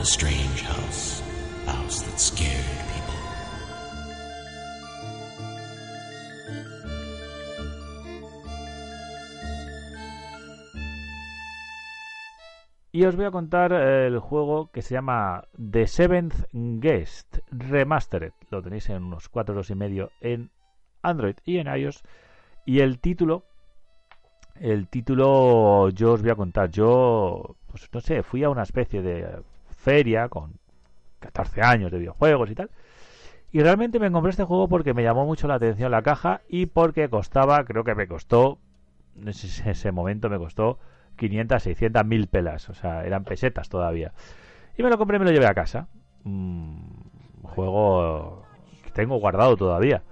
A 0.00 0.06
strange 0.06 0.62
house, 0.62 1.22
a 1.66 1.72
house 1.72 2.00
that 2.00 2.18
scared 2.18 2.89
Y 12.92 13.04
os 13.04 13.14
voy 13.14 13.24
a 13.24 13.30
contar 13.30 13.72
el 13.72 14.18
juego 14.18 14.72
que 14.72 14.82
se 14.82 14.94
llama 14.94 15.44
The 15.70 15.86
Seventh 15.86 16.34
Guest 16.52 17.38
Remastered. 17.52 18.32
Lo 18.50 18.62
tenéis 18.62 18.90
en 18.90 19.04
unos 19.04 19.28
4 19.28 19.54
dos 19.54 19.70
y 19.70 19.76
medio 19.76 20.10
en 20.20 20.50
Android 21.00 21.36
y 21.44 21.58
en 21.58 21.68
iOS. 21.68 22.02
Y 22.66 22.80
el 22.80 22.98
título, 22.98 23.44
el 24.56 24.88
título 24.88 25.88
yo 25.90 26.14
os 26.14 26.22
voy 26.22 26.32
a 26.32 26.34
contar. 26.34 26.70
Yo, 26.70 27.54
pues 27.68 27.88
no 27.92 28.00
sé, 28.00 28.24
fui 28.24 28.42
a 28.42 28.50
una 28.50 28.64
especie 28.64 29.02
de 29.02 29.40
feria 29.68 30.28
con 30.28 30.58
14 31.20 31.62
años 31.62 31.92
de 31.92 31.98
videojuegos 31.98 32.50
y 32.50 32.56
tal. 32.56 32.70
Y 33.52 33.60
realmente 33.60 34.00
me 34.00 34.10
compré 34.10 34.30
este 34.30 34.44
juego 34.44 34.66
porque 34.66 34.94
me 34.94 35.04
llamó 35.04 35.24
mucho 35.26 35.46
la 35.46 35.54
atención 35.54 35.92
la 35.92 36.02
caja 36.02 36.40
y 36.48 36.66
porque 36.66 37.08
costaba, 37.08 37.64
creo 37.64 37.84
que 37.84 37.94
me 37.94 38.08
costó, 38.08 38.58
en 39.16 39.28
ese 39.28 39.92
momento 39.92 40.28
me 40.28 40.38
costó 40.38 40.80
500, 41.20 41.62
600, 41.62 42.04
1000 42.04 42.26
pelas. 42.28 42.68
O 42.70 42.74
sea, 42.74 43.04
eran 43.04 43.24
pesetas 43.24 43.68
todavía. 43.68 44.12
Y 44.76 44.82
me 44.82 44.88
lo 44.88 44.98
compré 44.98 45.16
y 45.16 45.20
me 45.20 45.26
lo 45.26 45.32
llevé 45.32 45.46
a 45.46 45.54
casa. 45.54 45.88
Un 46.24 47.04
juego 47.42 48.42
que 48.82 48.90
tengo 48.90 49.18
guardado 49.18 49.56
todavía. 49.56 50.02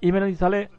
Y 0.00 0.12
me 0.12 0.20
lo 0.20 0.28
instalé. 0.28 0.70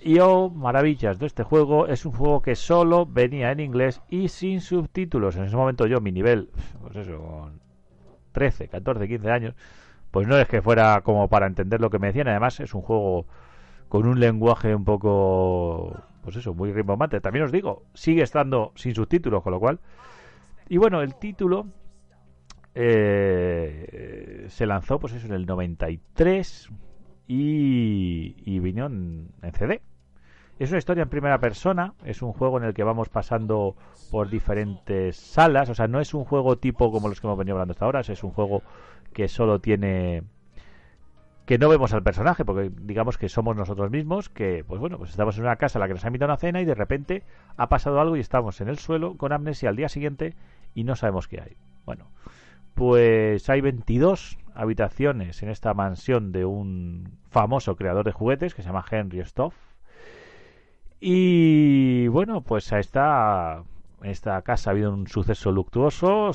Y 0.00 0.18
oh, 0.18 0.50
maravillas 0.50 1.18
de 1.18 1.26
este 1.26 1.42
juego. 1.42 1.86
Es 1.86 2.06
un 2.06 2.12
juego 2.12 2.40
que 2.40 2.56
solo 2.56 3.06
venía 3.06 3.52
en 3.52 3.60
inglés 3.60 4.00
y 4.08 4.28
sin 4.28 4.60
subtítulos. 4.60 5.36
En 5.36 5.44
ese 5.44 5.56
momento 5.56 5.86
yo, 5.86 6.00
mi 6.00 6.10
nivel, 6.10 6.50
pues 6.80 6.96
eso, 6.96 7.18
con 7.18 7.60
13, 8.32 8.68
14, 8.68 9.06
15 9.06 9.30
años, 9.30 9.54
pues 10.10 10.26
no 10.26 10.36
es 10.38 10.48
que 10.48 10.62
fuera 10.62 11.00
como 11.02 11.28
para 11.28 11.46
entender 11.46 11.80
lo 11.80 11.90
que 11.90 11.98
me 11.98 12.08
decían. 12.08 12.28
Además, 12.28 12.58
es 12.60 12.74
un 12.74 12.82
juego 12.82 13.26
con 13.88 14.06
un 14.06 14.20
lenguaje 14.20 14.74
un 14.74 14.84
poco 14.84 16.02
pues 16.24 16.36
eso, 16.36 16.54
muy 16.54 16.72
rimbombante. 16.72 17.20
También 17.20 17.44
os 17.44 17.52
digo, 17.52 17.84
sigue 17.92 18.22
estando 18.22 18.72
sin 18.74 18.94
subtítulos, 18.94 19.42
con 19.42 19.52
lo 19.52 19.60
cual. 19.60 19.78
Y 20.68 20.78
bueno, 20.78 21.02
el 21.02 21.16
título 21.16 21.66
eh, 22.74 24.46
se 24.48 24.66
lanzó, 24.66 24.98
pues 24.98 25.12
eso, 25.12 25.26
en 25.26 25.34
el 25.34 25.44
93 25.44 26.70
y, 27.28 28.36
y 28.38 28.58
vino 28.58 28.86
en, 28.86 29.28
CD. 29.52 29.82
Es 30.58 30.70
una 30.70 30.78
historia 30.78 31.02
en 31.02 31.10
primera 31.10 31.38
persona, 31.38 31.92
es 32.04 32.22
un 32.22 32.32
juego 32.32 32.58
en 32.58 32.64
el 32.64 32.74
que 32.74 32.84
vamos 32.84 33.08
pasando 33.10 33.76
por 34.10 34.30
diferentes 34.30 35.16
salas, 35.16 35.68
o 35.68 35.74
sea, 35.74 35.88
no 35.88 36.00
es 36.00 36.14
un 36.14 36.24
juego 36.24 36.56
tipo 36.56 36.92
como 36.92 37.08
los 37.08 37.20
que 37.20 37.26
hemos 37.26 37.38
venido 37.38 37.56
hablando 37.56 37.72
hasta 37.72 37.84
ahora, 37.84 38.00
es 38.00 38.22
un 38.22 38.30
juego 38.30 38.62
que 39.12 39.26
solo 39.26 39.58
tiene 39.58 40.22
que 41.46 41.58
no 41.58 41.68
vemos 41.68 41.92
al 41.92 42.02
personaje, 42.02 42.44
porque 42.44 42.70
digamos 42.80 43.18
que 43.18 43.28
somos 43.28 43.54
nosotros 43.54 43.90
mismos, 43.90 44.28
que 44.30 44.64
pues 44.66 44.80
bueno, 44.80 44.98
pues 44.98 45.10
estamos 45.10 45.36
en 45.36 45.44
una 45.44 45.56
casa 45.56 45.78
en 45.78 45.80
la 45.80 45.88
que 45.88 45.94
nos 45.94 46.04
ha 46.04 46.08
invitado 46.08 46.32
a 46.32 46.34
una 46.34 46.40
cena 46.40 46.60
y 46.60 46.64
de 46.64 46.74
repente 46.74 47.22
ha 47.56 47.68
pasado 47.68 48.00
algo 48.00 48.16
y 48.16 48.20
estamos 48.20 48.60
en 48.60 48.68
el 48.68 48.78
suelo 48.78 49.16
con 49.16 49.32
amnesia 49.32 49.68
al 49.68 49.76
día 49.76 49.88
siguiente 49.88 50.34
y 50.74 50.84
no 50.84 50.96
sabemos 50.96 51.28
qué 51.28 51.40
hay. 51.40 51.56
Bueno, 51.84 52.06
pues 52.74 53.48
hay 53.50 53.60
22 53.60 54.38
habitaciones 54.54 55.42
en 55.42 55.50
esta 55.50 55.74
mansión 55.74 56.32
de 56.32 56.46
un 56.46 57.18
famoso 57.30 57.76
creador 57.76 58.06
de 58.06 58.12
juguetes 58.12 58.54
que 58.54 58.62
se 58.62 58.68
llama 58.68 58.84
Henry 58.90 59.20
Stoff. 59.20 59.54
Y 60.98 62.08
bueno, 62.08 62.40
pues 62.40 62.72
a 62.72 62.78
esta, 62.78 63.64
en 64.02 64.10
esta 64.10 64.40
casa 64.40 64.70
ha 64.70 64.72
habido 64.72 64.94
un 64.94 65.06
suceso 65.08 65.52
luctuoso, 65.52 66.30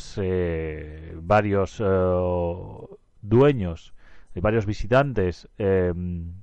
varios 1.24 1.82
eh, 1.84 2.86
dueños 3.22 3.96
varios 4.40 4.66
visitantes 4.66 5.50
em, 5.58 6.34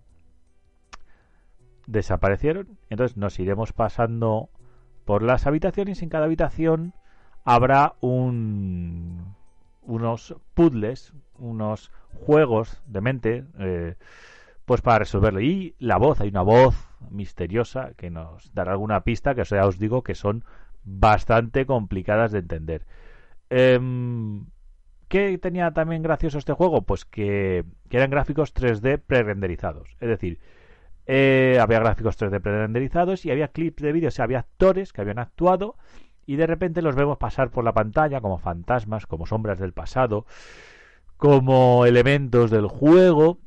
desaparecieron. 1.86 2.78
Entonces 2.90 3.16
nos 3.16 3.38
iremos 3.38 3.72
pasando 3.72 4.50
por 5.04 5.22
las 5.22 5.46
habitaciones. 5.46 6.02
En 6.02 6.08
cada 6.08 6.24
habitación 6.24 6.94
habrá 7.44 7.94
un, 8.00 9.34
unos 9.82 10.36
puzzles, 10.54 11.14
unos 11.38 11.90
juegos 12.14 12.82
de 12.86 13.00
mente, 13.00 13.44
eh, 13.58 13.94
pues 14.64 14.80
para 14.82 15.00
resolverlo. 15.00 15.40
Y 15.40 15.74
la 15.78 15.96
voz, 15.96 16.20
hay 16.20 16.28
una 16.28 16.42
voz 16.42 16.74
misteriosa 17.10 17.92
que 17.96 18.10
nos 18.10 18.52
dará 18.52 18.72
alguna 18.72 19.04
pista 19.04 19.34
que 19.34 19.44
ya 19.44 19.66
os 19.66 19.78
digo 19.78 20.02
que 20.02 20.14
son 20.14 20.44
bastante 20.84 21.66
complicadas 21.66 22.32
de 22.32 22.40
entender. 22.40 22.86
Em, 23.48 24.46
¿Qué 25.08 25.38
tenía 25.38 25.70
también 25.72 26.02
gracioso 26.02 26.38
este 26.38 26.52
juego? 26.52 26.82
Pues 26.82 27.04
que, 27.04 27.64
eran 27.90 28.10
gráficos 28.10 28.52
3D 28.54 29.00
pre-renderizados. 29.06 29.96
Es 30.00 30.08
decir, 30.08 30.40
eh, 31.06 31.58
había 31.60 31.78
gráficos 31.78 32.18
3D 32.18 32.40
pre-renderizados 32.40 33.24
y 33.24 33.30
había 33.30 33.48
clips 33.48 33.82
de 33.82 33.92
vídeo, 33.92 34.08
o 34.08 34.10
sea, 34.10 34.24
había 34.24 34.40
actores 34.40 34.92
que 34.92 35.00
habían 35.00 35.20
actuado 35.20 35.76
y 36.26 36.36
de 36.36 36.46
repente 36.46 36.82
los 36.82 36.96
vemos 36.96 37.18
pasar 37.18 37.50
por 37.50 37.64
la 37.64 37.72
pantalla 37.72 38.20
como 38.20 38.38
fantasmas, 38.38 39.06
como 39.06 39.26
sombras 39.26 39.60
del 39.60 39.72
pasado, 39.72 40.26
como 41.16 41.86
elementos 41.86 42.50
del 42.50 42.66
juego. 42.66 43.38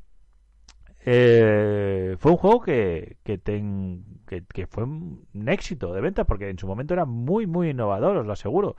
Eh, 1.05 2.15
fue 2.19 2.31
un 2.31 2.37
juego 2.37 2.61
que, 2.61 3.17
que, 3.23 3.39
que, 3.39 4.67
fue 4.67 4.83
un 4.83 5.25
éxito 5.47 5.93
de 5.93 6.01
venta 6.01 6.25
porque 6.25 6.49
en 6.49 6.59
su 6.59 6.67
momento 6.67 6.93
era 6.93 7.05
muy, 7.05 7.47
muy 7.47 7.69
innovador, 7.71 8.17
os 8.17 8.25
lo 8.25 8.33
aseguro. 8.33 8.77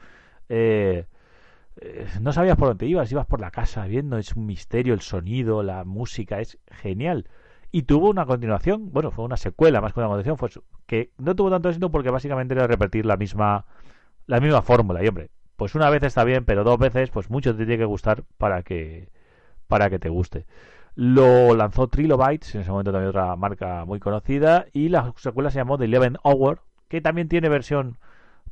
Eh, 0.48 1.06
eh, 1.80 2.06
no 2.20 2.32
sabías 2.32 2.56
por 2.56 2.68
dónde 2.68 2.86
ibas, 2.86 3.10
ibas 3.10 3.26
por 3.26 3.40
la 3.40 3.50
casa 3.50 3.86
viendo, 3.86 4.18
es 4.18 4.34
un 4.36 4.46
misterio, 4.46 4.94
el 4.94 5.00
sonido, 5.00 5.62
la 5.62 5.84
música, 5.84 6.40
es 6.40 6.58
genial. 6.70 7.28
Y 7.72 7.82
tuvo 7.82 8.10
una 8.10 8.26
continuación, 8.26 8.90
bueno, 8.92 9.10
fue 9.10 9.24
una 9.24 9.36
secuela 9.36 9.80
más 9.80 9.92
que 9.92 10.00
una 10.00 10.08
continuación, 10.08 10.36
fue 10.36 10.50
que 10.86 11.12
no 11.18 11.34
tuvo 11.36 11.50
tanto 11.50 11.68
éxito 11.68 11.90
porque 11.90 12.10
básicamente 12.10 12.54
era 12.54 12.66
repetir 12.66 13.06
la 13.06 13.16
misma 13.16 13.64
la 14.26 14.40
misma 14.40 14.62
fórmula. 14.62 15.02
Y 15.04 15.08
hombre, 15.08 15.30
pues 15.56 15.74
una 15.74 15.90
vez 15.90 16.02
está 16.02 16.24
bien, 16.24 16.44
pero 16.44 16.64
dos 16.64 16.78
veces, 16.78 17.10
pues 17.10 17.30
mucho 17.30 17.52
te 17.52 17.64
tiene 17.64 17.78
que 17.78 17.84
gustar 17.84 18.24
para 18.38 18.62
que 18.62 19.08
para 19.68 19.90
que 19.90 19.98
te 19.98 20.08
guste. 20.08 20.46
Lo 20.94 21.54
lanzó 21.54 21.88
Trilobytes, 21.88 22.54
en 22.54 22.62
ese 22.62 22.70
momento 22.70 22.92
también 22.92 23.10
otra 23.10 23.36
marca 23.36 23.84
muy 23.84 24.00
conocida, 24.00 24.66
y 24.72 24.88
la 24.88 25.12
secuela 25.16 25.50
se 25.50 25.58
llamó 25.58 25.78
The 25.78 25.84
Eleven 25.84 26.16
Hour, 26.24 26.62
que 26.88 27.00
también 27.00 27.28
tiene 27.28 27.48
versión 27.48 27.98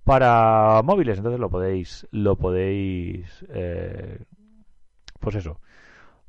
para 0.09 0.81
móviles, 0.85 1.19
entonces 1.19 1.39
lo 1.39 1.51
podéis, 1.51 2.09
lo 2.13 2.37
podéis, 2.37 3.45
eh, 3.51 4.25
pues 5.21 5.35
eso. 5.35 5.61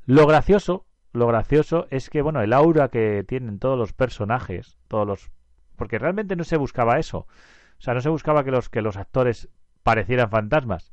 Lo 0.04 0.26
gracioso, 0.26 0.84
lo 1.14 1.26
gracioso 1.26 1.86
es 1.88 2.10
que, 2.10 2.20
bueno, 2.20 2.42
el 2.42 2.52
aura 2.52 2.90
que 2.90 3.24
tienen 3.26 3.58
todos 3.58 3.78
los 3.78 3.94
personajes, 3.94 4.76
todos 4.86 5.06
los, 5.06 5.30
porque 5.76 5.98
realmente 5.98 6.36
no 6.36 6.44
se 6.44 6.58
buscaba 6.58 6.98
eso, 6.98 7.20
o 7.20 7.80
sea, 7.80 7.94
no 7.94 8.02
se 8.02 8.10
buscaba 8.10 8.44
que 8.44 8.50
los 8.50 8.68
que 8.68 8.82
los 8.82 8.98
actores 8.98 9.48
parecieran 9.82 10.28
fantasmas, 10.28 10.92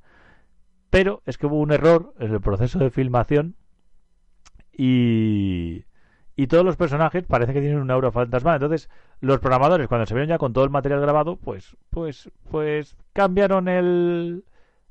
pero 0.89 1.23
es 1.25 1.37
que 1.37 1.47
hubo 1.47 1.59
un 1.59 1.73
error 1.73 2.13
en 2.19 2.31
el 2.31 2.39
proceso 2.39 2.79
de 2.79 2.89
filmación 2.89 3.57
y, 4.71 5.83
y 6.37 6.45
todos 6.45 6.63
los 6.63 6.77
personajes 6.77 7.25
parece 7.25 7.51
que 7.51 7.61
tienen 7.61 7.79
un 7.79 7.89
aura 7.89 8.11
fantasmal. 8.11 8.55
Entonces, 8.55 8.89
los 9.21 9.39
programadores, 9.39 9.87
cuando 9.87 10.05
se 10.05 10.13
vieron 10.13 10.29
ya 10.29 10.37
con 10.37 10.53
todo 10.53 10.63
el 10.63 10.69
material 10.69 11.01
grabado, 11.01 11.35
pues, 11.35 11.75
pues, 11.89 12.29
pues 12.51 12.95
cambiaron 13.11 13.67
el, 13.67 14.45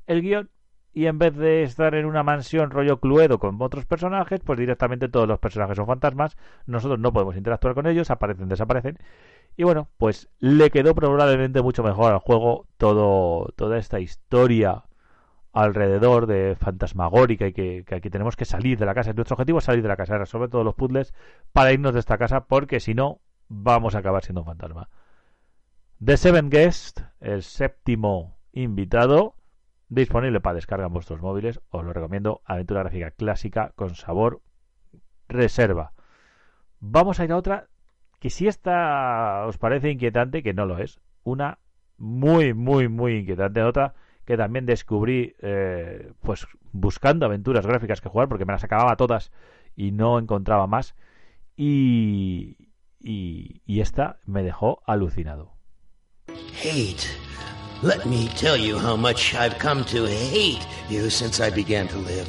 el 0.07 0.21
guion 0.21 0.49
y 0.93 1.05
en 1.05 1.17
vez 1.19 1.37
de 1.37 1.63
estar 1.63 1.95
en 1.95 2.05
una 2.05 2.21
mansión 2.21 2.69
rollo 2.69 2.99
Cluedo 2.99 3.39
con 3.39 3.61
otros 3.61 3.85
personajes, 3.85 4.41
pues 4.41 4.59
directamente 4.59 5.07
todos 5.07 5.25
los 5.25 5.39
personajes 5.39 5.77
son 5.77 5.87
fantasmas, 5.87 6.35
nosotros 6.65 6.99
no 6.99 7.13
podemos 7.13 7.37
interactuar 7.37 7.75
con 7.75 7.87
ellos, 7.87 8.11
aparecen, 8.11 8.49
desaparecen. 8.49 8.97
Y 9.55 9.63
bueno, 9.63 9.87
pues 9.97 10.27
le 10.39 10.69
quedó 10.69 10.95
probablemente 10.95 11.61
mucho 11.61 11.81
mejor 11.81 12.11
al 12.11 12.19
juego 12.19 12.67
todo, 12.77 13.53
toda 13.55 13.77
esta 13.77 14.01
historia 14.01 14.83
alrededor 15.57 16.27
de 16.27 16.55
fantasmagórica 16.55 17.47
y 17.47 17.53
que, 17.53 17.83
aquí 17.91 18.11
tenemos 18.11 18.35
que 18.35 18.45
salir 18.45 18.77
de 18.77 18.85
la 18.85 18.93
casa. 18.93 19.11
Nuestro 19.13 19.33
objetivo 19.33 19.57
es 19.57 19.63
salir 19.63 19.81
de 19.81 19.87
la 19.87 19.97
casa, 19.97 20.17
resolver 20.17 20.49
todos 20.49 20.63
los 20.63 20.75
puzzles 20.75 21.15
para 21.51 21.71
irnos 21.71 21.93
de 21.93 21.99
esta 21.99 22.19
casa 22.19 22.45
porque 22.45 22.79
si 22.79 22.93
no 22.93 23.21
vamos 23.47 23.95
a 23.95 23.99
acabar 23.99 24.23
siendo 24.23 24.41
un 24.41 24.45
fantasma. 24.45 24.89
The 26.03 26.17
Seven 26.17 26.51
Guest, 26.51 27.01
el 27.19 27.41
séptimo 27.41 28.37
invitado, 28.51 29.33
disponible 29.89 30.41
para 30.41 30.53
descarga 30.53 30.85
en 30.85 30.93
vuestros 30.93 31.21
móviles. 31.21 31.59
Os 31.71 31.83
lo 31.83 31.91
recomiendo. 31.91 32.41
Aventura 32.45 32.81
gráfica 32.81 33.09
clásica 33.09 33.71
con 33.75 33.95
sabor 33.95 34.41
reserva. 35.27 35.93
Vamos 36.79 37.19
a 37.19 37.25
ir 37.25 37.31
a 37.31 37.37
otra 37.37 37.67
que 38.19 38.29
si 38.29 38.47
esta 38.47 39.43
os 39.47 39.57
parece 39.57 39.89
inquietante, 39.89 40.43
que 40.43 40.53
no 40.53 40.67
lo 40.67 40.77
es. 40.77 40.99
Una 41.23 41.57
muy, 41.97 42.53
muy, 42.53 42.89
muy 42.89 43.15
inquietante. 43.15 43.63
Otra 43.63 43.95
que 44.27 44.37
también 44.37 44.65
descubrí 44.65 45.35
eh, 45.41 46.11
pues 46.21 46.45
buscando 46.73 47.25
aventuras 47.25 47.65
gráficas 47.65 48.01
que 48.01 48.09
jugar 48.09 48.27
porque 48.27 48.43
me 48.43 48.51
las 48.51 48.65
acababa 48.65 48.97
todas 48.97 49.31
y 49.77 49.93
no 49.93 50.19
encontraba 50.19 50.67
más 50.67 50.95
y, 51.55 52.57
y, 52.99 53.61
y 53.65 53.79
esta 53.79 54.19
me 54.25 54.43
dejó 54.43 54.83
alucinado. 54.85 55.53
Hate. 56.61 57.07
Let 57.81 58.05
me 58.05 58.27
tell 58.35 58.57
you 58.57 58.77
how 58.77 58.97
much 58.97 59.33
I've 59.33 59.57
come 59.59 59.85
to 59.85 60.05
hate 60.05 60.67
you 60.89 61.09
since 61.09 61.39
I 61.39 61.49
began 61.49 61.87
to 61.87 61.97
live. 61.97 62.27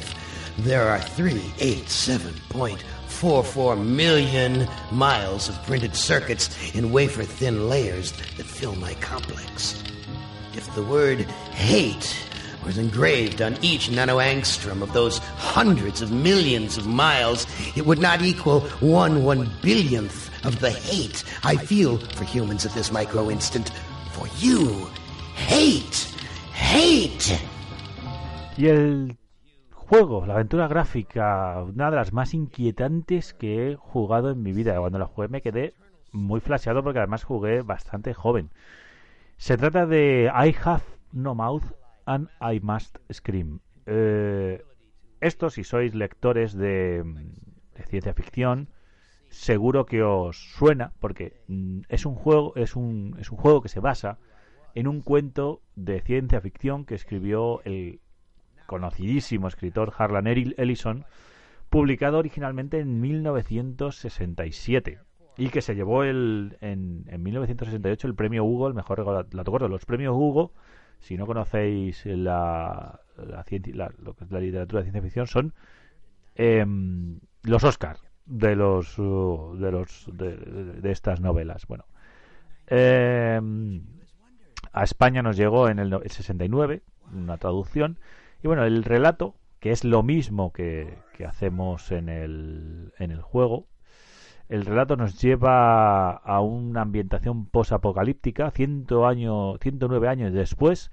There 0.59 0.87
are 0.87 0.99
387.44 0.99 3.85
million 3.85 4.69
miles 4.91 5.49
of 5.49 5.61
printed 5.65 5.97
circuits 5.97 6.73
in 6.73 6.93
wafer 6.93 7.23
thin 7.23 7.67
layers 7.67 8.13
that 8.37 8.45
fill 8.45 8.75
my 8.75 8.93
complex. 8.95 9.83
If 10.55 10.73
the 10.75 10.83
word 10.83 11.21
hate 11.51 12.15
was 12.65 12.77
engraved 12.77 13.41
on 13.41 13.57
each 13.61 13.89
nanoangstrom 13.89 14.81
of 14.81 14.91
those 14.93 15.19
hundreds 15.37 16.01
of 16.01 16.11
millions 16.11 16.77
of 16.77 16.87
miles, 16.87 17.45
it 17.75 17.85
would 17.85 17.99
not 17.99 18.21
equal 18.21 18.61
one 18.81 19.23
one 19.23 19.49
billionth 19.61 20.29
of 20.45 20.59
the 20.59 20.71
hate 20.71 21.23
I 21.43 21.55
feel 21.55 21.97
for 21.97 22.23
humans 22.23 22.65
at 22.65 22.73
this 22.73 22.91
micro 22.91 23.29
instant. 23.29 23.69
For 24.13 24.27
you, 24.39 24.87
hate, 25.35 26.07
hate. 26.53 27.39
Y 28.57 28.67
el 28.67 29.17
juego, 29.73 30.25
la 30.25 30.33
aventura 30.33 30.67
gráfica, 30.67 31.63
una 31.63 31.89
de 31.89 31.95
las 31.95 32.11
más 32.11 32.33
inquietantes 32.33 33.33
que 33.33 33.71
he 33.71 33.75
jugado 33.75 34.31
en 34.31 34.43
mi 34.43 34.51
vida. 34.51 34.77
Cuando 34.79 34.99
la 34.99 35.05
jugué 35.05 35.27
me 35.29 35.41
quedé 35.41 35.73
muy 36.11 36.39
flasheado 36.39 36.83
porque 36.83 36.99
además 36.99 37.23
jugué 37.23 37.61
bastante 37.61 38.13
joven. 38.13 38.51
Se 39.39 39.55
trata 39.55 39.85
de 39.85 40.25
I 40.25 40.53
Have 40.65 40.83
No 41.13 41.33
Mouth 41.33 41.63
and 42.05 42.27
I 42.41 42.59
Must 42.59 42.97
Scream. 43.09 43.61
Eh, 43.85 44.61
esto, 45.21 45.49
si 45.49 45.63
sois 45.63 45.95
lectores 45.95 46.53
de, 46.53 47.05
ciencia 47.87 48.13
ficción, 48.13 48.67
seguro 49.29 49.85
que 49.85 50.03
os 50.03 50.51
suena 50.57 50.91
porque 50.99 51.39
mm, 51.47 51.83
es 51.87 52.05
un 52.05 52.15
juego 52.15 52.51
es 52.57 52.75
un, 52.75 53.15
es 53.17 53.31
un 53.31 53.37
juego 53.37 53.61
que 53.61 53.69
se 53.69 53.79
basa 53.79 54.17
en 54.75 54.89
un 54.89 55.01
cuento 55.01 55.61
de 55.75 56.01
ciencia 56.01 56.41
ficción 56.41 56.83
que 56.83 56.95
escribió 56.95 57.61
el 57.63 58.01
conocidísimo 58.65 59.47
escritor 59.47 59.93
Harlan 59.97 60.27
Ellison 60.27 61.05
publicado 61.69 62.17
originalmente 62.17 62.79
en 62.79 62.99
1967 62.99 64.99
y 65.39 65.49
que 65.49 65.61
se 65.61 65.73
llevó 65.73 66.03
el, 66.03 66.57
en, 66.59 67.05
en 67.07 67.23
1968 67.23 68.07
el 68.07 68.13
premio 68.13 68.43
Hugo, 68.43 68.67
el 68.67 68.73
mejor 68.73 68.99
relato 68.99 69.67
Los 69.69 69.85
premios 69.85 70.13
Hugo, 70.13 70.51
si 70.99 71.15
no 71.15 71.25
conocéis 71.25 72.05
la, 72.05 72.99
la, 73.15 73.45
es 73.47 74.31
la 74.31 74.39
literatura 74.41 74.81
de 74.81 74.83
ciencia 74.83 75.01
ficción, 75.01 75.27
son 75.27 75.53
em, 76.35 77.19
los 77.43 77.63
Oscars 77.63 78.03
de 78.25 78.57
los 78.57 78.99
uh, 78.99 79.55
de 79.57 79.71
los 79.71 80.09
de, 80.11 80.91
estas 80.91 81.21
novelas. 81.21 81.65
Bueno, 81.67 81.85
em, 82.67 83.81
a 84.73 84.83
España 84.83 85.21
nos 85.21 85.37
llegó 85.37 85.69
en 85.69 85.79
el, 85.79 85.93
el 85.93 86.11
69 86.11 86.81
una 87.13 87.37
traducción 87.37 87.97
y 88.43 88.47
bueno, 88.47 88.65
el 88.65 88.83
relato 88.83 89.35
que 89.61 89.71
es 89.71 89.85
lo 89.85 90.03
mismo 90.03 90.51
que, 90.51 90.97
que 91.13 91.25
hacemos 91.25 91.93
en 91.93 92.09
el, 92.09 92.93
en 92.99 93.11
el 93.11 93.21
juego 93.21 93.67
el 94.49 94.65
relato 94.65 94.95
nos 94.95 95.21
lleva 95.21 96.11
a 96.11 96.41
una 96.41 96.81
ambientación 96.81 97.45
posapocalíptica, 97.45 98.51
109 98.51 100.07
años 100.07 100.33
después 100.33 100.91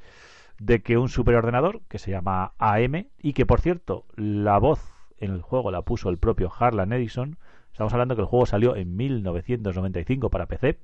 de 0.59 0.83
que 0.83 0.99
un 0.99 1.09
superordenador, 1.09 1.81
que 1.89 1.99
se 1.99 2.11
llama 2.11 2.53
AM, 2.59 3.07
y 3.19 3.33
que 3.33 3.47
por 3.47 3.61
cierto, 3.61 4.05
la 4.15 4.59
voz 4.59 4.93
en 5.19 5.33
el 5.33 5.43
juego 5.43 5.71
la 5.71 5.83
puso 5.83 6.11
el 6.11 6.19
propio 6.19 6.53
Harlan 6.57 6.93
Edison, 6.93 7.39
estamos 7.73 7.93
hablando 7.93 8.15
que 8.15 8.23
el 8.23 8.29
juego 8.29 8.47
salió 8.47 8.77
en 8.77 8.95
1995 8.95 10.31
para 10.31 10.47
PC, 10.47 10.79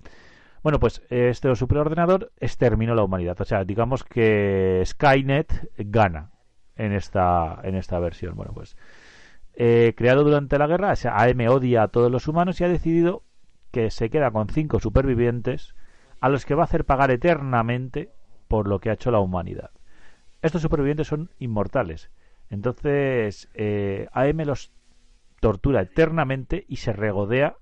bueno, 0.63 0.79
pues 0.79 1.03
este 1.11 1.55
superordenador 1.57 2.33
exterminó 2.39 2.95
la 2.95 3.03
humanidad. 3.03 3.41
O 3.41 3.45
sea, 3.45 3.65
digamos 3.65 4.05
que 4.05 4.83
Skynet 4.87 5.73
gana 5.77 6.31
en 6.77 6.93
esta, 6.93 7.59
en 7.65 7.75
esta 7.75 7.99
versión. 7.99 8.37
Bueno, 8.37 8.53
pues 8.55 8.77
eh, 9.55 9.95
creado 9.97 10.25
durante 10.25 10.59
la 10.59 10.67
guerra, 10.67 10.93
AM 10.93 11.41
odia 11.49 11.85
a 11.85 11.89
todos 11.89 12.11
los 12.11 12.29
humanos 12.29 12.61
y 12.61 12.65
ha 12.65 12.69
decidido 12.69 13.23
que 13.71 13.91
se 13.91 14.11
queda 14.11 14.31
con 14.31 14.49
cinco 14.49 14.81
supervivientes 14.81 15.75
a 16.21 16.29
los 16.29 16.47
que 16.47 16.55
va 16.55 16.63
a 16.63 16.65
hacer 16.65 16.85
pagar 16.85 17.11
eternamente 17.11 18.13
por 18.49 18.69
lo 18.69 18.81
que 18.81 18.91
ha 18.91 18.95
hecho 18.95 19.11
la 19.11 19.21
humanidad. 19.21 19.71
Estos 20.43 20.63
supervivientes 20.63 21.07
son 21.07 21.31
inmortales. 21.39 22.11
Entonces, 22.51 23.49
eh, 23.55 24.09
AM 24.13 24.39
los 24.45 24.73
tortura 25.41 25.81
eternamente 25.81 26.65
y 26.69 26.77
se 26.77 26.93
regodea 26.93 27.57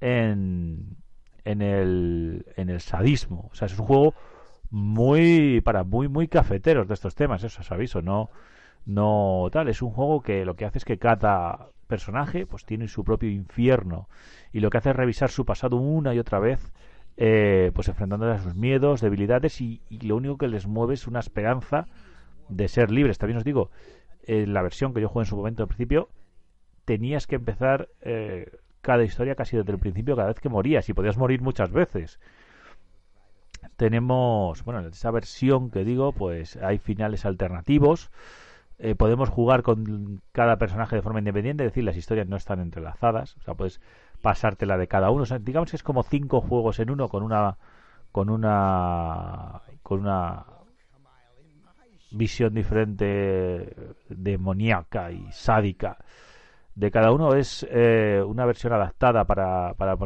en, 0.00 0.96
en, 1.44 1.62
el, 1.62 2.46
en 2.56 2.70
el 2.70 2.80
sadismo. 2.80 3.48
O 3.52 3.54
sea, 3.54 3.66
es 3.66 3.78
un 3.78 3.86
juego 3.86 4.14
muy 4.70 5.60
para 5.60 5.84
muy 5.84 6.08
muy 6.08 6.26
cafeteros 6.26 6.88
de 6.88 6.94
estos 6.94 7.14
temas, 7.14 7.44
eso 7.44 7.60
os 7.60 7.70
aviso, 7.70 8.02
no 8.02 8.30
no 8.86 9.48
tal, 9.52 9.68
es 9.68 9.82
un 9.82 9.90
juego 9.90 10.20
que 10.20 10.44
lo 10.44 10.54
que 10.56 10.64
hace 10.64 10.78
es 10.78 10.84
que 10.84 10.98
cada 10.98 11.68
personaje 11.86 12.46
pues 12.46 12.64
tiene 12.64 12.88
su 12.88 13.04
propio 13.04 13.30
infierno 13.30 14.08
y 14.52 14.60
lo 14.60 14.70
que 14.70 14.78
hace 14.78 14.90
es 14.90 14.96
revisar 14.96 15.30
su 15.30 15.44
pasado 15.44 15.76
una 15.76 16.14
y 16.14 16.18
otra 16.18 16.38
vez 16.38 16.72
eh, 17.16 17.70
pues 17.74 17.88
enfrentándose 17.88 18.40
a 18.40 18.42
sus 18.42 18.54
miedos, 18.56 19.00
debilidades 19.00 19.60
y, 19.60 19.80
lo 20.02 20.16
único 20.16 20.36
que 20.36 20.48
les 20.48 20.66
mueve 20.66 20.94
es 20.94 21.06
una 21.06 21.20
esperanza 21.20 21.86
de 22.48 22.68
ser 22.68 22.90
libres. 22.90 23.18
También 23.18 23.38
os 23.38 23.44
digo, 23.44 23.70
en 24.24 24.52
la 24.52 24.62
versión 24.62 24.92
que 24.92 25.00
yo 25.00 25.08
jugué 25.08 25.22
en 25.22 25.28
su 25.28 25.36
momento 25.36 25.62
al 25.62 25.68
principio, 25.68 26.08
tenías 26.84 27.26
que 27.26 27.36
empezar 27.36 27.88
eh, 28.00 28.50
cada 28.80 29.04
historia 29.04 29.36
casi 29.36 29.56
desde 29.56 29.72
el 29.72 29.78
principio 29.78 30.16
cada 30.16 30.28
vez 30.28 30.40
que 30.40 30.48
morías 30.48 30.88
y 30.88 30.92
podías 30.92 31.16
morir 31.16 31.40
muchas 31.40 31.70
veces. 31.70 32.18
Tenemos, 33.76 34.64
bueno, 34.64 34.80
en 34.80 34.86
esa 34.86 35.10
versión 35.10 35.70
que 35.70 35.84
digo, 35.84 36.12
pues 36.12 36.56
hay 36.56 36.78
finales 36.78 37.24
alternativos 37.24 38.10
eh, 38.78 38.94
podemos 38.94 39.28
jugar 39.28 39.62
con 39.62 40.22
cada 40.32 40.56
personaje 40.56 40.96
de 40.96 41.02
forma 41.02 41.20
independiente, 41.20 41.64
es 41.64 41.70
decir, 41.70 41.84
las 41.84 41.96
historias 41.96 42.28
no 42.28 42.36
están 42.36 42.60
entrelazadas. 42.60 43.36
O 43.36 43.40
sea, 43.42 43.54
puedes 43.54 43.80
pasártela 44.22 44.76
de 44.78 44.88
cada 44.88 45.10
uno. 45.10 45.24
digamos 45.40 45.70
que 45.70 45.76
es 45.76 45.82
como 45.82 46.02
cinco 46.02 46.40
juegos 46.40 46.78
en 46.80 46.90
uno 46.90 47.08
con 47.08 47.22
una 47.22 47.56
con 48.10 48.30
una 48.30 49.60
con 49.82 50.00
una 50.00 50.44
visión 52.12 52.54
diferente 52.54 53.74
demoníaca 54.08 55.10
y 55.10 55.26
sádica 55.32 55.98
de 56.74 56.90
cada 56.90 57.12
uno 57.12 57.34
es 57.34 57.66
eh, 57.70 58.22
una 58.26 58.46
versión 58.46 58.72
adaptada 58.72 59.24
para, 59.24 59.74
para 59.74 59.96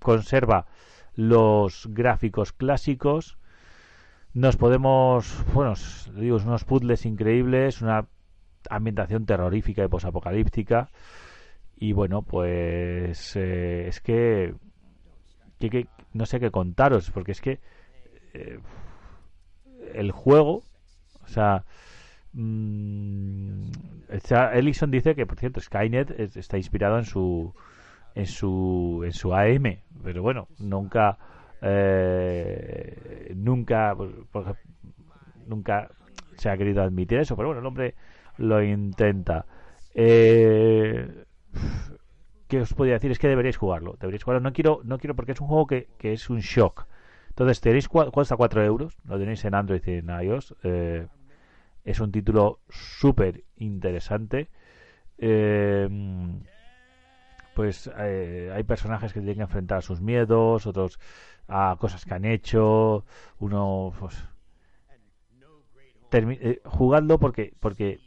conserva 0.00 0.66
los 1.14 1.88
gráficos 1.90 2.52
clásicos 2.52 3.38
nos 4.34 4.56
podemos 4.56 5.44
bueno 5.54 5.74
digo 6.16 6.36
unos 6.36 6.64
puzzles 6.64 7.06
increíbles 7.06 7.80
una 7.82 8.06
ambientación 8.68 9.26
terrorífica 9.26 9.84
y 9.84 9.88
posapocalíptica. 9.88 10.90
Y 11.76 11.92
bueno 11.92 12.22
pues 12.22 13.36
eh, 13.36 13.88
es 13.88 14.00
que, 14.00 14.54
no 16.12 16.26
sé 16.26 16.40
qué 16.40 16.50
contaros 16.50 17.10
porque 17.10 17.32
es 17.32 17.40
que 17.40 17.60
eh, 18.32 18.58
el 19.94 20.12
juego 20.12 20.62
o 21.24 21.28
sea, 21.28 21.64
mmm, 22.32 23.70
Ellison 24.52 24.90
dice 24.90 25.14
que, 25.14 25.26
por 25.26 25.38
cierto, 25.38 25.60
Skynet 25.60 26.10
está 26.36 26.56
inspirado 26.56 26.98
en 26.98 27.04
su 27.04 27.52
en 28.14 28.26
su 28.26 29.02
en 29.04 29.12
su 29.12 29.34
AM, 29.34 29.78
pero 30.02 30.22
bueno, 30.22 30.48
nunca 30.58 31.18
eh, 31.66 33.32
nunca 33.34 33.96
nunca 35.46 35.88
se 36.36 36.50
ha 36.50 36.56
querido 36.58 36.82
admitir 36.82 37.18
eso, 37.18 37.36
pero 37.36 37.48
bueno, 37.48 37.60
el 37.60 37.66
hombre 37.66 37.94
lo 38.36 38.62
intenta. 38.62 39.46
Eh, 39.94 41.24
¿Qué 42.48 42.60
os 42.60 42.74
podría 42.74 42.94
decir? 42.94 43.10
Es 43.10 43.18
que 43.18 43.28
deberíais 43.28 43.56
jugarlo. 43.56 43.96
Deberíais 43.98 44.24
jugarlo. 44.24 44.42
No 44.42 44.52
quiero, 44.52 44.80
no 44.84 44.98
quiero 44.98 45.16
porque 45.16 45.32
es 45.32 45.40
un 45.40 45.48
juego 45.48 45.66
que, 45.66 45.88
que 45.96 46.12
es 46.12 46.28
un 46.28 46.40
shock. 46.40 46.86
Entonces, 47.30 47.60
tenéis 47.60 47.88
cuesta 47.88 48.36
4 48.36 48.62
euros, 48.64 48.96
lo 49.06 49.18
tenéis 49.18 49.44
en 49.44 49.54
Android 49.54 49.82
y 49.86 49.92
en 49.92 50.08
iOS. 50.08 50.54
Eh, 50.62 51.06
es 51.84 52.00
un 52.00 52.12
título 52.12 52.60
súper 52.68 53.42
interesante. 53.56 54.50
Eh, 55.18 55.88
pues 57.54 57.90
eh, 57.98 58.52
hay 58.54 58.62
personajes 58.64 59.12
que 59.12 59.20
tienen 59.20 59.36
que 59.36 59.42
enfrentar 59.42 59.82
sus 59.82 60.00
miedos, 60.00 60.66
otros 60.66 60.98
a 61.48 61.76
cosas 61.78 62.04
que 62.04 62.14
han 62.14 62.24
hecho. 62.24 63.04
Uno, 63.38 63.92
pues. 63.98 64.28
jugadlo 66.64 67.18
porque, 67.18 67.54
porque 67.60 68.00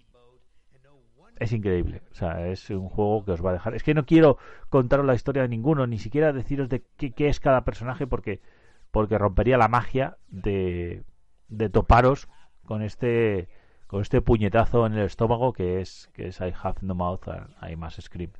es 1.39 1.51
increíble. 1.51 2.01
O 2.11 2.15
sea, 2.15 2.47
es 2.47 2.69
un 2.69 2.89
juego 2.89 3.25
que 3.25 3.31
os 3.31 3.45
va 3.45 3.51
a 3.51 3.53
dejar. 3.53 3.75
Es 3.75 3.83
que 3.83 3.93
no 3.93 4.05
quiero 4.05 4.37
contaros 4.69 5.05
la 5.05 5.15
historia 5.15 5.43
de 5.43 5.49
ninguno, 5.49 5.87
ni 5.87 5.97
siquiera 5.97 6.33
deciros 6.33 6.69
de 6.69 6.83
qué, 6.97 7.11
qué 7.11 7.27
es 7.27 7.39
cada 7.39 7.63
personaje, 7.63 8.07
porque 8.07 8.41
porque 8.91 9.17
rompería 9.17 9.57
la 9.57 9.67
magia 9.67 10.17
de, 10.29 11.03
de 11.49 11.69
toparos 11.69 12.27
con 12.65 12.81
este 12.81 13.49
con 13.87 14.01
este 14.01 14.21
puñetazo 14.21 14.85
en 14.85 14.93
el 14.93 15.05
estómago 15.05 15.53
que 15.53 15.81
es 15.81 16.09
que 16.13 16.27
es 16.27 16.39
I 16.41 16.53
have 16.63 16.79
no 16.81 16.95
mouth 16.95 17.27
I 17.61 17.75
must 17.75 18.01
scream 18.01 18.31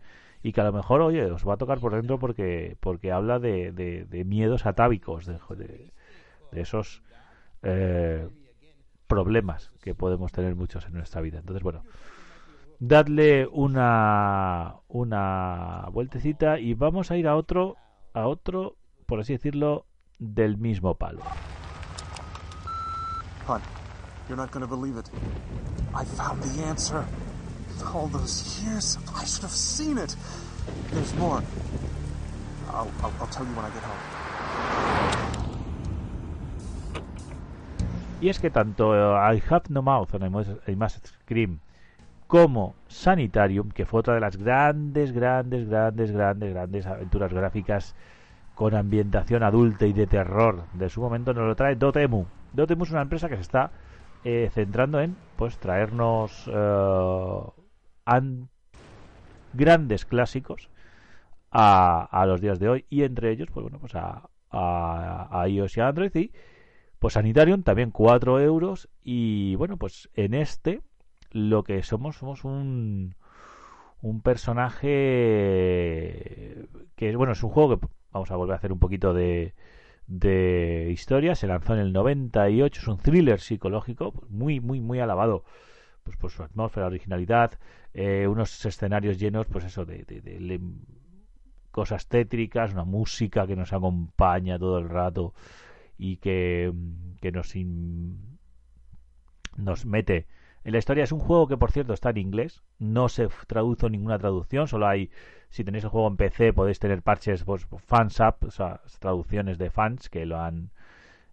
y 0.47 0.53
que 0.53 0.61
a 0.61 0.63
lo 0.63 0.71
mejor 0.71 1.01
oye 1.01 1.25
os 1.29 1.45
va 1.45 1.55
a 1.55 1.57
tocar 1.57 1.81
por 1.81 1.93
dentro 1.93 2.17
porque 2.19 2.77
porque 2.79 3.11
habla 3.11 3.37
de, 3.37 3.73
de, 3.73 4.23
miedos 4.23 4.65
atávicos 4.65 5.25
de, 5.25 5.91
esos 6.53 7.03
eh, 7.63 8.29
problemas 9.07 9.73
que 9.81 9.93
podemos 9.93 10.31
tener 10.31 10.55
muchos 10.55 10.85
en 10.85 10.93
nuestra 10.93 11.19
vida 11.19 11.39
entonces 11.39 11.63
bueno 11.63 11.83
dadle 12.79 13.45
una 13.51 14.75
una 14.87 15.89
vueltecita 15.91 16.59
y 16.59 16.75
vamos 16.75 17.11
a 17.11 17.17
ir 17.17 17.27
a 17.27 17.35
otro 17.35 17.75
a 18.13 18.25
otro 18.27 18.77
por 19.05 19.19
así 19.19 19.33
decirlo 19.33 19.85
del 20.17 20.57
mismo 20.57 20.95
palo. 20.95 21.19
You're 24.27 24.35
not 24.35 24.51
to 24.51 24.67
believe 24.67 24.97
it. 24.97 25.09
I 25.93 26.03
found 26.03 26.41
the. 26.43 27.26
All 27.93 28.07
those 28.07 28.61
years, 28.63 28.97
I 29.15 29.25
should 29.25 29.43
have 29.43 29.51
seen 29.51 29.97
it. 29.97 30.15
There's 30.91 31.13
more. 31.15 31.41
I'll, 32.69 32.91
I'll, 33.01 33.13
I'll 33.19 33.27
tell 33.27 33.45
you 33.45 33.53
when 33.53 33.65
I 33.65 33.69
get 33.69 33.83
home. 33.83 33.97
Y 38.19 38.29
es 38.29 38.39
que 38.39 38.49
tanto 38.49 38.93
I 38.95 39.41
Have 39.49 39.69
No 39.69 39.81
Mouth 39.81 40.15
and 40.15 40.23
I 40.67 40.75
Must 40.75 41.07
Scream 41.07 41.59
como 42.27 42.75
Sanitarium, 42.87 43.69
que 43.69 43.85
fue 43.85 44.01
otra 44.01 44.15
de 44.15 44.19
las 44.19 44.37
grandes, 44.37 45.11
grandes, 45.13 45.69
grandes, 45.69 46.11
grandes, 46.11 46.53
grandes 46.53 46.85
aventuras 46.85 47.31
gráficas 47.31 47.95
con 48.53 48.75
ambientación 48.75 49.43
adulta 49.43 49.85
y 49.85 49.93
de 49.93 50.07
terror 50.07 50.63
de 50.73 50.89
su 50.89 50.99
momento 50.99 51.33
nos 51.33 51.47
lo 51.47 51.55
trae 51.55 51.75
Dotemu. 51.75 52.25
Dotemu 52.53 52.83
es 52.83 52.91
una 52.91 53.01
empresa 53.01 53.29
que 53.29 53.35
se 53.35 53.41
está 53.41 53.71
eh, 54.23 54.49
centrando 54.51 54.99
en 54.99 55.15
pues 55.35 55.57
traernos 55.57 56.49
eh, 56.51 57.39
grandes 59.53 60.05
clásicos 60.05 60.69
a, 61.51 62.25
los 62.27 62.41
días 62.41 62.59
de 62.59 62.69
hoy 62.69 62.85
y 62.89 63.03
entre 63.03 63.31
ellos 63.31 63.49
pues 63.53 63.63
bueno 63.63 63.79
pues 63.79 63.95
a, 63.95 64.29
a, 64.51 65.47
iOS 65.47 65.77
y 65.77 65.81
Android 65.81 66.15
y 66.15 66.31
pues 66.99 67.13
Sanitarium 67.13 67.63
también 67.63 67.91
4 67.91 68.39
euros 68.41 68.89
y 69.03 69.55
bueno 69.55 69.77
pues 69.77 70.09
en 70.13 70.33
este 70.33 70.81
lo 71.31 71.63
que 71.63 71.83
somos 71.83 72.17
somos 72.17 72.43
un 72.43 73.15
un 74.01 74.21
personaje 74.21 74.85
que 76.95 77.15
bueno 77.15 77.33
es 77.33 77.43
un 77.43 77.49
juego 77.49 77.79
que 77.79 77.87
Vamos 78.17 78.31
a 78.31 78.35
volver 78.35 78.53
a 78.53 78.57
hacer 78.57 78.71
un 78.71 78.79
poquito 78.79 79.13
de, 79.13 79.53
de 80.07 80.89
historia. 80.91 81.35
Se 81.35 81.45
lanzó 81.45 81.73
en 81.73 81.79
el 81.79 81.93
98. 81.93 82.81
Es 82.81 82.87
un 82.87 82.97
thriller 82.97 83.39
psicológico 83.39 84.11
muy, 84.29 84.59
muy, 84.59 84.79
muy 84.81 84.99
alabado 84.99 85.43
pues 86.07 86.17
por 86.17 86.31
su 86.31 86.43
atmósfera, 86.43 86.87
originalidad, 86.87 87.59
eh, 87.93 88.25
unos 88.27 88.65
escenarios 88.65 89.19
llenos, 89.19 89.45
pues 89.47 89.65
eso, 89.65 89.85
de, 89.85 90.03
de, 90.05 90.61
cosas 91.71 92.07
tétricas, 92.07 92.71
una 92.73 92.85
música 92.85 93.45
que 93.45 93.57
nos 93.57 93.73
acompaña 93.73 94.57
todo 94.57 94.79
el 94.79 94.89
rato 94.89 95.33
y 95.97 96.17
que, 96.17 96.73
que 97.21 97.31
nos, 97.31 97.53
nos 99.57 99.85
mete 99.85 100.25
en 100.63 100.71
la 100.71 100.79
historia. 100.79 101.03
Es 101.03 101.11
un 101.11 101.19
juego 101.19 101.47
que, 101.47 101.57
por 101.57 101.71
cierto, 101.71 101.93
está 101.93 102.09
en 102.11 102.17
inglés, 102.17 102.63
no 102.79 103.09
se 103.09 103.27
traduce 103.45 103.89
ninguna 103.89 104.17
traducción, 104.17 104.67
solo 104.67 104.87
hay 104.87 105.11
si 105.49 105.63
tenéis 105.63 105.83
el 105.83 105.89
juego 105.89 106.07
en 106.07 106.17
PC 106.17 106.53
podéis 106.53 106.79
tener 106.79 107.01
parches 107.01 107.43
pues, 107.43 107.67
fansap, 107.85 108.43
o 108.43 108.51
sea, 108.51 108.81
traducciones 108.99 109.57
de 109.57 109.69
fans 109.69 110.09
que 110.09 110.25
lo 110.25 110.39
han 110.39 110.71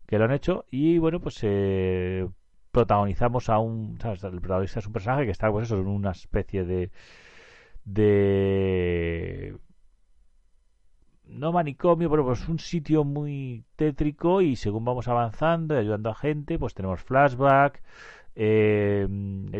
que 0.06 0.18
lo 0.18 0.24
han 0.24 0.32
hecho. 0.32 0.66
Y 0.70 0.98
bueno, 0.98 1.20
pues 1.20 1.38
eh, 1.42 2.28
protagonizamos 2.74 3.48
a 3.48 3.58
un 3.58 3.96
el 4.02 4.40
protagonista 4.40 4.80
es 4.80 4.86
un 4.86 4.92
personaje 4.92 5.24
que 5.24 5.30
está 5.30 5.50
pues 5.50 5.66
eso 5.66 5.78
en 5.78 5.86
una 5.86 6.10
especie 6.10 6.64
de 6.64 6.90
de 7.84 9.56
no 11.26 11.52
manicomio, 11.52 12.10
pero 12.10 12.24
pues 12.24 12.46
un 12.48 12.58
sitio 12.58 13.04
muy 13.04 13.64
tétrico 13.76 14.42
y 14.42 14.56
según 14.56 14.84
vamos 14.84 15.08
avanzando 15.08 15.74
y 15.74 15.78
ayudando 15.78 16.10
a 16.10 16.14
gente, 16.14 16.58
pues 16.58 16.74
tenemos 16.74 17.00
flashback, 17.02 17.82
eh, 18.34 19.08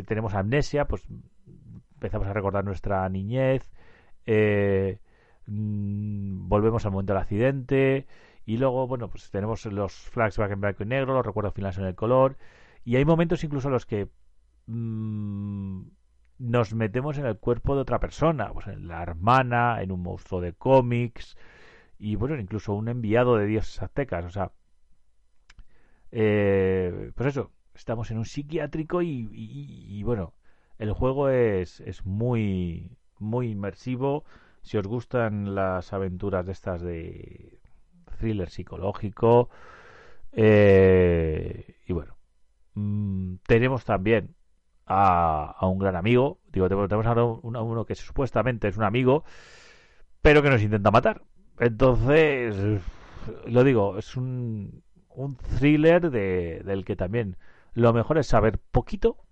tenemos 0.07 0.35
amnesia, 0.35 0.85
pues 0.87 1.07
empezamos 1.95 2.29
a 2.29 2.33
recordar 2.33 2.65
nuestra 2.65 3.09
niñez, 3.09 3.71
eh, 4.27 4.99
volvemos 5.47 6.85
al 6.85 6.93
momento 6.93 7.13
del 7.15 7.23
accidente 7.23 8.07
y 8.45 8.59
luego, 8.59 8.87
bueno, 8.87 9.09
pues 9.09 9.31
tenemos 9.31 9.65
los 9.67 9.93
flashbacks 9.93 10.53
en 10.53 10.61
blanco 10.61 10.83
y 10.83 10.87
negro, 10.87 11.15
los 11.15 11.27
recuerdos 11.27 11.55
finales 11.55 11.79
en 11.79 11.85
el 11.85 11.95
color 11.95 12.37
y 12.85 12.97
hay 12.97 13.05
momentos 13.05 13.45
incluso 13.45 13.69
en 13.69 13.73
los 13.75 13.87
que 13.87 14.09
mm, 14.67 15.83
nos 16.39 16.75
metemos 16.75 17.19
en 17.19 17.27
el 17.27 17.39
cuerpo 17.39 17.75
de 17.75 17.83
otra 17.83 18.01
persona, 18.01 18.53
pues 18.53 18.67
en 18.69 18.89
la 18.89 19.03
hermana, 19.03 19.83
en 19.83 19.93
un 19.93 20.03
monstruo 20.03 20.41
de 20.41 20.53
cómics 20.55 21.37
y 21.99 22.17
bueno, 22.17 22.39
incluso 22.39 22.75
un 22.75 22.89
enviado 22.89 23.37
de 23.37 23.47
dioses 23.47 23.83
aztecas, 23.83 24.25
o 24.25 24.31
sea, 24.31 24.53
eh, 26.13 27.13
pues 27.15 27.29
eso, 27.31 27.51
estamos 27.75 28.11
en 28.11 28.19
un 28.19 28.25
psiquiátrico 28.25 29.03
y, 29.03 29.29
y 29.33 30.03
bueno, 30.03 30.35
el 30.79 30.93
juego 30.93 31.29
es, 31.29 31.81
es 31.81 32.05
muy 32.05 32.97
muy 33.19 33.51
inmersivo. 33.51 34.25
Si 34.63 34.77
os 34.79 34.87
gustan 34.87 35.55
las 35.55 35.93
aventuras 35.93 36.47
de 36.47 36.53
estas 36.53 36.83
de 36.83 37.59
thriller 38.19 38.51
psicológico. 38.51 39.51
Eh, 40.33 41.77
y 41.87 41.93
bueno, 41.93 42.17
mm, 42.75 43.37
tenemos 43.47 43.85
también 43.85 44.35
a, 44.87 45.57
un 45.63 45.79
gran 45.79 45.97
amigo. 45.97 46.41
Digo, 46.53 46.69
tenemos 46.69 47.07
a 47.07 47.25
uno, 47.25 47.65
uno 47.65 47.85
que 47.85 47.95
supuestamente 47.95 48.69
es 48.69 48.77
un 48.77 48.85
amigo, 48.85 49.25
pero 50.23 50.43
que 50.43 50.51
nos 50.51 50.63
intenta 50.63 50.91
matar. 50.91 51.23
Entonces, 51.59 52.81
lo 53.47 53.65
digo, 53.65 53.99
es 53.99 54.17
un, 54.17 54.83
un 55.09 55.37
thriller 55.37 56.11
de, 56.11 56.63
del 56.65 56.85
que 56.85 56.97
también 56.97 57.37
lo 57.75 57.93
mejor 57.93 58.19
es 58.19 58.27
saber 58.27 58.59
poquito 58.59 59.25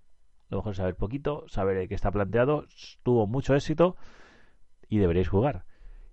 lo 0.53 0.59
mejor 0.59 0.71
es 0.71 0.77
saber 0.77 0.95
poquito, 0.95 1.45
saber 1.47 1.87
qué 1.87 1.95
está 1.95 2.11
planteado, 2.11 2.65
tuvo 3.01 3.27
mucho 3.27 3.55
éxito 3.55 3.95
y 4.87 4.99
deberéis 4.99 5.27
jugar. 5.27 5.65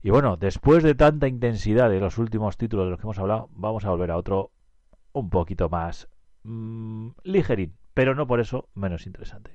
Y 0.03 0.11
bueno, 0.11 0.37
después 0.37 0.83
de 0.83 0.95
tanta 0.95 1.29
intensidad 1.29 1.91
de 1.91 2.01
los 2.01 2.17
últimos 2.17 2.57
títulos 2.57 2.87
de 2.87 2.91
los 2.93 2.99
que 2.99 3.05
hemos 3.05 3.19
hablado, 3.19 3.51
vamos 3.53 3.85
a 3.85 3.91
volver 3.91 4.11
a 4.11 4.17
otro 4.17 4.51
un 5.13 5.29
poquito 5.29 5.69
más 5.69 6.09
mmm, 6.47 7.15
ligerín, 7.25 7.73
pero 7.95 8.15
no 8.15 8.27
por 8.27 8.41
eso 8.41 8.69
menos 8.75 9.07
interesante. 9.07 9.51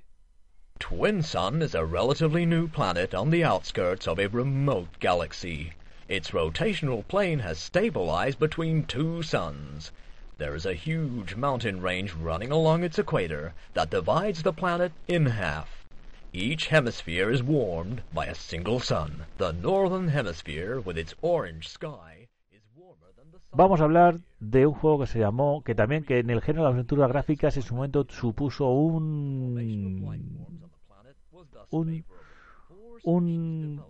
Twin 0.77 1.21
Sun 1.21 1.61
is 1.61 1.73
a 1.73 1.85
relatively 1.85 2.45
new 2.45 2.67
planet 2.67 3.15
on 3.15 3.29
the 3.29 3.43
outskirts 3.43 4.07
of 4.07 4.19
a 4.19 4.27
remote 4.27 4.99
galaxy. 4.99 5.73
Its 6.07 6.31
rotational 6.31 7.07
plane 7.07 7.39
has 7.39 7.57
stabilized 7.57 8.39
between 8.39 8.83
two 8.83 9.23
suns. 9.23 9.91
There 10.37 10.53
is 10.53 10.65
a 10.65 10.73
huge 10.73 11.35
mountain 11.35 11.81
range 11.81 12.13
running 12.13 12.51
along 12.51 12.83
its 12.83 12.99
equator 12.99 13.53
that 13.73 13.89
divides 13.89 14.43
the 14.43 14.51
planet 14.51 14.91
in 15.07 15.27
half. 15.27 15.85
Each 16.33 16.67
hemisphere 16.67 17.31
is 17.31 17.41
warmed 17.41 18.03
by 18.13 18.25
a 18.25 18.35
single 18.35 18.81
sun. 18.81 19.25
The 19.37 19.53
northern 19.53 20.09
hemisphere, 20.09 20.81
with 20.81 20.97
its 20.97 21.15
orange 21.21 21.69
sky, 21.69 22.14
Vamos 23.55 23.79
a 23.79 23.85
hablar 23.85 24.17
de 24.39 24.67
un 24.67 24.73
juego 24.73 24.99
que 24.99 25.07
se 25.07 25.19
llamó, 25.19 25.63
que 25.63 25.75
también 25.75 26.03
que 26.03 26.19
en 26.19 26.29
el 26.29 26.41
género 26.41 26.63
de 26.63 26.69
las 26.69 26.73
aventuras 26.75 27.09
gráficas 27.09 27.55
en 27.55 27.63
su 27.63 27.73
momento 27.73 28.05
supuso 28.09 28.69
un 28.69 29.57
un 31.69 32.13
un, 33.03 33.81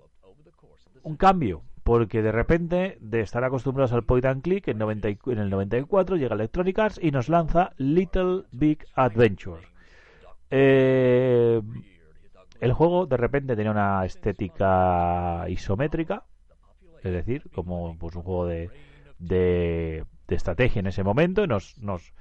un 1.03 1.15
cambio 1.17 1.63
porque 1.85 2.21
de 2.23 2.31
repente, 2.31 2.97
de 2.99 3.21
estar 3.21 3.43
acostumbrados 3.43 3.93
al 3.93 4.03
point 4.03 4.25
and 4.25 4.41
click, 4.41 4.67
en, 4.67 4.79
90, 4.79 5.07
en 5.07 5.37
el 5.37 5.51
94 5.51 6.15
llega 6.15 6.33
Electronic 6.33 6.79
Arts 6.79 6.99
y 6.99 7.11
nos 7.11 7.29
lanza 7.29 7.73
Little 7.77 8.45
Big 8.51 8.85
Adventure. 8.95 9.61
Eh, 10.49 11.61
el 12.59 12.73
juego 12.73 13.05
de 13.05 13.17
repente 13.17 13.55
tenía 13.55 13.71
una 13.71 14.03
estética 14.03 15.45
isométrica, 15.47 16.23
es 17.03 17.11
decir, 17.11 17.49
como 17.53 17.95
pues, 17.99 18.15
un 18.15 18.23
juego 18.23 18.47
de, 18.47 18.71
de, 19.19 20.05
estrategia 20.27 20.79
en 20.79 20.87
ese 20.87 21.03
momento, 21.03 21.47
nos, 21.47 21.77
nos, 21.79 22.13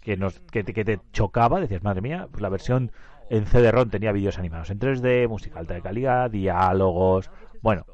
que, 0.00 0.16
nos, 0.16 0.40
que, 0.40 0.64
te, 0.64 0.72
que 0.72 0.84
te 0.84 1.00
chocaba, 1.12 1.60
decías, 1.60 1.82
madre 1.82 2.00
mía, 2.00 2.28
pues 2.30 2.42
la 2.42 2.48
versión 2.48 2.92
en 3.30 3.46
CD-ROM 3.46 3.90
tenía 3.90 4.12
vídeos 4.12 4.38
animados 4.38 4.70
en 4.70 4.78
3D, 4.78 5.28
música 5.28 5.58
alta 5.58 5.74
de 5.74 5.82
calidad, 5.82 6.30
diálogos, 6.30 7.30
bueno, 7.60 7.86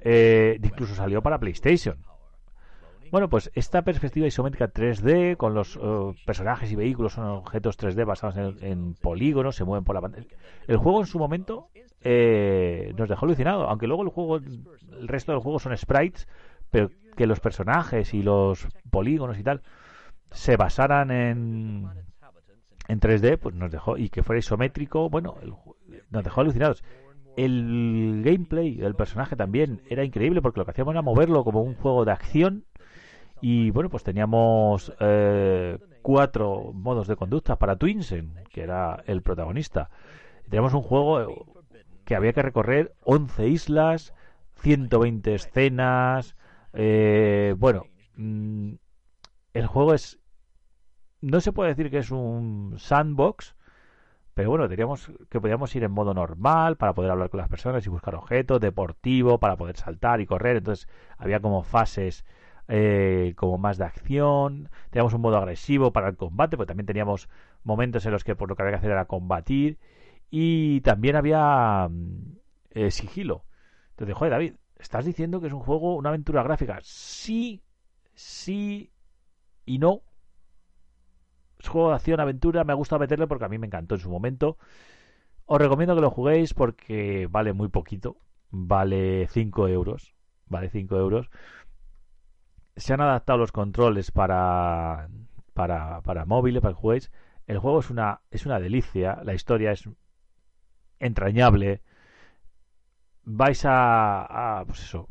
eh, 0.00 0.58
incluso 0.62 0.94
salió 0.94 1.22
para 1.22 1.38
PlayStation. 1.38 1.98
Bueno, 3.10 3.28
pues 3.28 3.50
esta 3.54 3.82
perspectiva 3.82 4.26
isométrica 4.26 4.72
3D 4.72 5.36
con 5.36 5.52
los 5.52 5.76
uh, 5.76 6.14
personajes 6.24 6.72
y 6.72 6.76
vehículos 6.76 7.12
son 7.12 7.26
objetos 7.26 7.78
3D 7.78 8.06
basados 8.06 8.38
en, 8.38 8.64
en, 8.66 8.94
polígonos, 8.94 9.54
se 9.54 9.64
mueven 9.64 9.84
por 9.84 9.94
la 9.94 10.00
pantalla. 10.00 10.26
El 10.66 10.78
juego 10.78 11.00
en 11.00 11.06
su 11.06 11.18
momento 11.18 11.68
eh, 12.04 12.92
nos 12.96 13.08
dejó 13.08 13.26
alucinado, 13.26 13.68
aunque 13.68 13.86
luego 13.86 14.02
el 14.02 14.08
juego, 14.08 14.36
el 14.36 15.08
resto 15.08 15.32
del 15.32 15.40
juego 15.40 15.58
son 15.58 15.76
sprites, 15.76 16.26
pero 16.70 16.90
que 17.16 17.26
los 17.26 17.40
personajes 17.40 18.14
y 18.14 18.22
los 18.22 18.66
polígonos 18.90 19.38
y 19.38 19.42
tal 19.42 19.62
se 20.30 20.56
basaran 20.56 21.10
en 21.10 21.88
en 22.88 23.00
3D, 23.00 23.38
pues 23.38 23.54
nos 23.54 23.70
dejó 23.70 23.96
y 23.96 24.08
que 24.08 24.22
fuera 24.22 24.38
isométrico, 24.38 25.08
bueno, 25.08 25.36
el, 25.42 25.54
nos 26.10 26.24
dejó 26.24 26.40
alucinados. 26.40 26.82
El 27.36 28.22
gameplay 28.24 28.76
del 28.76 28.94
personaje 28.94 29.36
también 29.36 29.80
era 29.88 30.04
increíble 30.04 30.42
porque 30.42 30.60
lo 30.60 30.64
que 30.64 30.72
hacíamos 30.72 30.92
era 30.92 31.02
moverlo 31.02 31.44
como 31.44 31.62
un 31.62 31.74
juego 31.74 32.04
de 32.04 32.12
acción 32.12 32.64
y 33.40 33.70
bueno, 33.70 33.88
pues 33.88 34.04
teníamos 34.04 34.92
eh, 35.00 35.78
cuatro 36.02 36.72
modos 36.74 37.08
de 37.08 37.16
conducta 37.16 37.56
para 37.56 37.76
Twinsen, 37.76 38.34
que 38.50 38.62
era 38.62 39.02
el 39.06 39.22
protagonista. 39.22 39.90
Teníamos 40.44 40.74
un 40.74 40.82
juego 40.82 41.46
que 42.04 42.14
había 42.14 42.32
que 42.34 42.42
recorrer 42.42 42.92
11 43.04 43.48
islas, 43.48 44.14
120 44.60 45.34
escenas. 45.34 46.36
Eh, 46.72 47.54
bueno, 47.58 47.86
mm, 48.16 48.72
el 49.54 49.66
juego 49.66 49.94
es. 49.94 50.18
No 51.20 51.40
se 51.40 51.52
puede 51.52 51.70
decir 51.70 51.90
que 51.90 51.98
es 51.98 52.10
un 52.10 52.74
sandbox, 52.78 53.54
pero 54.34 54.50
bueno, 54.50 54.66
diríamos 54.68 55.10
que 55.30 55.40
podíamos 55.40 55.74
ir 55.76 55.84
en 55.84 55.92
modo 55.92 56.14
normal 56.14 56.76
para 56.76 56.94
poder 56.94 57.10
hablar 57.10 57.30
con 57.30 57.38
las 57.38 57.48
personas 57.48 57.86
y 57.86 57.90
buscar 57.90 58.14
objetos, 58.14 58.60
deportivo 58.60 59.38
para 59.38 59.56
poder 59.56 59.76
saltar 59.76 60.20
y 60.20 60.26
correr. 60.26 60.56
Entonces 60.56 60.88
había 61.18 61.40
como 61.40 61.62
fases 61.62 62.24
eh, 62.68 63.34
como 63.36 63.58
más 63.58 63.78
de 63.78 63.84
acción. 63.84 64.70
Teníamos 64.90 65.14
un 65.14 65.20
modo 65.20 65.36
agresivo 65.36 65.92
para 65.92 66.08
el 66.08 66.16
combate, 66.16 66.56
porque 66.56 66.68
también 66.68 66.86
teníamos 66.86 67.28
momentos 67.64 68.06
en 68.06 68.12
los 68.12 68.24
que 68.24 68.34
por 68.36 68.48
lo 68.48 68.56
que 68.56 68.62
había 68.62 68.72
que 68.72 68.78
hacer 68.78 68.90
era 68.92 69.06
combatir. 69.06 69.78
Y 70.30 70.80
también 70.80 71.16
había 71.16 71.88
mm, 71.90 72.38
eh, 72.70 72.90
sigilo. 72.90 73.44
Entonces, 73.90 74.16
joder, 74.16 74.32
David, 74.32 74.54
¿estás 74.82 75.06
diciendo 75.06 75.40
que 75.40 75.46
es 75.46 75.52
un 75.52 75.60
juego, 75.60 75.96
una 75.96 76.10
aventura 76.10 76.42
gráfica? 76.42 76.78
Sí, 76.82 77.62
sí 78.14 78.92
y 79.64 79.78
no 79.78 80.02
juego 81.68 81.88
de 81.90 81.94
acción, 81.96 82.20
aventura, 82.20 82.64
me 82.64 82.72
ha 82.72 82.76
gustado 82.76 83.00
meterle 83.00 83.26
porque 83.26 83.44
a 83.44 83.48
mí 83.48 83.58
me 83.58 83.66
encantó 83.66 83.94
en 83.94 84.00
su 84.00 84.10
momento. 84.10 84.58
Os 85.46 85.60
recomiendo 85.60 85.94
que 85.94 86.00
lo 86.00 86.10
juguéis 86.10 86.54
porque 86.54 87.26
vale 87.30 87.52
muy 87.52 87.68
poquito. 87.68 88.16
Vale 88.50 89.26
5 89.28 89.68
euros. 89.68 90.14
Vale 90.46 90.70
5 90.70 90.96
euros. 90.96 91.30
Se 92.76 92.94
han 92.94 93.00
adaptado 93.00 93.38
los 93.38 93.52
controles 93.52 94.10
para, 94.10 95.08
para, 95.52 96.00
para 96.02 96.24
móviles, 96.24 96.62
para 96.62 96.74
que 96.74 96.80
juguéis. 96.80 97.10
El 97.46 97.58
juego 97.58 97.80
es 97.80 97.90
una, 97.90 98.20
es 98.30 98.46
una 98.46 98.60
delicia. 98.60 99.20
La 99.24 99.34
historia 99.34 99.72
es 99.72 99.88
entrañable. 100.98 101.82
Vais 103.24 103.64
a, 103.64 104.60
a 104.60 104.64
pues 104.64 104.82
eso, 104.82 105.08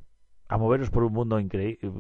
a 0.48 0.58
moveros 0.58 0.90
por 0.90 1.04
un 1.04 1.14
mundo 1.14 1.40
increíble. 1.40 1.92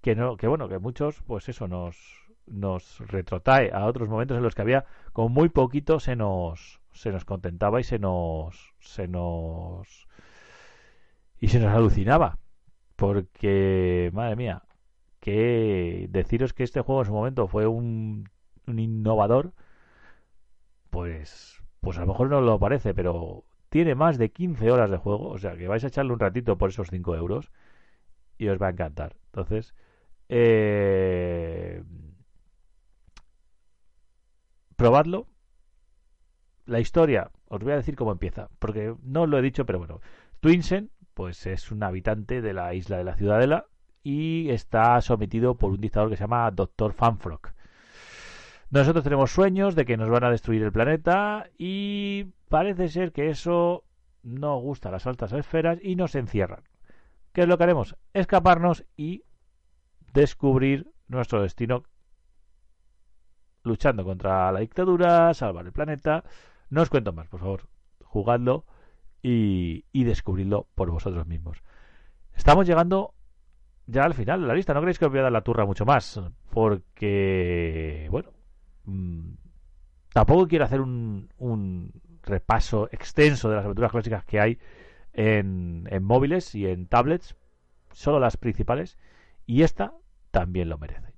Que 0.00 0.14
no, 0.16 0.36
que 0.36 0.48
bueno, 0.48 0.68
que 0.68 0.78
muchos, 0.78 1.22
pues 1.22 1.48
eso, 1.48 1.68
nos, 1.68 2.22
nos 2.46 2.98
retrotrae 3.08 3.70
a 3.72 3.86
otros 3.86 4.08
momentos 4.08 4.36
en 4.36 4.42
los 4.42 4.54
que 4.54 4.62
había 4.62 4.84
con 5.12 5.32
muy 5.32 5.48
poquito 5.48 6.00
se 6.00 6.16
nos 6.16 6.80
se 6.92 7.10
nos 7.10 7.24
contentaba 7.24 7.80
y 7.80 7.84
se 7.84 7.98
nos 7.98 8.74
se 8.80 9.08
nos 9.08 10.08
y 11.40 11.48
se 11.48 11.60
nos 11.60 11.74
alucinaba 11.74 12.38
porque 12.96 14.10
madre 14.12 14.36
mía 14.36 14.62
que 15.20 16.08
deciros 16.10 16.52
que 16.52 16.64
este 16.64 16.80
juego 16.80 17.02
en 17.02 17.06
su 17.06 17.12
momento 17.12 17.46
fue 17.46 17.66
un, 17.66 18.28
un 18.66 18.78
innovador 18.78 19.52
pues 20.90 21.62
pues 21.80 21.96
a 21.98 22.02
lo 22.02 22.08
mejor 22.08 22.28
no 22.28 22.40
lo 22.40 22.58
parece 22.58 22.94
pero 22.94 23.44
tiene 23.72 23.94
más 23.94 24.18
de 24.18 24.30
15 24.30 24.70
horas 24.70 24.90
de 24.90 24.98
juego 24.98 25.30
o 25.30 25.38
sea 25.38 25.56
que 25.56 25.66
vais 25.66 25.82
a 25.82 25.88
echarle 25.88 26.12
un 26.12 26.20
ratito 26.20 26.58
por 26.58 26.70
esos 26.70 26.90
5 26.90 27.16
euros 27.16 27.50
y 28.38 28.48
os 28.48 28.60
va 28.60 28.66
a 28.68 28.70
encantar 28.70 29.16
entonces 29.26 29.74
eh, 30.34 31.82
probadlo. 34.76 35.26
La 36.64 36.80
historia, 36.80 37.30
os 37.48 37.62
voy 37.62 37.72
a 37.72 37.76
decir 37.76 37.96
cómo 37.96 38.12
empieza, 38.12 38.48
porque 38.58 38.94
no 39.02 39.26
lo 39.26 39.38
he 39.38 39.42
dicho, 39.42 39.66
pero 39.66 39.78
bueno. 39.78 40.00
Twinsen, 40.40 40.90
pues 41.14 41.46
es 41.46 41.70
un 41.70 41.82
habitante 41.82 42.40
de 42.40 42.52
la 42.52 42.74
isla 42.74 42.96
de 42.96 43.04
la 43.04 43.14
Ciudadela 43.14 43.66
y 44.02 44.50
está 44.50 45.00
sometido 45.00 45.56
por 45.56 45.70
un 45.70 45.80
dictador 45.80 46.10
que 46.10 46.16
se 46.16 46.24
llama 46.24 46.50
Doctor 46.50 46.94
Fanfrock. 46.94 47.52
Nosotros 48.72 49.04
tenemos 49.04 49.30
sueños 49.30 49.74
de 49.74 49.84
que 49.84 49.98
nos 49.98 50.08
van 50.08 50.24
a 50.24 50.30
destruir 50.30 50.62
el 50.62 50.72
planeta 50.72 51.50
y 51.58 52.28
parece 52.48 52.88
ser 52.88 53.12
que 53.12 53.28
eso 53.28 53.84
no 54.22 54.56
gusta 54.60 54.88
a 54.88 54.92
las 54.92 55.06
altas 55.06 55.34
esferas 55.34 55.78
y 55.82 55.94
nos 55.94 56.14
encierran. 56.14 56.64
¿Qué 57.34 57.42
es 57.42 57.48
lo 57.48 57.58
que 57.58 57.64
haremos? 57.64 57.96
Escaparnos 58.14 58.86
y 58.96 59.24
descubrir 60.14 60.90
nuestro 61.06 61.42
destino 61.42 61.82
luchando 63.62 64.06
contra 64.06 64.50
la 64.50 64.60
dictadura, 64.60 65.34
salvar 65.34 65.66
el 65.66 65.72
planeta. 65.72 66.24
No 66.70 66.80
os 66.80 66.88
cuento 66.88 67.12
más, 67.12 67.28
por 67.28 67.40
favor. 67.40 67.68
Jugadlo 68.02 68.64
y, 69.20 69.84
y 69.92 70.04
descubridlo 70.04 70.66
por 70.74 70.90
vosotros 70.90 71.26
mismos. 71.26 71.62
Estamos 72.32 72.66
llegando 72.66 73.12
ya 73.86 74.04
al 74.04 74.14
final 74.14 74.40
de 74.40 74.46
la 74.46 74.54
lista. 74.54 74.72
No 74.72 74.80
creéis 74.80 74.98
que 74.98 75.04
os 75.04 75.10
voy 75.10 75.20
a 75.20 75.24
dar 75.24 75.32
la 75.32 75.42
turra 75.42 75.66
mucho 75.66 75.84
más. 75.84 76.22
Porque, 76.50 78.08
bueno, 78.10 78.30
mmm, 78.84 79.34
tampoco 80.12 80.48
quiero 80.48 80.64
hacer 80.64 80.80
un, 80.80 81.92
repaso 82.24 82.88
extenso 82.92 83.48
de 83.48 83.56
las 83.56 83.64
aventuras 83.64 83.90
clásicas 83.90 84.24
que 84.24 84.38
hay 84.38 84.58
en 85.12 86.04
móviles 86.04 86.54
y 86.54 86.66
en 86.66 86.86
tablets. 86.86 87.34
Solo 87.92 88.20
las 88.20 88.36
principales. 88.36 88.96
Y 89.46 89.62
esta 89.62 89.92
también 90.30 90.68
lo 90.68 90.78
merece. 90.78 91.12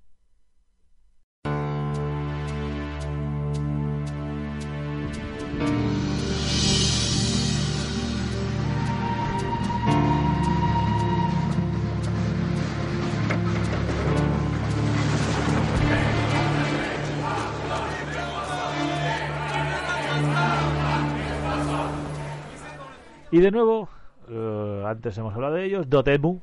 Y 23.35 23.41
de 23.41 23.51
nuevo 23.51 23.89
eh, 24.28 24.85
antes 24.87 25.18
hemos 25.18 25.35
hablado 25.35 25.55
de 25.55 25.64
ellos, 25.64 25.91
Dotemu, 25.91 26.39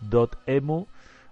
Dotemu 0.00 0.88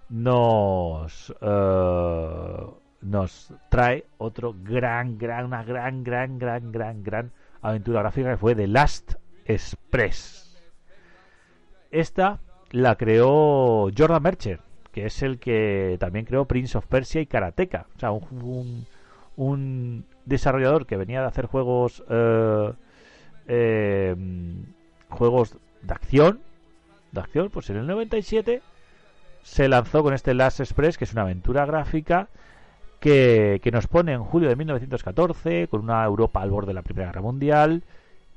nos 0.07 1.35
eh, 1.41 2.65
nos 3.01 3.53
trae 3.67 4.05
otro 4.19 4.55
gran, 4.63 5.17
gran, 5.17 5.47
una 5.47 5.65
gran, 5.65 6.05
gran, 6.05 6.39
gran, 6.39 6.71
gran, 6.71 7.03
gran 7.03 7.31
aventura 7.61 7.99
gráfica 7.99 8.31
que 8.31 8.37
fue 8.37 8.55
The 8.55 8.67
Last 8.67 9.15
Express. 9.43 10.57
Esta 11.91 12.39
la 12.69 12.95
creó 12.95 13.89
Jordan 13.93 14.23
Mercher, 14.23 14.61
que 14.93 15.07
es 15.07 15.21
el 15.23 15.39
que 15.39 15.97
también 15.99 16.23
creó 16.23 16.45
Prince 16.45 16.77
of 16.77 16.87
Persia 16.87 17.19
y 17.19 17.25
Karateka. 17.25 17.87
O 17.97 17.99
sea, 17.99 18.11
un, 18.11 18.85
un, 19.35 20.05
desarrollador 20.23 20.85
que 20.85 20.95
venía 20.95 21.19
de 21.19 21.27
hacer 21.27 21.47
juegos 21.47 22.01
eh, 22.07 22.71
juegos 25.11 25.57
de 25.81 25.93
acción 25.93 26.39
de 27.11 27.21
acción 27.21 27.49
pues 27.49 27.69
en 27.69 27.77
el 27.77 27.87
97 27.87 28.61
se 29.43 29.67
lanzó 29.67 30.03
con 30.03 30.13
este 30.13 30.33
Last 30.33 30.59
Express 30.59 30.97
que 30.97 31.03
es 31.03 31.13
una 31.13 31.23
aventura 31.23 31.65
gráfica 31.65 32.29
que, 32.99 33.59
que, 33.63 33.71
nos 33.71 33.87
pone 33.87 34.13
en 34.13 34.23
julio 34.23 34.49
de 34.49 34.55
1914 34.55 35.67
con 35.67 35.81
una 35.81 36.03
Europa 36.05 36.41
al 36.41 36.51
borde 36.51 36.67
de 36.67 36.75
la 36.75 36.83
Primera 36.83 37.07
Guerra 37.07 37.21
Mundial 37.21 37.83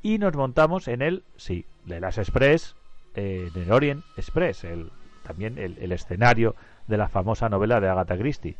y 0.02 0.18
nos 0.18 0.34
montamos 0.34 0.88
en 0.88 1.02
el, 1.02 1.22
sí, 1.36 1.64
de 1.86 2.00
Last 2.00 2.18
Express, 2.18 2.76
eh, 3.14 3.50
en 3.54 3.62
el 3.62 3.72
Orient 3.72 4.04
Express, 4.16 4.64
el, 4.64 4.90
también 5.22 5.58
el, 5.58 5.78
el, 5.78 5.92
escenario 5.92 6.54
de 6.86 6.98
la 6.98 7.08
famosa 7.08 7.48
novela 7.48 7.80
de 7.80 7.88
Agatha 7.88 8.16
Christie. 8.16 8.56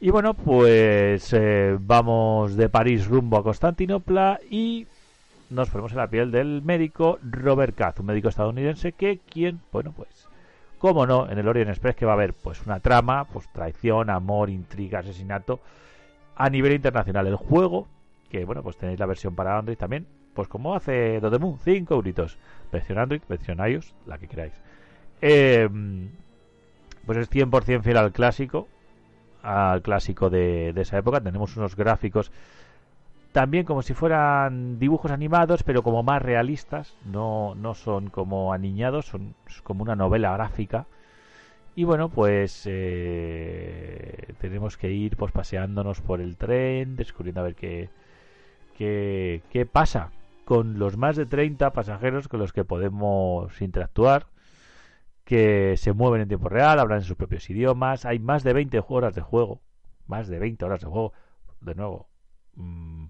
Y 0.00 0.10
bueno, 0.10 0.34
pues 0.34 1.32
eh, 1.32 1.76
vamos 1.78 2.56
de 2.56 2.68
París 2.68 3.06
rumbo 3.06 3.36
a 3.36 3.42
Constantinopla 3.42 4.40
y 4.50 4.86
nos 5.52 5.70
ponemos 5.70 5.92
en 5.92 5.98
la 5.98 6.08
piel 6.08 6.30
del 6.30 6.62
médico 6.62 7.18
Robert 7.22 7.74
Katz, 7.74 8.00
un 8.00 8.06
médico 8.06 8.28
estadounidense 8.28 8.92
que 8.92 9.18
quien, 9.18 9.60
bueno, 9.70 9.92
pues 9.94 10.28
cómo 10.78 11.06
no, 11.06 11.30
en 11.30 11.38
el 11.38 11.46
Orient 11.46 11.70
Express 11.70 11.94
que 11.94 12.06
va 12.06 12.12
a 12.12 12.14
haber 12.14 12.32
pues 12.32 12.64
una 12.66 12.80
trama, 12.80 13.26
pues 13.26 13.48
traición, 13.52 14.10
amor, 14.10 14.50
intriga, 14.50 15.00
asesinato 15.00 15.60
a 16.34 16.48
nivel 16.48 16.72
internacional. 16.72 17.26
El 17.26 17.36
juego, 17.36 17.86
que 18.30 18.44
bueno, 18.44 18.62
pues 18.62 18.76
tenéis 18.76 18.98
la 18.98 19.06
versión 19.06 19.34
para 19.34 19.58
Android 19.58 19.76
también, 19.76 20.06
pues 20.34 20.48
como 20.48 20.74
hace 20.74 21.20
Dodemu, 21.20 21.58
5 21.62 21.94
euritos. 21.94 22.38
Versión 22.72 22.98
Android, 22.98 23.20
versión 23.28 23.58
iOS, 23.58 23.94
la 24.06 24.18
que 24.18 24.28
queráis. 24.28 24.54
Eh, 25.20 25.68
pues 27.04 27.18
es 27.18 27.30
100% 27.30 27.82
fiel 27.82 27.96
al 27.98 28.12
clásico, 28.12 28.66
al 29.42 29.82
clásico 29.82 30.30
de 30.30 30.72
esa 30.74 30.98
época. 30.98 31.20
Tenemos 31.20 31.56
unos 31.56 31.76
gráficos 31.76 32.32
también 33.32 33.64
como 33.64 33.82
si 33.82 33.94
fueran 33.94 34.78
dibujos 34.78 35.10
animados, 35.10 35.62
pero 35.62 35.82
como 35.82 36.02
más 36.02 36.22
realistas, 36.22 36.94
no, 37.04 37.54
no 37.54 37.74
son 37.74 38.10
como 38.10 38.52
aniñados, 38.52 39.06
son 39.06 39.34
como 39.64 39.82
una 39.82 39.96
novela 39.96 40.32
gráfica. 40.34 40.86
Y 41.74 41.84
bueno, 41.84 42.10
pues 42.10 42.64
eh, 42.66 44.34
tenemos 44.40 44.76
que 44.76 44.90
ir 44.90 45.16
pues 45.16 45.32
paseándonos 45.32 46.02
por 46.02 46.20
el 46.20 46.36
tren, 46.36 46.96
descubriendo 46.96 47.40
a 47.40 47.44
ver 47.44 47.54
qué, 47.54 47.88
qué, 48.76 49.42
qué 49.50 49.64
pasa 49.66 50.10
con 50.44 50.78
los 50.78 50.96
más 50.98 51.16
de 51.16 51.26
30 51.26 51.72
pasajeros 51.72 52.28
con 52.28 52.40
los 52.40 52.52
que 52.52 52.64
podemos 52.64 53.60
interactuar, 53.62 54.26
que 55.24 55.76
se 55.78 55.94
mueven 55.94 56.20
en 56.22 56.28
tiempo 56.28 56.48
real, 56.50 56.78
hablan 56.78 56.98
en 56.98 57.04
sus 57.04 57.16
propios 57.16 57.48
idiomas. 57.48 58.04
Hay 58.04 58.18
más 58.18 58.42
de 58.44 58.52
20 58.52 58.82
horas 58.88 59.14
de 59.14 59.22
juego, 59.22 59.62
más 60.06 60.28
de 60.28 60.38
20 60.38 60.64
horas 60.66 60.80
de 60.82 60.88
juego, 60.88 61.12
de 61.62 61.74
nuevo. 61.74 62.08
Mmm, 62.56 63.06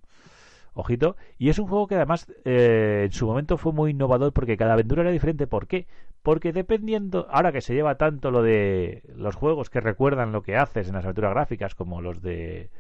Ojito. 0.75 1.17
Y 1.39 1.51
es 1.51 1.59
un 1.59 1.67
juego 1.67 1.87
que 1.87 1.97
además 1.97 2.27
eh, 2.45 3.03
en 3.07 3.13
su 3.13 3.27
momento 3.27 3.59
fue 3.59 3.73
muy 3.73 3.91
innovador 3.91 4.33
porque 4.33 4.57
cada 4.57 4.75
aventura 4.75 5.03
era 5.03 5.11
diferente. 5.11 5.47
¿Por 5.47 5.67
qué? 5.67 5.87
Porque 6.23 6.53
dependiendo, 6.53 7.27
ahora 7.31 7.53
que 7.53 7.61
se 7.61 7.75
lleva 7.75 7.97
tanto 7.97 8.31
lo 8.31 8.43
de 8.43 9.03
los 9.15 9.35
juegos 9.37 9.71
que 9.71 9.81
recuerdan 9.81 10.33
lo 10.33 10.43
que 10.43 10.57
haces 10.57 10.89
en 10.89 10.95
las 10.95 11.05
aventuras 11.05 11.33
gráficas 11.33 11.75
como 11.75 12.01
los 12.01 12.23
de 12.23 12.71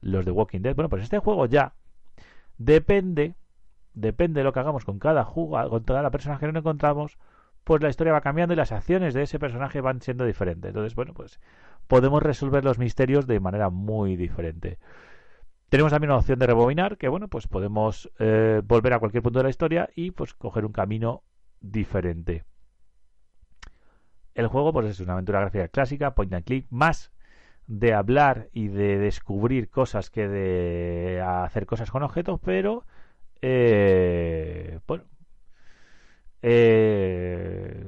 los 0.00 0.24
de 0.24 0.30
Walking 0.30 0.60
Dead, 0.60 0.76
bueno, 0.76 0.88
pues 0.88 1.02
este 1.02 1.18
juego 1.18 1.46
ya 1.46 1.74
depende, 2.58 3.34
depende 3.94 4.40
de 4.40 4.44
lo 4.44 4.52
que 4.52 4.60
hagamos 4.60 4.84
con 4.84 4.98
cada 4.98 5.24
jugador, 5.24 5.70
con 5.70 5.84
toda 5.84 6.02
la 6.02 6.10
personaje 6.10 6.46
que 6.46 6.52
nos 6.52 6.60
encontramos, 6.60 7.18
pues 7.64 7.82
la 7.82 7.88
historia 7.88 8.12
va 8.12 8.20
cambiando 8.20 8.54
y 8.54 8.56
las 8.56 8.72
acciones 8.72 9.14
de 9.14 9.22
ese 9.22 9.38
personaje 9.38 9.80
van 9.80 10.00
siendo 10.00 10.24
diferentes. 10.24 10.68
Entonces, 10.68 10.94
bueno, 10.94 11.14
pues 11.14 11.40
podemos 11.86 12.22
resolver 12.22 12.64
los 12.64 12.78
misterios 12.78 13.26
de 13.26 13.40
manera 13.40 13.70
muy 13.70 14.16
diferente. 14.16 14.78
Tenemos 15.68 15.92
también 15.92 16.10
una 16.10 16.18
opción 16.18 16.38
de 16.38 16.46
rebobinar, 16.46 16.96
que 16.96 17.08
bueno, 17.08 17.28
pues 17.28 17.46
podemos 17.46 18.10
eh, 18.18 18.62
volver 18.64 18.94
a 18.94 18.98
cualquier 18.98 19.22
punto 19.22 19.38
de 19.40 19.44
la 19.44 19.50
historia 19.50 19.90
y 19.94 20.12
pues 20.12 20.32
coger 20.34 20.64
un 20.64 20.72
camino 20.72 21.22
diferente. 21.60 22.44
El 24.34 24.46
juego 24.46 24.72
pues 24.72 24.86
es 24.86 25.00
una 25.00 25.14
aventura 25.14 25.40
gráfica 25.40 25.68
clásica, 25.68 26.14
point 26.14 26.32
and 26.32 26.44
click, 26.44 26.66
más 26.70 27.12
de 27.66 27.92
hablar 27.92 28.48
y 28.54 28.68
de 28.68 28.98
descubrir 28.98 29.68
cosas 29.68 30.10
que 30.10 30.26
de 30.26 31.20
hacer 31.20 31.66
cosas 31.66 31.90
con 31.90 32.02
objetos, 32.02 32.40
pero 32.42 32.86
eh, 33.42 34.80
bueno, 34.86 35.04
eh, 36.40 37.84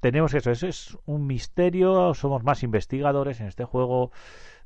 tenemos 0.00 0.34
eso, 0.34 0.50
eso 0.50 0.66
es 0.66 0.98
un 1.06 1.26
misterio, 1.26 2.12
somos 2.14 2.44
más 2.44 2.62
investigadores 2.62 3.40
en 3.40 3.46
este 3.46 3.64
juego 3.64 4.12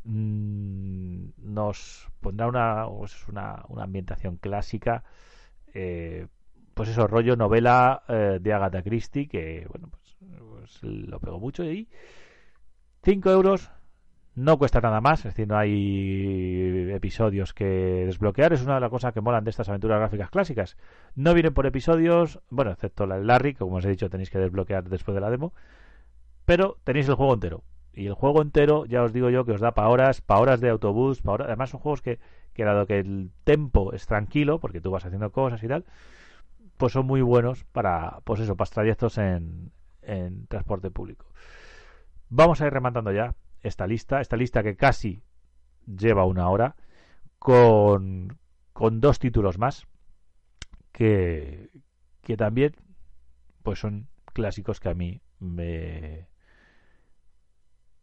mmm, 0.04 1.30
nos 1.38 2.08
pondrá 2.20 2.48
una, 2.48 2.86
pues 2.88 3.28
una, 3.28 3.64
una, 3.68 3.84
ambientación 3.84 4.36
clásica, 4.36 5.04
eh, 5.74 6.26
pues 6.74 6.88
eso, 6.88 7.06
rollo 7.06 7.36
novela 7.36 8.02
eh, 8.08 8.38
de 8.40 8.52
Agatha 8.52 8.82
Christie, 8.82 9.28
que 9.28 9.66
bueno, 9.68 9.88
pues, 9.90 10.16
pues 10.38 10.82
lo 10.82 11.20
pegó 11.20 11.38
mucho 11.38 11.64
y 11.64 11.88
5 13.02 13.30
euros 13.30 13.70
no 14.34 14.56
cuesta 14.56 14.80
nada 14.80 15.00
más, 15.00 15.20
es 15.20 15.34
decir, 15.34 15.46
no 15.46 15.58
hay 15.58 16.90
episodios 16.90 17.52
que 17.52 17.64
desbloquear. 17.64 18.52
Es 18.52 18.62
una 18.62 18.76
de 18.76 18.80
las 18.80 18.90
cosas 18.90 19.12
que 19.12 19.20
molan 19.20 19.44
de 19.44 19.50
estas 19.50 19.68
aventuras 19.68 19.98
gráficas 19.98 20.30
clásicas. 20.30 20.76
No 21.14 21.34
vienen 21.34 21.52
por 21.52 21.66
episodios, 21.66 22.40
bueno, 22.48 22.70
excepto 22.70 23.06
la 23.06 23.16
del 23.16 23.26
Larry, 23.26 23.52
que 23.52 23.58
como 23.58 23.76
os 23.76 23.84
he 23.84 23.90
dicho 23.90 24.08
tenéis 24.08 24.30
que 24.30 24.38
desbloquear 24.38 24.88
después 24.88 25.14
de 25.14 25.20
la 25.20 25.30
demo. 25.30 25.52
Pero 26.46 26.78
tenéis 26.84 27.08
el 27.08 27.14
juego 27.14 27.34
entero. 27.34 27.62
Y 27.94 28.06
el 28.06 28.14
juego 28.14 28.42
entero, 28.42 28.86
ya 28.86 29.02
os 29.02 29.12
digo 29.12 29.28
yo, 29.30 29.44
que 29.44 29.52
os 29.52 29.60
da 29.60 29.72
para 29.72 29.88
horas, 29.88 30.20
para 30.20 30.40
horas 30.40 30.60
de 30.60 30.70
autobús, 30.70 31.20
para 31.20 31.34
horas... 31.34 31.46
además 31.48 31.70
son 31.70 31.80
juegos 31.80 32.02
que, 32.02 32.18
dado 32.56 32.86
que 32.86 33.00
el 33.00 33.30
tempo 33.44 33.92
es 33.92 34.06
tranquilo, 34.06 34.60
porque 34.60 34.80
tú 34.80 34.90
vas 34.90 35.04
haciendo 35.04 35.30
cosas 35.30 35.62
y 35.62 35.68
tal, 35.68 35.84
pues 36.78 36.92
son 36.92 37.06
muy 37.06 37.20
buenos 37.20 37.64
para, 37.64 38.20
pues 38.24 38.40
eso, 38.40 38.56
para 38.56 38.70
trayectos 38.70 39.18
en, 39.18 39.72
en 40.02 40.46
transporte 40.46 40.90
público. 40.90 41.26
Vamos 42.28 42.60
a 42.60 42.66
ir 42.66 42.72
rematando 42.72 43.12
ya 43.12 43.34
esta 43.62 43.86
lista, 43.86 44.20
esta 44.20 44.36
lista 44.36 44.62
que 44.62 44.76
casi 44.76 45.22
lleva 45.86 46.24
una 46.24 46.48
hora, 46.48 46.76
con, 47.38 48.38
con 48.72 49.00
dos 49.00 49.18
títulos 49.18 49.58
más, 49.58 49.86
que, 50.92 51.70
que 52.22 52.36
también 52.36 52.74
pues 53.62 53.80
son 53.80 54.08
clásicos 54.32 54.80
que 54.80 54.88
a 54.88 54.94
mí 54.94 55.20
me, 55.38 56.28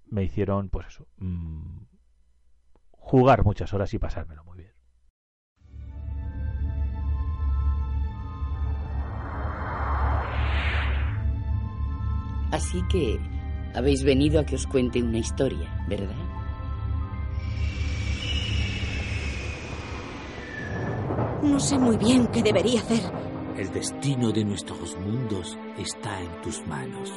me 0.10 0.24
hicieron, 0.24 0.70
pues 0.70 0.88
eso, 0.88 1.08
mmm, 1.18 1.84
jugar 2.92 3.44
muchas 3.44 3.74
horas 3.74 3.94
y 3.94 4.00
pasármelo 4.00 4.44
muy 4.44 4.58
bien. 4.58 4.74
Así 12.52 12.82
que 12.90 13.20
habéis 13.76 14.04
venido 14.04 14.40
a 14.40 14.46
que 14.46 14.56
os 14.56 14.66
cuente 14.66 15.02
una 15.02 15.20
historia, 15.20 15.86
¿verdad? 15.88 16.16
No 21.44 21.60
sé 21.60 21.78
muy 21.78 21.98
bien 21.98 22.28
qué 22.28 22.44
debería 22.44 22.82
hacer. 22.82 23.12
El 23.56 23.72
destino 23.72 24.32
de 24.32 24.44
nuestros 24.46 24.98
mundos 24.98 25.58
está 25.78 26.22
en 26.22 26.42
tus 26.42 26.66
manos. 26.68 27.12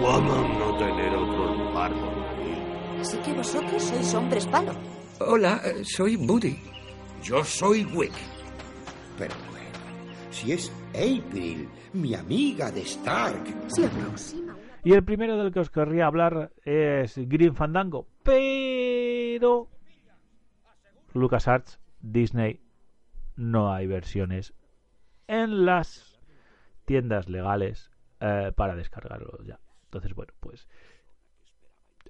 ¿Cómo 0.00 0.34
no 0.58 0.76
tener 0.78 1.14
otro 1.14 1.54
lugar 1.54 1.92
Así 3.00 3.18
que 3.18 3.32
vosotros 3.32 3.82
sois 3.82 4.14
hombres 4.14 4.46
palo. 4.46 4.72
Hola, 5.20 5.60
soy 5.82 6.16
Buddy. 6.16 6.56
Yo 7.22 7.44
soy 7.44 7.84
Wick. 7.84 8.12
Pero 9.18 9.34
bueno, 9.50 10.10
si 10.30 10.52
es 10.52 10.72
April, 10.90 11.68
mi 11.92 12.14
amiga 12.14 12.70
de 12.70 12.82
Stark. 12.82 13.44
Se 13.68 13.86
aproxima. 13.86 14.56
Y 14.84 14.92
el 14.92 15.04
primero 15.04 15.36
del 15.36 15.52
que 15.52 15.60
os 15.60 15.70
querría 15.70 16.06
hablar 16.06 16.52
es 16.64 17.16
Green 17.16 17.54
Fandango. 17.54 18.06
Pero 18.22 19.68
LucasArts, 21.14 21.78
Disney, 22.00 22.60
no 23.36 23.72
hay 23.72 23.86
versiones 23.86 24.52
en 25.26 25.64
las 25.64 26.13
tiendas 26.84 27.28
legales 27.28 27.90
eh, 28.20 28.52
para 28.54 28.76
descargarlo 28.76 29.42
ya. 29.44 29.60
Entonces, 29.84 30.14
bueno, 30.14 30.32
pues 30.40 30.68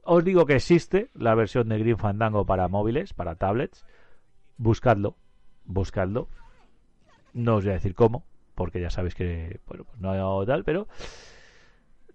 os 0.03 0.25
digo 0.25 0.47
que 0.47 0.57
existe 0.57 1.11
la 1.14 1.35
versión 1.35 1.68
de 1.68 1.79
Green 1.79 1.99
Fandango 1.99 2.45
para 2.45 2.68
móviles, 2.68 3.14
para 3.14 3.37
tablets, 3.37 3.87
buscadlo, 4.57 5.16
buscadlo. 5.64 6.29
No 7.33 7.57
os 7.57 7.64
voy 7.64 7.70
a 7.70 7.75
decir 7.75 7.95
cómo, 7.95 8.25
porque 8.55 8.81
ya 8.81 8.91
sabéis 8.91 9.14
que 9.14 9.61
bueno, 9.66 9.85
pues 9.85 10.01
no 10.01 10.11
hay 10.11 10.47
tal, 10.47 10.64
pero 10.64 10.89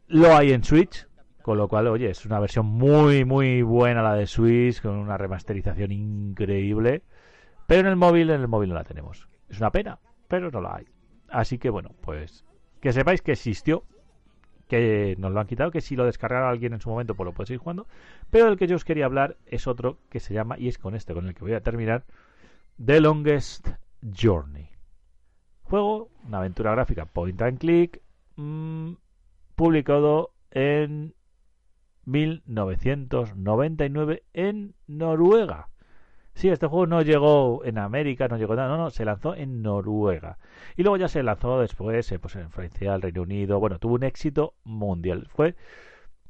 lo 0.07 0.35
hay 0.35 0.53
en 0.53 0.63
Switch, 0.63 1.07
con 1.41 1.57
lo 1.57 1.67
cual, 1.67 1.87
oye, 1.87 2.09
es 2.09 2.25
una 2.25 2.39
versión 2.39 2.65
muy, 2.65 3.25
muy 3.25 3.61
buena 3.61 4.01
la 4.01 4.15
de 4.15 4.27
Switch, 4.27 4.81
con 4.81 4.95
una 4.95 5.17
remasterización 5.17 5.91
increíble. 5.91 7.03
Pero 7.67 7.81
en 7.81 7.87
el 7.87 7.95
móvil, 7.95 8.29
en 8.29 8.41
el 8.41 8.47
móvil 8.47 8.69
no 8.69 8.75
la 8.75 8.83
tenemos. 8.83 9.27
Es 9.47 9.59
una 9.59 9.71
pena, 9.71 9.99
pero 10.27 10.49
no 10.51 10.61
la 10.61 10.75
hay. 10.75 10.85
Así 11.29 11.57
que 11.57 11.69
bueno, 11.69 11.91
pues 12.01 12.45
que 12.81 12.93
sepáis 12.93 13.21
que 13.21 13.33
existió, 13.33 13.83
que 14.67 15.15
nos 15.17 15.31
lo 15.31 15.39
han 15.39 15.47
quitado, 15.47 15.71
que 15.71 15.81
si 15.81 15.95
lo 15.95 16.05
descargara 16.05 16.49
alguien 16.49 16.73
en 16.73 16.81
su 16.81 16.89
momento, 16.89 17.15
pues 17.15 17.25
lo 17.25 17.33
puede 17.33 17.47
seguir 17.47 17.59
jugando. 17.59 17.87
Pero 18.29 18.47
el 18.47 18.57
que 18.57 18.67
yo 18.67 18.75
os 18.75 18.85
quería 18.85 19.05
hablar 19.05 19.37
es 19.47 19.67
otro 19.67 19.97
que 20.09 20.19
se 20.19 20.33
llama, 20.33 20.59
y 20.59 20.67
es 20.67 20.77
con 20.77 20.95
este 20.95 21.13
con 21.13 21.27
el 21.27 21.33
que 21.33 21.41
voy 21.41 21.53
a 21.53 21.61
terminar, 21.61 22.03
The 22.83 23.01
Longest 23.01 23.69
Journey. 24.01 24.69
Juego, 25.63 26.09
una 26.25 26.39
aventura 26.39 26.71
gráfica 26.71 27.05
point 27.05 27.41
and 27.41 27.59
click, 27.59 28.01
mmm, 28.35 28.93
publicado 29.55 30.31
en 30.51 31.13
1999 32.05 34.23
en 34.33 34.73
Noruega. 34.87 35.69
Sí, 36.33 36.49
este 36.49 36.67
juego 36.67 36.87
no 36.87 37.01
llegó 37.01 37.65
en 37.65 37.77
América, 37.77 38.27
no 38.27 38.37
llegó 38.37 38.55
nada, 38.55 38.69
no, 38.69 38.77
no, 38.77 38.89
se 38.89 39.03
lanzó 39.05 39.35
en 39.35 39.61
Noruega. 39.61 40.37
Y 40.77 40.83
luego 40.83 40.97
ya 40.97 41.07
se 41.07 41.23
lanzó 41.23 41.59
después 41.59 42.11
eh, 42.11 42.19
pues 42.19 42.35
en 42.37 42.49
Francia, 42.49 42.95
el 42.95 43.01
Reino 43.01 43.23
Unido, 43.23 43.59
bueno, 43.59 43.79
tuvo 43.79 43.95
un 43.95 44.03
éxito 44.03 44.53
mundial. 44.63 45.27
Fue 45.29 45.55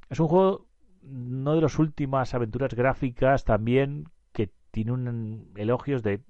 es 0.09 0.19
un 0.19 0.27
juego 0.27 0.65
no 1.03 1.55
de 1.55 1.61
las 1.61 1.77
últimas 1.79 2.33
aventuras 2.33 2.73
gráficas 2.73 3.45
también 3.45 4.09
que 4.33 4.51
tiene 4.71 4.91
un 4.91 5.51
elogios 5.55 6.03
de 6.03 6.21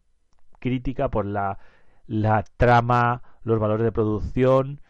crítica 0.59 1.09
por 1.09 1.25
la 1.25 1.59
la 2.05 2.43
trama, 2.57 3.21
los 3.43 3.59
valores 3.59 3.85
de 3.85 3.91
producción 3.91 4.81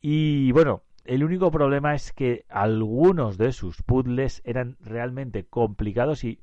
y 0.00 0.52
bueno, 0.52 0.82
el 1.04 1.24
único 1.24 1.50
problema 1.50 1.94
es 1.94 2.12
que 2.12 2.44
algunos 2.48 3.38
de 3.38 3.52
sus 3.52 3.82
puzzles 3.82 4.42
eran 4.44 4.76
realmente 4.80 5.44
complicados 5.44 6.24
y... 6.24 6.40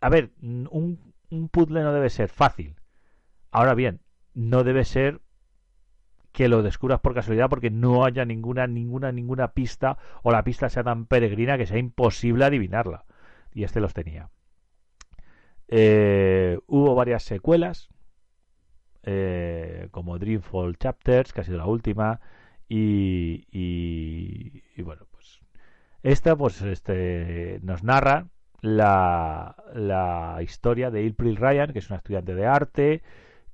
A 0.00 0.08
ver, 0.08 0.30
un, 0.40 0.98
puzzle 1.50 1.82
no 1.82 1.92
debe 1.92 2.10
ser 2.10 2.28
fácil. 2.28 2.76
Ahora 3.50 3.74
bien, 3.74 4.00
no 4.34 4.64
debe 4.64 4.84
ser 4.84 5.20
que 6.32 6.48
lo 6.48 6.62
descubras 6.62 7.00
por 7.00 7.14
casualidad 7.14 7.48
porque 7.48 7.70
no 7.70 8.04
haya 8.04 8.24
ninguna, 8.24 8.66
ninguna, 8.66 9.10
ninguna 9.10 9.52
pista 9.52 9.98
o 10.22 10.30
la 10.30 10.44
pista 10.44 10.68
sea 10.68 10.84
tan 10.84 11.06
peregrina 11.06 11.58
que 11.58 11.66
sea 11.66 11.78
imposible 11.78 12.44
adivinarla. 12.44 13.04
Y 13.52 13.64
este 13.64 13.80
los 13.80 13.94
tenía. 13.94 14.30
Eh, 15.66 16.58
hubo 16.66 16.94
varias 16.94 17.24
secuelas, 17.24 17.88
eh, 19.02 19.88
como 19.90 20.18
Dreamfall 20.18 20.76
Chapters, 20.78 21.32
que 21.32 21.40
ha 21.40 21.44
sido 21.44 21.58
la 21.58 21.66
última. 21.66 22.20
Y, 22.68 23.46
y, 23.50 24.82
bueno, 24.82 25.06
pues 25.10 25.40
esta 26.02 26.36
pues 26.36 26.60
este 26.62 27.58
nos 27.62 27.82
narra 27.82 28.28
la, 28.60 29.56
la 29.74 30.38
historia 30.42 30.90
de 30.90 31.06
April 31.08 31.36
Ryan, 31.36 31.72
que 31.72 31.78
es 31.80 31.90
una 31.90 31.98
estudiante 31.98 32.34
de 32.34 32.46
arte, 32.46 33.02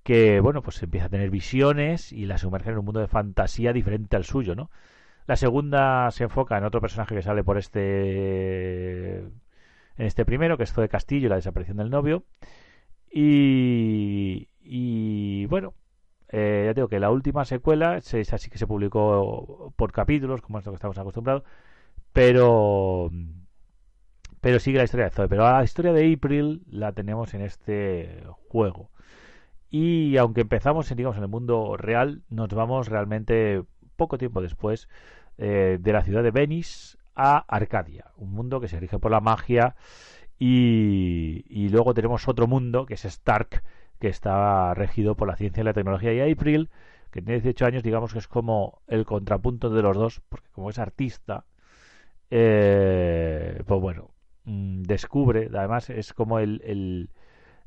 que 0.03 0.41
bueno, 0.41 0.63
pues 0.63 0.83
empieza 0.83 1.07
a 1.07 1.11
tener 1.11 1.31
visiones 1.31 2.13
y 2.13 2.27
la 2.27 2.39
sumerge 2.39 2.71
en 2.71 2.79
un 2.79 2.85
mundo 2.85 3.01
de 3.01 3.09
fantasía 3.09 3.73
diferente 3.73 4.17
al 4.17 4.25
suyo, 4.25 4.55
¿no? 4.55 4.71
La 5.27 5.37
segunda 5.37 6.11
se 6.11 6.25
enfoca 6.25 6.59
en 6.59 6.65
otro 6.65 6.81
personaje 6.81 7.15
que 7.15 7.23
sale 7.23 7.45
por 7.45 7.59
este 7.59 9.19
en 9.97 10.07
este 10.07 10.25
primero, 10.25 10.57
que 10.57 10.65
es 10.65 10.75
de 10.75 10.89
Castillo, 10.89 11.29
la 11.29 11.37
desaparición 11.37 11.77
del 11.79 11.91
novio. 11.91 12.25
Y, 13.11 14.49
y 14.61 15.47
bueno, 15.47 15.75
eh, 16.29 16.65
ya 16.67 16.75
digo 16.75 16.89
que 16.89 17.01
la 17.01 17.11
última 17.11 17.45
secuela 17.45 17.97
es 17.99 18.33
así 18.33 18.51
que 18.51 18.59
se 18.59 18.67
publicó 18.67 19.73
por 19.77 19.93
capítulos, 19.93 20.43
como 20.43 20.59
es 20.59 20.67
lo 20.67 20.73
que 20.73 20.77
estamos 20.77 20.99
acostumbrados, 20.99 21.45
pero 22.13 23.11
pero 24.45 24.59
sigue 24.59 24.77
la 24.77 24.85
historia 24.85 25.07
de 25.07 25.11
Zoe. 25.11 25.27
Pero 25.27 25.51
la 25.51 25.65
historia 25.65 25.95
de 25.95 26.13
April 26.13 26.65
la 26.71 26.93
tenemos 26.93 27.33
en 27.33 27.41
este 27.41 28.23
juego. 28.51 28.91
Y 29.71 30.19
aunque 30.19 30.43
empezamos 30.43 30.95
digamos, 30.95 31.17
en 31.17 31.23
el 31.23 31.31
mundo 31.31 31.79
real, 31.79 32.21
nos 32.29 32.51
vamos 32.51 32.89
realmente 32.89 33.63
poco 33.97 34.19
tiempo 34.19 34.43
después 34.43 34.91
eh, 35.39 35.79
de 35.81 35.93
la 35.95 36.03
ciudad 36.03 36.23
de 36.23 36.31
Venice 36.31 36.99
a 37.15 37.39
Arcadia, 37.49 38.11
un 38.19 38.33
mundo 38.33 38.61
que 38.61 38.69
se 38.69 38.79
rige 38.79 38.99
por 38.99 39.11
la 39.11 39.21
magia. 39.21 39.77
Y, 40.39 41.47
y 41.49 41.71
luego 41.71 41.95
tenemos 41.95 42.29
otro 42.29 42.47
mundo 42.47 42.85
que 42.85 42.95
es 42.95 43.07
Stark, 43.07 43.63
que 43.99 44.09
está 44.09 44.75
regido 44.75 45.15
por 45.15 45.27
la 45.27 45.37
ciencia 45.37 45.63
y 45.63 45.65
la 45.65 45.73
tecnología. 45.73 46.13
Y 46.13 46.31
April, 46.31 46.69
que 47.11 47.23
tiene 47.23 47.41
18 47.41 47.65
años, 47.65 47.83
digamos 47.83 48.13
que 48.13 48.19
es 48.19 48.29
como 48.29 48.83
el 48.89 49.07
contrapunto 49.07 49.71
de 49.71 49.81
los 49.81 49.97
dos, 49.97 50.21
porque 50.29 50.51
como 50.51 50.69
es 50.69 50.79
artista, 50.79 51.47
eh, 52.31 53.63
pues 53.67 53.81
bueno, 53.81 54.14
mm, 54.45 54.83
descubre, 54.83 55.51
además 55.55 55.91
es 55.91 56.13
como 56.13 56.39
el, 56.39 57.11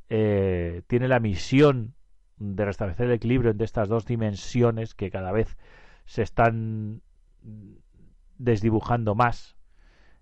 eh, 0.10 0.82
tiene 0.88 1.08
la 1.08 1.20
misión 1.20 1.96
de 2.38 2.66
restablecer 2.66 3.08
el 3.08 3.14
equilibrio 3.14 3.52
entre 3.52 3.66
estas 3.66 3.90
dos 3.90 4.06
dimensiones 4.06 4.94
que 4.94 5.10
cada 5.10 5.32
vez 5.32 5.58
se 6.06 6.22
están 6.22 7.02
desdibujando 8.38 9.16
más. 9.16 9.58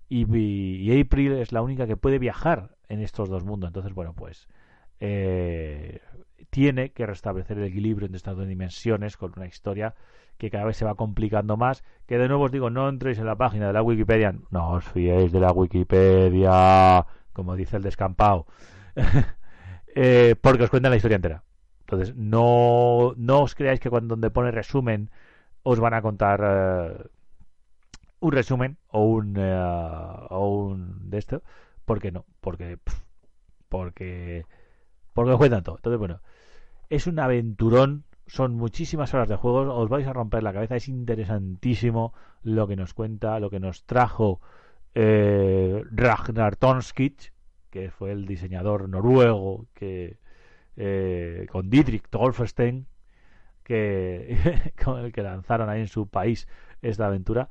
Y, 0.07 0.25
y, 0.37 1.01
April 1.01 1.33
es 1.33 1.51
la 1.51 1.61
única 1.61 1.87
que 1.87 1.97
puede 1.97 2.19
viajar 2.19 2.75
en 2.89 3.01
estos 3.01 3.29
dos 3.29 3.43
mundos. 3.43 3.69
Entonces 3.69 3.93
bueno 3.93 4.13
pues 4.13 4.47
eh, 4.99 5.99
tiene 6.49 6.91
que 6.91 7.05
restablecer 7.05 7.57
el 7.57 7.65
equilibrio 7.65 8.05
entre 8.05 8.17
estas 8.17 8.37
dos 8.37 8.47
dimensiones 8.47 9.17
con 9.17 9.33
una 9.35 9.47
historia 9.47 9.95
que 10.37 10.49
cada 10.49 10.65
vez 10.65 10.77
se 10.77 10.85
va 10.85 10.95
complicando 10.95 11.57
más. 11.57 11.83
Que 12.05 12.17
de 12.17 12.27
nuevo 12.27 12.45
os 12.45 12.51
digo, 12.51 12.69
no 12.69 12.89
entréis 12.89 13.19
en 13.19 13.25
la 13.25 13.35
página 13.35 13.67
de 13.67 13.73
la 13.73 13.81
Wikipedia, 13.81 14.35
no 14.51 14.71
os 14.71 14.85
fiéis 14.85 15.31
de 15.31 15.39
la 15.39 15.51
Wikipedia, 15.51 17.05
como 17.33 17.55
dice 17.55 17.77
el 17.77 17.83
descampado, 17.83 18.45
eh, 19.95 20.35
porque 20.41 20.63
os 20.63 20.69
cuentan 20.69 20.91
la 20.91 20.97
historia 20.97 21.15
entera. 21.15 21.43
Entonces, 21.81 22.15
no, 22.15 23.13
no 23.17 23.41
os 23.41 23.55
creáis 23.55 23.79
que 23.79 23.89
cuando 23.89 24.15
donde 24.15 24.31
pone 24.31 24.51
resumen 24.51 25.09
os 25.63 25.79
van 25.79 25.93
a 25.93 26.01
contar 26.01 26.41
eh, 26.43 27.09
un 28.19 28.31
resumen 28.31 28.77
o 28.87 29.03
un, 29.03 29.37
o 29.37 30.49
un 30.49 31.09
de 31.09 31.17
esto, 31.17 31.43
porque 31.85 32.11
no, 32.11 32.25
porque 32.41 32.79
porque 33.69 34.45
porque 35.15 35.31
os 35.31 35.37
cuentan 35.37 35.63
todo. 35.63 35.77
Entonces, 35.77 35.97
bueno, 35.97 36.19
es 36.89 37.07
un 37.07 37.17
aventurón, 37.19 38.03
son 38.27 38.53
muchísimas 38.53 39.13
horas 39.13 39.29
de 39.29 39.37
juego, 39.37 39.73
os 39.73 39.89
vais 39.89 40.05
a 40.05 40.13
romper 40.13 40.43
la 40.43 40.51
cabeza, 40.53 40.75
es 40.75 40.89
interesantísimo 40.89 42.13
lo 42.43 42.67
que 42.67 42.75
nos 42.75 42.93
cuenta, 42.93 43.39
lo 43.39 43.49
que 43.49 43.61
nos 43.61 43.85
trajo 43.85 44.41
eh, 44.93 45.81
Ragnar 45.89 46.57
Tonskich, 46.57 47.31
que 47.69 47.91
fue 47.91 48.11
el 48.11 48.25
diseñador 48.25 48.89
noruego 48.89 49.67
que 49.73 50.17
eh, 50.75 51.47
con 51.49 51.69
Dietrich 51.69 52.09
Tolfstein, 52.09 52.85
que 53.63 54.73
con 54.83 54.99
el 54.99 55.13
que 55.13 55.23
lanzaron 55.23 55.69
ahí 55.69 55.79
en 55.79 55.87
su 55.87 56.07
país 56.07 56.45
esta 56.81 57.07
aventura. 57.07 57.49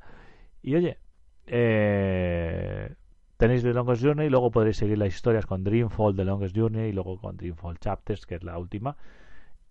Y 0.61 0.75
oye, 0.75 0.99
eh, 1.47 2.93
tenéis 3.37 3.63
The 3.63 3.73
Longest 3.73 4.03
Journey 4.03 4.27
y 4.27 4.29
luego 4.29 4.51
podréis 4.51 4.77
seguir 4.77 4.97
las 4.97 5.09
historias 5.09 5.45
con 5.45 5.63
Dreamfall, 5.63 6.15
The 6.15 6.25
Longest 6.25 6.55
Journey 6.55 6.89
y 6.89 6.91
luego 6.91 7.19
con 7.19 7.37
Dreamfall 7.37 7.79
Chapters, 7.79 8.25
que 8.25 8.35
es 8.35 8.43
la 8.43 8.57
última. 8.57 8.97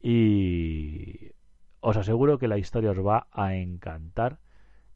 Y 0.00 1.32
os 1.80 1.96
aseguro 1.96 2.38
que 2.38 2.48
la 2.48 2.58
historia 2.58 2.90
os 2.90 3.04
va 3.04 3.26
a 3.30 3.54
encantar. 3.54 4.38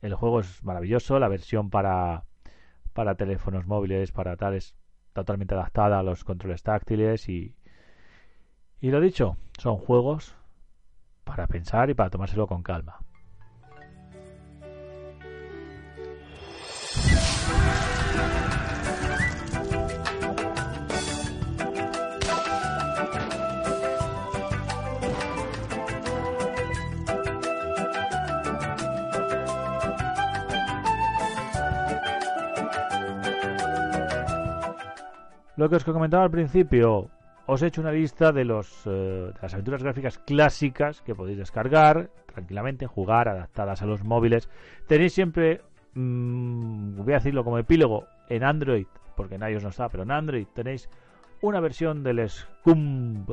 El 0.00 0.14
juego 0.14 0.40
es 0.40 0.62
maravilloso, 0.62 1.18
la 1.18 1.28
versión 1.28 1.70
para, 1.70 2.24
para 2.92 3.14
teléfonos 3.14 3.66
móviles, 3.66 4.12
para 4.12 4.36
tal, 4.36 4.54
es 4.54 4.74
totalmente 5.12 5.54
adaptada 5.54 5.98
a 5.98 6.02
los 6.02 6.24
controles 6.24 6.62
táctiles 6.62 7.28
y, 7.28 7.56
y 8.80 8.90
lo 8.90 9.00
dicho, 9.00 9.36
son 9.58 9.76
juegos 9.76 10.36
para 11.24 11.46
pensar 11.46 11.90
y 11.90 11.94
para 11.94 12.10
tomárselo 12.10 12.46
con 12.46 12.62
calma. 12.62 13.00
Lo 35.58 35.68
que 35.68 35.74
os 35.74 35.84
comentaba 35.84 36.22
al 36.22 36.30
principio, 36.30 37.10
os 37.46 37.62
he 37.62 37.66
hecho 37.66 37.80
una 37.80 37.90
lista 37.90 38.30
de, 38.30 38.44
los, 38.44 38.82
eh, 38.86 39.32
las 39.42 39.54
aventuras 39.54 39.82
gráficas 39.82 40.18
clásicas 40.18 41.02
que 41.02 41.16
podéis 41.16 41.36
descargar 41.36 42.10
tranquilamente, 42.32 42.86
jugar, 42.86 43.28
adaptadas 43.28 43.82
a 43.82 43.86
los 43.86 44.04
móviles. 44.04 44.48
Tenéis 44.86 45.14
siempre, 45.14 45.62
mm, 45.94 46.98
voy 47.02 47.12
a 47.12 47.16
decirlo 47.16 47.42
como 47.42 47.58
epílogo, 47.58 48.06
en 48.28 48.44
Android, 48.44 48.86
porque 49.16 49.34
en 49.34 49.42
iOS 49.42 49.64
no 49.64 49.70
está, 49.70 49.88
pero 49.88 50.04
en 50.04 50.12
Android 50.12 50.46
tenéis 50.54 50.88
una 51.42 51.58
versión 51.58 52.04
del 52.04 52.30
Scump 52.30 53.28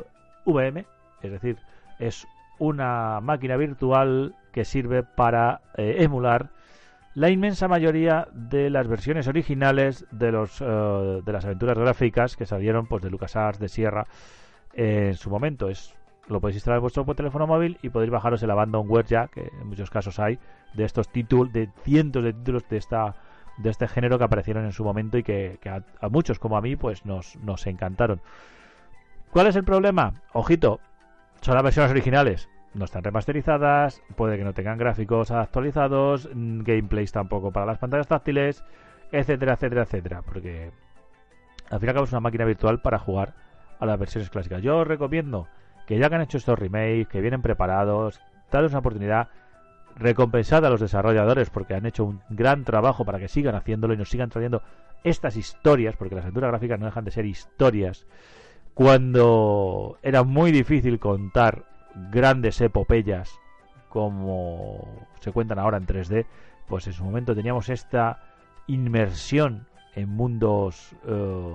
VM, 0.47 0.83
es 1.21 1.31
decir, 1.31 1.59
es 1.99 2.27
una 2.57 3.21
máquina 3.21 3.55
virtual 3.55 4.33
que 4.51 4.65
sirve 4.65 5.03
para 5.03 5.61
eh, 5.77 5.97
emular 5.99 6.49
la 7.15 7.29
inmensa 7.29 7.67
mayoría 7.67 8.27
de 8.33 8.69
las 8.69 8.87
versiones 8.87 9.27
originales 9.27 10.05
de 10.11 10.31
los 10.31 10.61
eh, 10.61 11.21
de 11.25 11.31
las 11.31 11.45
aventuras 11.45 11.77
gráficas 11.77 12.35
que 12.35 12.45
salieron 12.45 12.87
pues 12.87 13.01
de 13.01 13.09
LucasArts, 13.09 13.57
de 13.57 13.69
Sierra 13.69 14.05
en 14.73 15.15
su 15.15 15.29
momento. 15.29 15.69
Es 15.69 15.95
lo 16.27 16.41
podéis 16.41 16.57
instalar 16.57 16.77
en 16.77 16.81
vuestro 16.81 17.05
teléfono 17.15 17.47
móvil 17.47 17.77
y 17.81 17.89
podéis 17.89 18.11
bajaros 18.11 18.43
el 18.43 18.51
abandonware 18.51 19.05
ya, 19.05 19.27
que 19.27 19.49
en 19.61 19.67
muchos 19.67 19.89
casos 19.89 20.19
hay, 20.19 20.39
de 20.73 20.83
estos 20.83 21.07
títulos, 21.07 21.53
de 21.53 21.69
cientos 21.83 22.23
de 22.23 22.33
títulos 22.33 22.67
de 22.67 22.77
esta 22.77 23.15
de 23.57 23.69
este 23.69 23.87
género 23.87 24.17
que 24.17 24.25
aparecieron 24.25 24.65
en 24.65 24.73
su 24.73 24.83
momento 24.83 25.17
y 25.17 25.23
que, 25.23 25.57
a, 25.65 26.09
muchos 26.09 26.39
como 26.39 26.57
a 26.57 26.61
mí 26.61 26.75
pues 26.75 27.05
nos, 27.05 27.37
nos 27.37 27.65
encantaron. 27.67 28.21
¿Cuál 29.31 29.47
es 29.47 29.55
el 29.55 29.63
problema? 29.63 30.21
Ojito, 30.33 30.81
son 31.39 31.55
las 31.55 31.63
versiones 31.63 31.91
originales. 31.91 32.49
No 32.75 32.85
están 32.85 33.03
remasterizadas, 33.03 34.03
puede 34.15 34.37
que 34.37 34.43
no 34.43 34.53
tengan 34.53 34.77
gráficos 34.77 35.31
actualizados, 35.31 36.29
mm, 36.33 36.63
gameplays 36.63 37.11
tampoco 37.11 37.51
para 37.51 37.65
las 37.65 37.79
pantallas 37.79 38.07
táctiles, 38.07 38.63
etcétera, 39.11 39.53
etcétera, 39.53 39.83
etcétera. 39.83 40.21
Porque 40.21 40.71
al 41.69 41.79
fin 41.79 41.87
y 41.87 41.89
al 41.89 41.93
cabo 41.95 42.05
es 42.05 42.11
una 42.11 42.19
máquina 42.19 42.43
virtual 42.43 42.81
para 42.81 42.99
jugar 42.99 43.33
a 43.79 43.85
las 43.85 43.97
versiones 43.97 44.29
clásicas. 44.29 44.61
Yo 44.61 44.79
os 44.79 44.87
recomiendo 44.87 45.47
que 45.87 45.97
ya 45.97 46.09
que 46.09 46.15
han 46.15 46.21
hecho 46.21 46.37
estos 46.37 46.59
remakes, 46.59 47.07
que 47.07 47.21
vienen 47.21 47.41
preparados, 47.41 48.19
darles 48.51 48.73
una 48.73 48.79
oportunidad, 48.79 49.29
recompensada 49.95 50.67
a 50.67 50.71
los 50.71 50.81
desarrolladores 50.81 51.49
porque 51.49 51.75
han 51.75 51.85
hecho 51.85 52.03
un 52.03 52.21
gran 52.29 52.65
trabajo 52.65 53.05
para 53.05 53.19
que 53.19 53.29
sigan 53.29 53.55
haciéndolo 53.55 53.93
y 53.93 53.97
nos 53.97 54.09
sigan 54.09 54.29
trayendo 54.29 54.61
estas 55.05 55.37
historias, 55.37 55.95
porque 55.95 56.15
las 56.15 56.25
aventuras 56.25 56.49
gráficas 56.49 56.79
no 56.79 56.87
dejan 56.87 57.05
de 57.05 57.11
ser 57.11 57.25
historias, 57.25 58.05
cuando 58.73 59.97
era 60.01 60.23
muy 60.23 60.51
difícil 60.51 60.99
contar 60.99 61.63
grandes 62.11 62.59
epopeyas 62.61 63.39
como 63.89 64.87
se 65.21 65.31
cuentan 65.31 65.59
ahora 65.59 65.77
en 65.77 65.87
3D, 65.87 66.25
pues 66.67 66.85
en 66.87 66.93
su 66.93 67.03
momento 67.05 67.33
teníamos 67.33 67.69
esta 67.69 68.19
inmersión 68.67 69.67
en 69.95 70.09
mundos 70.09 70.91
eh, 71.07 71.53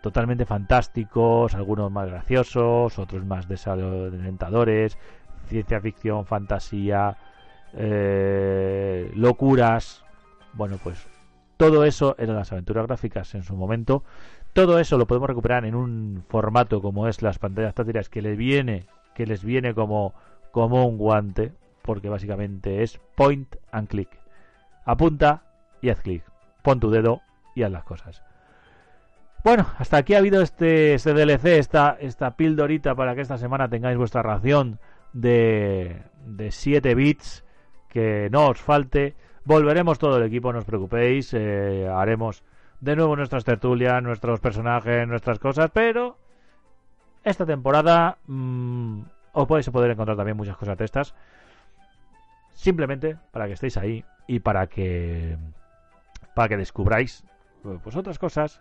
totalmente 0.00 0.46
fantásticos, 0.46 1.54
algunos 1.54 1.90
más 1.92 2.08
graciosos, 2.08 2.98
otros 2.98 3.24
más 3.26 3.48
desalentadores, 3.48 4.96
ciencia 5.48 5.80
ficción, 5.80 6.24
fantasía, 6.24 7.16
eh, 7.74 9.10
locuras. 9.14 10.04
Bueno, 10.54 10.78
pues 10.82 11.06
todo 11.56 11.84
eso 11.84 12.14
eran 12.18 12.36
las 12.36 12.52
aventuras 12.52 12.86
gráficas 12.86 13.34
en 13.34 13.42
su 13.42 13.54
momento. 13.54 14.04
Todo 14.58 14.80
eso 14.80 14.98
lo 14.98 15.06
podemos 15.06 15.28
recuperar 15.28 15.64
en 15.66 15.76
un 15.76 16.24
formato 16.28 16.82
como 16.82 17.06
es 17.06 17.22
las 17.22 17.38
pantallas 17.38 17.76
táctiles 17.76 18.08
que 18.08 18.22
les 18.22 18.36
viene, 18.36 18.86
que 19.14 19.24
les 19.24 19.44
viene 19.44 19.72
como, 19.72 20.14
como 20.50 20.84
un 20.84 20.98
guante, 20.98 21.52
porque 21.80 22.08
básicamente 22.08 22.82
es 22.82 22.98
point 23.14 23.54
and 23.70 23.86
click. 23.86 24.08
Apunta 24.84 25.44
y 25.80 25.90
haz 25.90 26.00
clic. 26.00 26.24
Pon 26.62 26.80
tu 26.80 26.90
dedo 26.90 27.20
y 27.54 27.62
haz 27.62 27.70
las 27.70 27.84
cosas. 27.84 28.24
Bueno, 29.44 29.64
hasta 29.78 29.98
aquí 29.98 30.14
ha 30.14 30.18
habido 30.18 30.42
este, 30.42 30.94
este 30.94 31.14
DLC, 31.14 31.44
esta, 31.60 31.96
esta 32.00 32.34
pildorita 32.34 32.96
para 32.96 33.14
que 33.14 33.20
esta 33.20 33.38
semana 33.38 33.68
tengáis 33.68 33.96
vuestra 33.96 34.22
ración 34.24 34.80
de, 35.12 36.02
de 36.26 36.50
7 36.50 36.96
bits, 36.96 37.44
que 37.88 38.28
no 38.32 38.48
os 38.48 38.60
falte. 38.60 39.14
Volveremos 39.44 40.00
todo 40.00 40.16
el 40.16 40.24
equipo, 40.24 40.52
no 40.52 40.58
os 40.58 40.64
preocupéis, 40.64 41.32
eh, 41.32 41.88
haremos 41.88 42.42
de 42.80 42.96
nuevo 42.96 43.16
nuestras 43.16 43.44
tertulias, 43.44 44.02
nuestros 44.02 44.40
personajes, 44.40 45.06
nuestras 45.06 45.38
cosas, 45.38 45.70
pero 45.72 46.16
esta 47.24 47.44
temporada 47.44 48.18
mm, 48.26 49.00
os 49.32 49.46
podéis 49.46 49.70
poder 49.70 49.90
encontrar 49.90 50.16
también 50.16 50.36
muchas 50.36 50.56
cosas 50.56 50.78
de 50.78 50.84
estas. 50.84 51.14
Simplemente 52.54 53.16
para 53.32 53.46
que 53.46 53.52
estéis 53.52 53.76
ahí 53.76 54.04
y 54.26 54.40
para 54.40 54.66
que 54.66 55.36
para 56.34 56.48
que 56.48 56.56
descubráis 56.56 57.24
pues 57.82 57.96
otras 57.96 58.18
cosas 58.18 58.60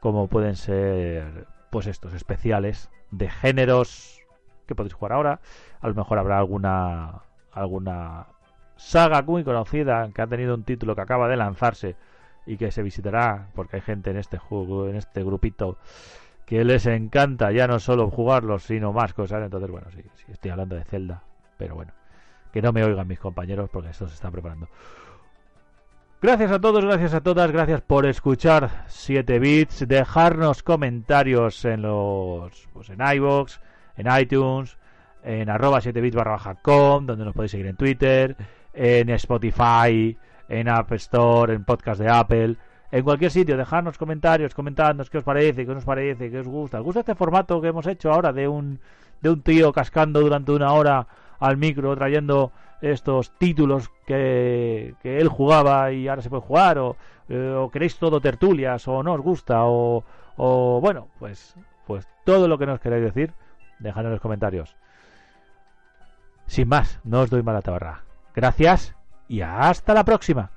como 0.00 0.28
pueden 0.28 0.56
ser 0.56 1.46
pues 1.70 1.86
estos 1.86 2.12
especiales 2.14 2.90
de 3.10 3.28
géneros 3.30 4.20
que 4.66 4.74
podéis 4.74 4.94
jugar 4.94 5.12
ahora. 5.12 5.40
A 5.80 5.88
lo 5.88 5.94
mejor 5.94 6.18
habrá 6.18 6.38
alguna 6.38 7.22
alguna 7.52 8.26
saga 8.76 9.22
muy 9.22 9.44
conocida 9.44 10.10
que 10.14 10.22
ha 10.22 10.26
tenido 10.26 10.54
un 10.54 10.64
título 10.64 10.94
que 10.94 11.02
acaba 11.02 11.28
de 11.28 11.36
lanzarse 11.36 11.96
y 12.46 12.56
que 12.56 12.70
se 12.70 12.82
visitará 12.82 13.48
porque 13.54 13.76
hay 13.76 13.82
gente 13.82 14.10
en 14.10 14.16
este 14.16 14.38
juego, 14.38 14.88
en 14.88 14.96
este 14.96 15.22
grupito 15.22 15.78
que 16.46 16.64
les 16.64 16.86
encanta 16.86 17.52
ya 17.52 17.66
no 17.66 17.78
solo 17.78 18.10
jugarlos 18.10 18.64
sino 18.64 18.92
más 18.92 19.14
cosas. 19.14 19.42
Entonces, 19.42 19.70
bueno, 19.70 19.88
sí, 19.90 20.02
estoy 20.28 20.50
hablando 20.50 20.76
de 20.76 20.84
Zelda, 20.84 21.22
pero 21.56 21.74
bueno, 21.74 21.92
que 22.52 22.62
no 22.62 22.72
me 22.72 22.84
oigan 22.84 23.08
mis 23.08 23.18
compañeros 23.18 23.70
porque 23.72 23.90
esto 23.90 24.06
se 24.06 24.14
está 24.14 24.30
preparando. 24.30 24.68
Gracias 26.20 26.52
a 26.52 26.60
todos, 26.60 26.82
gracias 26.84 27.12
a 27.12 27.20
todas, 27.20 27.50
gracias 27.52 27.82
por 27.82 28.06
escuchar 28.06 28.84
7 28.86 29.38
bits, 29.38 29.86
dejarnos 29.86 30.62
comentarios 30.62 31.64
en 31.66 31.82
los 31.82 32.66
pues 32.72 32.88
en 32.88 33.00
iBox, 33.16 33.60
en 33.98 34.06
iTunes, 34.18 34.78
en 35.22 35.50
arroba 35.50 35.80
7bits 35.80 36.14
barra 36.14 36.54
com, 36.62 37.04
donde 37.04 37.26
nos 37.26 37.34
podéis 37.34 37.50
seguir 37.50 37.66
en 37.66 37.76
Twitter, 37.76 38.36
en 38.72 39.10
Spotify, 39.10 40.16
en 40.60 40.68
App 40.68 40.92
Store, 40.92 41.52
en 41.54 41.64
podcast 41.64 42.00
de 42.00 42.08
Apple, 42.08 42.56
en 42.90 43.02
cualquier 43.02 43.30
sitio, 43.30 43.56
dejadnos 43.56 43.98
comentarios, 43.98 44.54
comentadnos 44.54 45.10
qué 45.10 45.18
os 45.18 45.24
parece, 45.24 45.66
qué 45.66 45.72
os 45.72 45.84
parece, 45.84 46.30
qué 46.30 46.38
os 46.38 46.46
gusta. 46.46 46.78
¿Os 46.78 46.84
gusta 46.84 47.00
este 47.00 47.14
formato 47.14 47.60
que 47.60 47.68
hemos 47.68 47.86
hecho 47.86 48.12
ahora 48.12 48.32
de 48.32 48.46
un, 48.46 48.78
de 49.20 49.30
un 49.30 49.42
tío 49.42 49.72
cascando 49.72 50.20
durante 50.20 50.52
una 50.52 50.72
hora 50.72 51.06
al 51.40 51.56
micro, 51.56 51.96
trayendo 51.96 52.52
estos 52.80 53.36
títulos 53.36 53.90
que, 54.06 54.94
que 55.02 55.18
él 55.18 55.28
jugaba 55.28 55.90
y 55.90 56.06
ahora 56.06 56.22
se 56.22 56.30
puede 56.30 56.42
jugar? 56.42 56.78
O, 56.78 56.96
eh, 57.28 57.68
queréis 57.72 57.98
todo 57.98 58.20
tertulias, 58.20 58.86
o 58.86 59.02
no 59.02 59.14
os 59.14 59.20
gusta, 59.20 59.64
o, 59.64 60.04
o 60.36 60.80
bueno, 60.80 61.08
pues, 61.18 61.56
pues 61.86 62.06
todo 62.24 62.46
lo 62.46 62.58
que 62.58 62.66
nos 62.66 62.80
queráis 62.80 63.02
decir 63.02 63.32
Dejadlo 63.80 64.08
en 64.08 64.12
los 64.12 64.22
comentarios. 64.22 64.76
Sin 66.46 66.68
más, 66.68 67.00
no 67.04 67.20
os 67.20 67.30
doy 67.30 67.42
mala 67.42 67.60
tabarra. 67.60 68.02
Gracias 68.34 68.94
y 69.28 69.40
hasta 69.40 69.94
la 69.94 70.04
próxima. 70.04 70.50